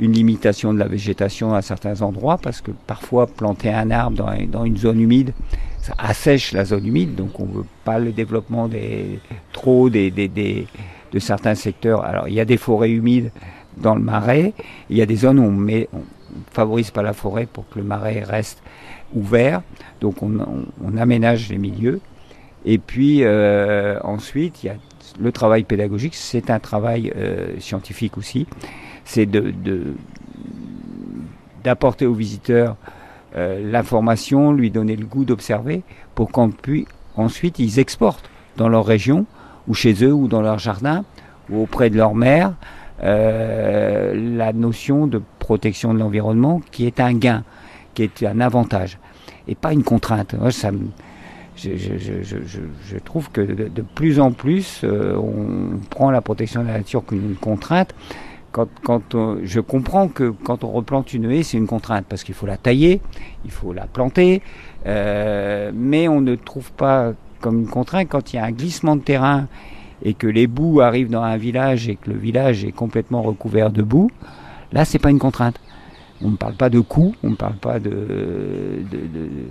une 0.00 0.12
limitation 0.12 0.72
de 0.72 0.78
la 0.78 0.86
végétation 0.86 1.54
à 1.54 1.62
certains 1.62 2.02
endroits, 2.02 2.38
parce 2.38 2.60
que 2.60 2.70
parfois 2.86 3.26
planter 3.26 3.70
un 3.72 3.90
arbre 3.90 4.30
dans, 4.48 4.64
une 4.64 4.76
zone 4.76 5.00
humide, 5.00 5.32
ça 5.80 5.94
assèche 5.98 6.52
la 6.52 6.64
zone 6.64 6.86
humide, 6.86 7.14
donc 7.14 7.38
on 7.40 7.46
ne 7.46 7.52
veut 7.52 7.66
pas 7.84 7.98
le 7.98 8.12
développement 8.12 8.68
des, 8.68 9.18
trop 9.52 9.90
des, 9.90 10.10
de 10.10 11.18
certains 11.18 11.54
secteurs. 11.54 12.04
Alors 12.04 12.28
il 12.28 12.34
y 12.34 12.40
a 12.40 12.44
des 12.44 12.56
forêts 12.56 12.90
humides 12.90 13.30
dans 13.76 13.94
le 13.94 14.02
marais, 14.02 14.52
il 14.90 14.96
y 14.96 15.02
a 15.02 15.06
des 15.06 15.16
zones 15.16 15.38
où 15.38 15.44
on 15.44 15.52
ne 15.52 15.84
favorise 16.52 16.90
pas 16.90 17.02
la 17.02 17.12
forêt 17.12 17.46
pour 17.46 17.68
que 17.68 17.78
le 17.78 17.84
marais 17.84 18.22
reste 18.22 18.62
ouvert, 19.14 19.62
donc 20.00 20.22
on, 20.22 20.96
aménage 20.96 21.48
les 21.48 21.58
milieux. 21.58 22.00
Et 22.64 22.78
puis 22.78 23.20
euh, 23.22 23.98
ensuite, 24.02 24.62
il 24.62 24.66
y 24.66 24.70
a 24.70 24.76
le 25.18 25.32
travail 25.32 25.64
pédagogique, 25.64 26.14
c'est 26.14 26.50
un 26.50 26.58
travail 26.58 27.12
euh, 27.16 27.58
scientifique 27.60 28.18
aussi 28.18 28.46
c'est 29.08 29.24
de, 29.24 29.54
d'apporter 31.64 32.06
aux 32.06 32.12
visiteurs 32.12 32.76
euh, 33.36 33.58
l'information, 33.72 34.52
lui 34.52 34.70
donner 34.70 34.96
le 34.96 35.06
goût 35.06 35.24
d'observer, 35.24 35.82
pour 36.14 36.30
qu'on 36.30 36.50
puisse 36.50 36.86
ensuite 37.16 37.58
ils 37.58 37.78
exportent 37.78 38.28
dans 38.58 38.68
leur 38.68 38.84
région, 38.84 39.24
ou 39.66 39.74
chez 39.74 40.04
eux, 40.04 40.12
ou 40.12 40.28
dans 40.28 40.42
leur 40.42 40.58
jardin, 40.58 41.04
ou 41.50 41.62
auprès 41.62 41.88
de 41.88 41.96
leur 41.96 42.14
mère, 42.14 42.52
euh, 43.02 44.36
la 44.36 44.52
notion 44.52 45.06
de 45.06 45.22
protection 45.38 45.94
de 45.94 45.98
l'environnement 45.98 46.60
qui 46.70 46.86
est 46.86 47.00
un 47.00 47.14
gain, 47.14 47.44
qui 47.94 48.02
est 48.02 48.22
un 48.24 48.40
avantage, 48.40 48.98
et 49.46 49.54
pas 49.54 49.72
une 49.72 49.84
contrainte. 49.84 50.34
ça 50.50 50.70
je, 51.56 51.70
je, 51.76 52.98
trouve 52.98 53.30
que 53.30 53.40
de, 53.40 53.82
plus 53.82 54.20
en 54.20 54.32
plus, 54.32 54.82
euh, 54.84 55.16
on 55.16 55.78
prend 55.90 56.10
la 56.10 56.20
protection 56.20 56.62
de 56.62 56.68
la 56.68 56.74
nature 56.74 57.04
comme 57.04 57.18
une 57.18 57.36
contrainte 57.36 57.94
quand, 58.82 59.02
je 59.42 59.60
comprends 59.60 60.08
que 60.08 60.30
quand 60.44 60.64
on 60.64 60.70
replante 60.70 61.12
une 61.12 61.30
haie, 61.30 61.42
c'est 61.42 61.56
une 61.56 61.66
contrainte 61.66 62.06
parce 62.08 62.24
qu'il 62.24 62.34
faut 62.34 62.46
la 62.46 62.56
tailler, 62.56 63.00
il 63.44 63.50
faut 63.50 63.72
la 63.72 63.86
planter, 63.86 64.42
euh, 64.86 65.70
mais 65.74 66.08
on 66.08 66.20
ne 66.20 66.34
trouve 66.34 66.72
pas 66.72 67.12
comme 67.40 67.60
une 67.60 67.68
contrainte 67.68 68.08
quand 68.08 68.32
il 68.32 68.36
y 68.36 68.38
a 68.38 68.44
un 68.44 68.50
glissement 68.50 68.96
de 68.96 69.02
terrain 69.02 69.46
et 70.02 70.14
que 70.14 70.26
les 70.26 70.46
boues 70.46 70.80
arrivent 70.80 71.10
dans 71.10 71.22
un 71.22 71.36
village 71.36 71.88
et 71.88 71.96
que 71.96 72.10
le 72.10 72.16
village 72.16 72.64
est 72.64 72.72
complètement 72.72 73.22
recouvert 73.22 73.70
de 73.70 73.82
boue. 73.82 74.10
Là, 74.72 74.84
c'est 74.84 74.98
pas 74.98 75.10
une 75.10 75.18
contrainte. 75.18 75.58
On 76.22 76.30
ne 76.30 76.36
parle 76.36 76.54
pas 76.54 76.68
de 76.68 76.80
coûts, 76.80 77.14
on 77.22 77.30
ne 77.30 77.36
parle 77.36 77.54
pas 77.54 77.78
de, 77.78 77.92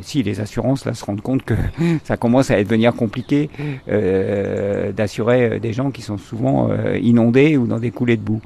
Si, 0.01 0.21
les 0.21 0.41
assurances, 0.41 0.83
là, 0.83 0.93
se 0.93 1.05
rendent 1.05 1.21
compte 1.21 1.43
que 1.43 1.53
ça 2.03 2.17
commence 2.17 2.51
à 2.51 2.61
devenir 2.61 2.93
compliqué 2.93 3.49
euh, 3.87 4.91
d'assurer 4.91 5.59
des 5.59 5.71
gens 5.71 5.91
qui 5.91 6.01
sont 6.01 6.17
souvent 6.17 6.69
euh, 6.69 6.97
inondés 6.97 7.55
ou 7.55 7.67
dans 7.67 7.79
des 7.79 7.91
coulées 7.91 8.17
de 8.17 8.21
boue. 8.21 8.41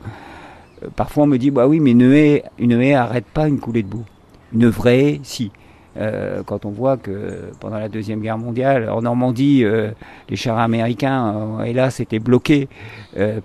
Euh, 0.84 0.88
parfois 0.96 1.24
on 1.24 1.28
me 1.28 1.38
dit 1.38 1.52
bah 1.52 1.68
oui 1.68 1.80
mais 1.80 1.92
une 1.92 2.12
haie, 2.14 2.44
une 2.60 2.80
haie 2.82 2.94
arrête 2.94 3.26
pas 3.26 3.48
une 3.48 3.60
coulée 3.60 3.84
de 3.84 3.88
boue. 3.88 4.06
Une 4.54 4.68
vraie 4.68 5.20
si. 5.24 5.52
Euh, 5.98 6.42
quand 6.46 6.64
on 6.64 6.70
voit 6.70 6.96
que 6.96 7.52
pendant 7.60 7.78
la 7.78 7.90
deuxième 7.90 8.22
guerre 8.22 8.38
mondiale 8.38 8.90
en 8.90 9.02
Normandie 9.02 9.66
euh, 9.66 9.92
les 10.30 10.38
chars 10.38 10.58
américains 10.58 11.62
hélas 11.66 12.00
étaient 12.00 12.20
bloqués 12.20 12.70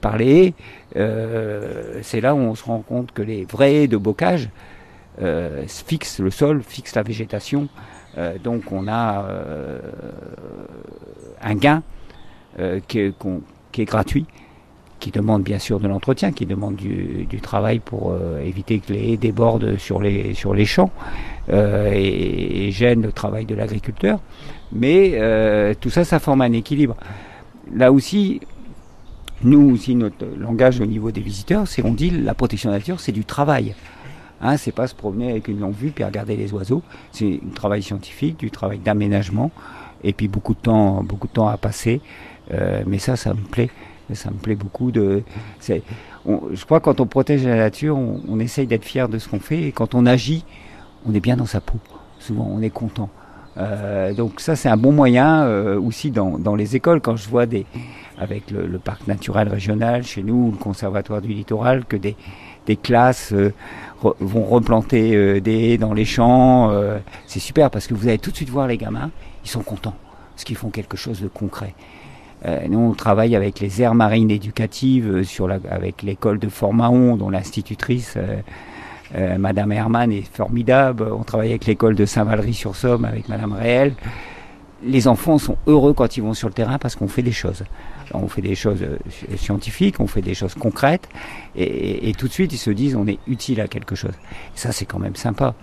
par 0.01 0.17
les 0.17 0.55
haies 0.95 2.03
c'est 2.03 2.21
là 2.21 2.37
où 2.37 2.39
on 2.39 2.55
se 2.55 2.63
rend 2.63 2.83
compte 2.83 3.11
que 3.11 3.23
les 3.23 3.45
vrais 3.47 3.75
haies 3.75 3.89
de 3.89 3.97
bocage 3.97 4.49
fixent 5.67 6.21
le 6.21 6.31
sol 6.31 6.63
fixent 6.63 6.95
la 6.95 7.03
végétation 7.03 7.67
donc 8.45 8.71
on 8.71 8.87
a 8.87 9.27
un 11.43 11.55
gain 11.57 11.83
qui 12.87 13.01
est 13.01 13.85
gratuit 13.85 14.25
qui 15.07 15.13
demande 15.13 15.45
bien 15.45 15.61
sûr 15.61 15.79
de 15.79 15.87
l'entretien, 15.87 16.33
qui 16.33 16.47
demande 16.47 16.75
du, 16.75 17.41
travail 17.41 17.79
pour 17.79 18.11
euh, 18.11 18.41
éviter 18.45 18.81
que 18.81 18.93
les 18.93 19.13
haies 19.13 19.17
débordent 19.17 19.79
sur 19.79 20.01
les, 20.01 20.35
sur 20.35 20.53
les 20.53 20.65
champs 20.65 20.91
euh, 21.49 21.93
et, 21.95 22.73
gênent 22.73 23.03
le 23.03 23.13
travail 23.13 23.47
de 23.47 23.55
l'agriculteur. 23.55 24.19
Mais 24.73 25.13
euh, 25.15 25.75
tout 25.81 25.91
ça, 25.91 26.05
ça 26.05 26.19
forme 26.19 26.41
un 26.43 26.51
équilibre. 26.51 26.97
Là 27.73 27.93
aussi, 27.93 28.41
nous 29.45 29.71
aussi, 29.71 29.95
notre 29.95 30.27
langage 30.37 30.81
au 30.81 30.87
niveau 30.87 31.13
des 31.13 31.21
visiteurs, 31.21 31.69
c'est 31.69 31.85
on 31.85 31.93
dit 31.93 32.11
la 32.11 32.35
protection 32.35 32.71
de 32.71 32.73
la 32.75 32.81
nature, 32.81 32.99
c'est 32.99 33.13
du 33.13 33.25
travail. 33.25 33.77
Hein, 34.41 34.57
c'est 34.57 34.73
pas 34.73 34.89
se 34.89 34.95
promener 34.97 35.31
avec 35.31 35.47
une 35.47 35.61
longue 35.61 35.77
vue 35.77 35.93
puis 35.93 36.03
regarder 36.03 36.35
les 36.35 36.53
oiseaux. 36.53 36.83
C'est 37.13 37.39
un 37.49 37.55
travail 37.55 37.81
scientifique, 37.81 38.41
du 38.41 38.51
travail 38.51 38.81
d'aménagement, 38.81 39.53
et 40.03 40.13
puis 40.13 40.27
beaucoup 40.27 40.55
de 40.55 40.63
temps, 40.63 41.05
beaucoup 41.05 41.29
de 41.29 41.33
temps 41.33 41.47
à 41.47 41.59
passer. 41.59 42.01
mais 42.87 42.99
ça, 42.99 43.15
ça 43.15 43.35
me 43.35 43.43
plaît 43.43 43.71
ça 44.15 44.31
me 44.31 44.37
plaît 44.37 44.55
beaucoup. 44.55 44.91
De, 44.91 45.23
je 45.61 46.65
crois 46.65 46.81
que 46.81 46.85
quand 46.85 47.01
on 47.01 47.07
protège 47.07 47.45
la 47.45 47.57
nature, 47.57 47.97
on, 47.97 48.39
essaye 48.41 48.67
d'être 48.67 48.85
fier 48.85 49.09
de 49.09 49.19
ce 49.19 49.29
qu'on 49.29 49.41
fait. 49.41 49.63
Et 49.63 49.73
quand 49.73 49.95
on 49.95 50.07
agit, 50.07 50.45
on 51.09 51.15
est 51.15 51.21
bien 51.21 51.37
dans 51.37 51.47
sa 51.47 51.61
peau. 51.61 51.79
Souvent, 52.19 52.49
on 52.51 52.63
est 52.63 52.71
content. 52.71 53.11
Euh, 53.59 54.13
donc 54.13 54.41
ça, 54.41 54.55
c'est 54.55 54.69
un 54.69 54.77
bon 54.77 54.93
moyen 54.93 55.45
euh, 55.45 55.81
aussi 55.81 56.11
dans, 56.11 56.39
dans, 56.39 56.55
les 56.55 56.77
écoles. 56.77 57.01
Quand 57.01 57.17
je 57.17 57.29
vois 57.29 57.47
des, 57.47 57.67
avec 58.19 58.51
le, 58.51 58.79
parc 58.79 59.07
naturel 59.07 59.49
régional 59.49 60.05
chez 60.05 60.23
nous, 60.23 60.53
le 60.53 60.59
conservatoire 60.59 61.23
du 61.23 61.29
littoral, 61.29 61.85
que 61.85 61.97
des, 61.97 62.17
des 62.67 62.77
classes 62.77 63.33
euh, 63.33 63.53
vont 64.21 64.45
replanter 64.45 65.41
des 65.41 65.73
haies 65.73 65.79
dans 65.79 65.95
les 65.95 66.05
champs, 66.05 66.71
c'est 67.27 67.41
super 67.41 67.71
parce 67.71 67.87
que 67.87 67.95
vous 67.95 68.09
allez 68.09 68.19
tout 68.19 68.31
de 68.31 68.37
suite 68.37 68.51
voir 68.51 68.67
les 68.67 68.77
gamins, 68.77 69.11
ils 69.43 69.49
sont 69.49 69.63
contents 69.63 69.95
parce 70.37 70.45
qu'ils 70.45 70.57
font 70.57 70.69
quelque 70.69 70.99
chose 70.99 71.23
de 71.23 71.29
concret. 71.29 71.75
Euh, 72.47 72.61
nous, 72.69 72.79
on 72.79 72.93
travaille 72.93 73.35
avec 73.35 73.61
les 73.61 73.83
aires 73.83 73.95
marines 73.95 74.31
éducatives, 74.31 75.11
euh, 75.11 75.59
avec 75.71 76.03
l'école 76.03 76.39
de 76.39 76.49
Fort-Mahon, 76.49 77.17
dont 77.17 77.31
l'institutrice, 77.31 78.17
euh, 79.15 79.39
Madame 79.39 79.73
Herman, 79.73 80.13
est 80.13 80.27
formidable. 80.33 81.05
On 81.11 81.23
travaille 81.23 81.51
avec 81.51 81.67
l'école 81.67 81.95
de 81.95 82.05
Saint-Valery-sur-Somme, 82.05 83.05
avec 83.05 83.29
Madame 83.29 83.53
Réel. 83.53 83.95
Les 84.85 85.09
enfants 85.09 85.39
sont 85.39 85.57
heureux 85.67 85.95
quand 85.95 86.17
ils 86.17 86.23
vont 86.23 86.35
sur 86.35 86.49
le 86.49 86.55
terrain 86.55 86.79
parce 86.79 86.95
qu'on 86.97 87.09
fait 87.09 87.23
des 87.23 87.33
choses. 87.33 87.65
on 88.13 88.29
fait 88.29 88.43
des 88.43 88.55
choses 88.55 88.85
scientifiques, 89.37 90.01
on 90.01 90.07
fait 90.07 90.21
des 90.21 90.35
choses 90.35 90.55
concrètes, 90.55 91.09
et, 91.57 92.13
tout 92.17 92.29
de 92.29 92.33
suite 92.33 92.53
ils 92.53 92.59
se 92.59 92.71
disent 92.71 92.95
on 92.95 93.07
est 93.07 93.19
utile 93.27 93.63
à 93.63 93.69
quelque 93.69 93.95
chose. 93.95 94.13
Et 94.55 94.59
ça 94.59 94.73
c'est 94.73 94.85
quand 94.85 94.99
même 94.99 95.17
sympa. 95.17 95.55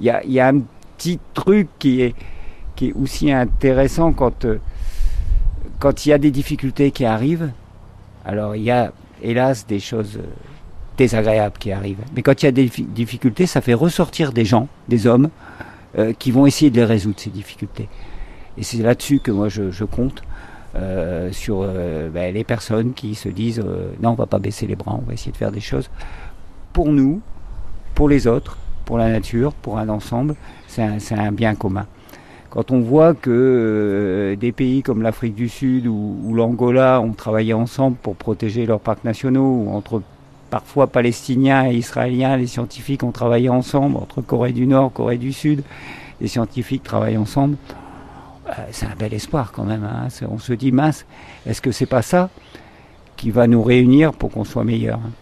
Il 0.00 0.06
y 0.06 0.40
a, 0.40 0.48
un 0.48 0.60
petit 0.96 1.20
truc 1.34 1.68
qui 1.78 2.02
est 2.02 2.14
aussi 2.96 3.30
intéressant 3.30 4.12
quand 4.12 4.44
quand 5.82 6.06
il 6.06 6.10
y 6.10 6.12
a 6.12 6.18
des 6.18 6.30
difficultés 6.30 6.92
qui 6.92 7.04
arrivent, 7.04 7.50
alors 8.24 8.54
il 8.54 8.62
y 8.62 8.70
a 8.70 8.92
hélas 9.20 9.66
des 9.66 9.80
choses 9.80 10.16
euh, 10.16 10.22
désagréables 10.96 11.58
qui 11.58 11.72
arrivent. 11.72 12.04
Mais 12.14 12.22
quand 12.22 12.40
il 12.40 12.46
y 12.46 12.48
a 12.48 12.52
des 12.52 12.66
difficultés, 12.66 13.46
ça 13.46 13.60
fait 13.60 13.74
ressortir 13.74 14.32
des 14.32 14.44
gens, 14.44 14.68
des 14.86 15.08
hommes, 15.08 15.28
euh, 15.98 16.12
qui 16.16 16.30
vont 16.30 16.46
essayer 16.46 16.70
de 16.70 16.76
les 16.76 16.84
résoudre, 16.84 17.18
ces 17.18 17.30
difficultés. 17.30 17.88
Et 18.56 18.62
c'est 18.62 18.76
là-dessus 18.76 19.18
que 19.18 19.32
moi 19.32 19.48
je, 19.48 19.84
compte. 19.84 20.22
Euh, 20.76 21.32
sur 21.32 21.66
ben, 22.14 22.32
les 22.32 22.44
personnes 22.44 22.94
qui 22.94 23.14
se 23.14 23.28
disent 23.28 23.62
non 24.00 24.12
on 24.12 24.14
va 24.14 24.24
pas 24.24 24.38
baisser 24.38 24.66
les 24.66 24.74
bras 24.74 24.94
on 24.94 25.06
va 25.06 25.12
essayer 25.12 25.30
de 25.30 25.36
faire 25.36 25.52
des 25.52 25.60
choses 25.60 25.90
pour 26.72 26.90
nous 26.90 27.20
pour 27.94 28.08
les 28.08 28.26
autres 28.26 28.56
pour 28.86 28.96
la 28.96 29.10
nature 29.10 29.52
pour 29.52 29.76
un 29.76 29.90
ensemble 29.90 30.34
c'est 30.68 31.12
un 31.12 31.30
bien 31.30 31.54
commun 31.54 31.86
quand 32.52 32.70
on 32.70 32.80
voit 32.80 33.14
que 33.14 33.30
euh, 33.30 34.36
des 34.36 34.52
pays 34.52 34.82
comme 34.82 35.00
l'Afrique 35.00 35.34
du 35.34 35.48
Sud 35.48 35.86
ou, 35.86 36.34
l'Angola 36.34 37.00
ont 37.00 37.14
travaillé 37.14 37.54
ensemble 37.54 37.96
pour 37.96 38.14
protéger 38.14 38.66
leurs 38.66 38.78
parcs 38.78 39.04
nationaux, 39.04 39.64
ou 39.64 39.70
entre 39.70 40.02
parfois 40.50 40.86
palestiniens 40.86 41.70
et 41.70 41.76
israéliens, 41.76 42.36
les 42.36 42.46
scientifiques 42.46 43.04
ont 43.04 43.10
travaillé 43.10 43.48
ensemble, 43.48 43.96
entre 43.96 44.20
Corée 44.20 44.52
du 44.52 44.66
Nord, 44.66 44.92
Corée 44.92 45.16
du 45.16 45.32
Sud, 45.32 45.62
les 46.20 46.28
scientifiques 46.28 46.82
travaillent 46.82 47.16
ensemble, 47.16 47.56
euh, 48.50 48.52
c'est 48.70 48.84
un 48.84 48.96
bel 48.98 49.14
espoir 49.14 49.52
quand 49.52 49.64
même. 49.64 49.84
Hein. 49.84 50.08
On 50.30 50.38
se 50.38 50.52
dit, 50.52 50.72
mince, 50.72 51.06
est-ce 51.46 51.62
que 51.62 51.72
c'est 51.72 51.86
pas 51.86 52.02
ça 52.02 52.28
qui 53.16 53.30
va 53.30 53.46
nous 53.46 53.62
réunir 53.62 54.12
pour 54.12 54.30
qu'on 54.30 54.44
soit 54.44 54.64
meilleur 54.64 54.98
hein 54.98 55.21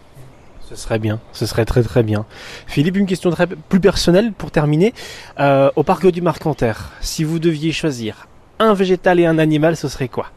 ce 0.71 0.77
serait 0.77 1.01
bien, 1.01 1.19
ce 1.33 1.47
serait 1.47 1.65
très 1.65 1.83
très 1.83 2.05
bien. 2.05 2.25
Philippe, 2.69 2.97
une 2.97 3.07
question 3.07 3.31
très, 3.31 3.49
plus 3.49 3.81
personnelle 3.81 4.33
pour 4.33 4.53
terminer. 4.53 4.95
Euh, 5.41 5.71
au 5.75 5.83
parc 5.83 6.07
du 6.07 6.23
Marcanterre, 6.23 6.93
si 7.01 7.25
vous 7.25 7.41
deviez 7.41 7.73
choisir 7.73 8.29
un 8.61 8.73
végétal 8.73 9.19
et 9.19 9.27
un 9.27 9.39
animal, 9.39 9.77
ce 9.77 9.89
serait 9.89 10.09
quoi? 10.09 10.31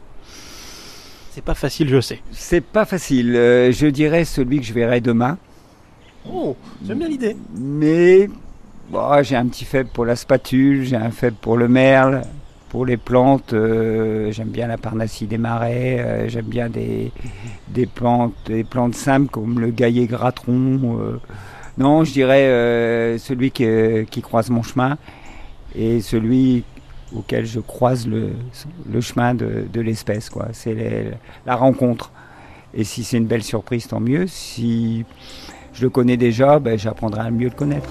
C'est 1.30 1.44
pas 1.44 1.54
facile, 1.54 1.88
je 1.88 2.00
sais. 2.00 2.20
C'est 2.32 2.60
pas 2.60 2.84
facile. 2.84 3.36
Euh, 3.36 3.70
je 3.70 3.86
dirais 3.86 4.24
celui 4.24 4.58
que 4.58 4.66
je 4.66 4.72
verrai 4.72 5.00
demain. 5.00 5.38
Oh, 6.28 6.56
j'aime 6.84 6.98
bien 6.98 7.08
l'idée. 7.08 7.36
Mais 7.54 8.28
j'ai 9.22 9.36
un 9.36 9.46
petit 9.46 9.64
faible 9.64 9.90
pour 9.92 10.04
la 10.04 10.16
spatule, 10.16 10.84
j'ai 10.84 10.96
un 10.96 11.10
faible 11.10 11.36
pour 11.40 11.56
le 11.56 11.68
merle, 11.68 12.22
Pour 12.74 12.86
les 12.86 12.96
plantes, 12.96 13.52
euh, 13.52 14.32
j'aime 14.32 14.48
bien 14.48 14.66
la 14.66 14.76
parnassie 14.76 15.26
des 15.28 15.38
marais, 15.38 16.00
euh, 16.00 16.28
j'aime 16.28 16.46
bien 16.46 16.68
des, 16.68 17.12
plantes, 17.86 18.34
des 18.46 18.64
plantes 18.64 18.96
simples 18.96 19.30
comme 19.30 19.60
le 19.60 19.70
gaillet 19.70 20.06
gratron. 20.06 20.98
Euh. 20.98 21.20
Non, 21.78 22.02
je 22.02 22.12
dirais 22.12 23.16
celui 23.20 23.52
qui, 23.52 24.22
croise 24.22 24.50
mon 24.50 24.64
chemin 24.64 24.98
et 25.76 26.00
celui 26.00 26.64
auquel 27.14 27.46
je 27.46 27.60
croise 27.60 28.08
le, 28.08 28.32
chemin 29.00 29.34
de, 29.34 29.66
de 29.72 29.80
l'espèce. 29.80 30.32
C'est 30.50 31.12
la 31.46 31.54
rencontre. 31.54 32.10
Et 32.74 32.82
si 32.82 33.04
c'est 33.04 33.18
une 33.18 33.26
belle 33.26 33.44
surprise, 33.44 33.86
tant 33.86 34.00
mieux. 34.00 34.26
Si 34.26 35.04
je 35.74 35.82
le 35.82 35.90
connais 35.90 36.16
déjà, 36.16 36.58
ben, 36.58 36.76
j'apprendrai 36.76 37.20
à 37.20 37.30
mieux 37.30 37.50
le 37.50 37.54
connaître. 37.54 37.88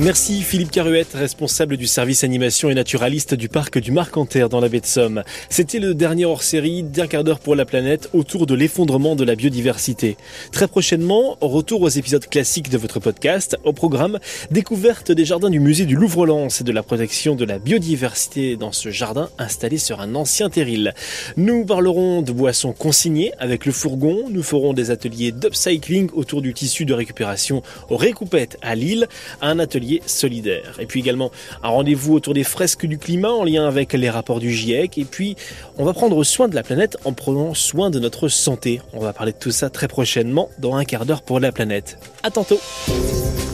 Merci 0.00 0.42
Philippe 0.42 0.72
Caruette, 0.72 1.12
responsable 1.14 1.76
du 1.76 1.86
service 1.86 2.24
animation 2.24 2.68
et 2.68 2.74
naturaliste 2.74 3.34
du 3.34 3.48
parc 3.48 3.78
du 3.78 3.92
Marcanterre 3.92 4.48
dans 4.48 4.58
la 4.58 4.68
baie 4.68 4.80
de 4.80 4.86
Somme. 4.86 5.22
C'était 5.50 5.78
le 5.78 5.94
dernier 5.94 6.24
hors-série 6.24 6.82
d'un 6.82 7.06
quart 7.06 7.22
d'heure 7.22 7.38
pour 7.38 7.54
la 7.54 7.64
planète 7.64 8.10
autour 8.12 8.46
de 8.46 8.56
l'effondrement 8.56 9.14
de 9.14 9.22
la 9.22 9.36
biodiversité. 9.36 10.16
Très 10.50 10.66
prochainement, 10.66 11.38
retour 11.40 11.80
aux 11.82 11.88
épisodes 11.88 12.26
classiques 12.26 12.70
de 12.70 12.76
votre 12.78 12.98
podcast, 12.98 13.56
au 13.62 13.72
programme 13.72 14.18
découverte 14.50 15.12
des 15.12 15.24
jardins 15.24 15.48
du 15.48 15.60
musée 15.60 15.86
du 15.86 15.94
Louvre-Lens 15.94 16.60
et 16.60 16.64
de 16.64 16.72
la 16.72 16.82
protection 16.82 17.36
de 17.36 17.44
la 17.44 17.60
biodiversité 17.60 18.56
dans 18.56 18.72
ce 18.72 18.90
jardin 18.90 19.30
installé 19.38 19.78
sur 19.78 20.00
un 20.00 20.16
ancien 20.16 20.50
terril. 20.50 20.92
Nous 21.36 21.64
parlerons 21.64 22.20
de 22.20 22.32
boissons 22.32 22.72
consignées 22.72 23.30
avec 23.38 23.64
le 23.64 23.70
fourgon, 23.70 24.24
nous 24.28 24.42
ferons 24.42 24.72
des 24.72 24.90
ateliers 24.90 25.30
d'upcycling 25.30 26.10
autour 26.14 26.42
du 26.42 26.52
tissu 26.52 26.84
de 26.84 26.94
récupération 26.94 27.62
au 27.90 27.96
Récoupette 27.96 28.58
à 28.60 28.74
Lille, 28.74 29.06
un 29.40 29.60
solidaire. 30.06 30.76
Et 30.78 30.86
puis 30.86 31.00
également 31.00 31.30
un 31.62 31.68
rendez-vous 31.68 32.14
autour 32.14 32.34
des 32.34 32.44
fresques 32.44 32.86
du 32.86 32.98
climat 32.98 33.30
en 33.30 33.44
lien 33.44 33.66
avec 33.66 33.92
les 33.92 34.10
rapports 34.10 34.40
du 34.40 34.52
GIEC. 34.52 34.98
Et 34.98 35.04
puis 35.04 35.36
on 35.78 35.84
va 35.84 35.92
prendre 35.92 36.22
soin 36.24 36.48
de 36.48 36.54
la 36.54 36.62
planète 36.62 36.96
en 37.04 37.12
prenant 37.12 37.54
soin 37.54 37.90
de 37.90 37.98
notre 37.98 38.28
santé. 38.28 38.80
On 38.92 39.00
va 39.00 39.12
parler 39.12 39.32
de 39.32 39.38
tout 39.38 39.50
ça 39.50 39.70
très 39.70 39.88
prochainement 39.88 40.48
dans 40.58 40.76
un 40.76 40.84
quart 40.84 41.06
d'heure 41.06 41.22
pour 41.22 41.40
la 41.40 41.52
planète. 41.52 41.98
À 42.22 42.30
tantôt. 42.30 42.60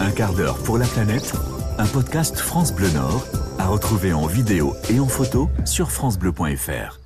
Un 0.01 0.11
quart 0.11 0.33
d'heure 0.33 0.57
pour 0.59 0.79
la 0.79 0.87
planète, 0.87 1.33
un 1.79 1.87
podcast 1.87 2.39
France 2.39 2.73
Bleu 2.73 2.91
Nord 2.91 3.27
à 3.59 3.67
retrouver 3.67 4.13
en 4.13 4.27
vidéo 4.27 4.75
et 4.91 4.99
en 4.99 5.09
photo 5.09 5.49
sur 5.65 5.91
francebleu.fr. 5.91 7.00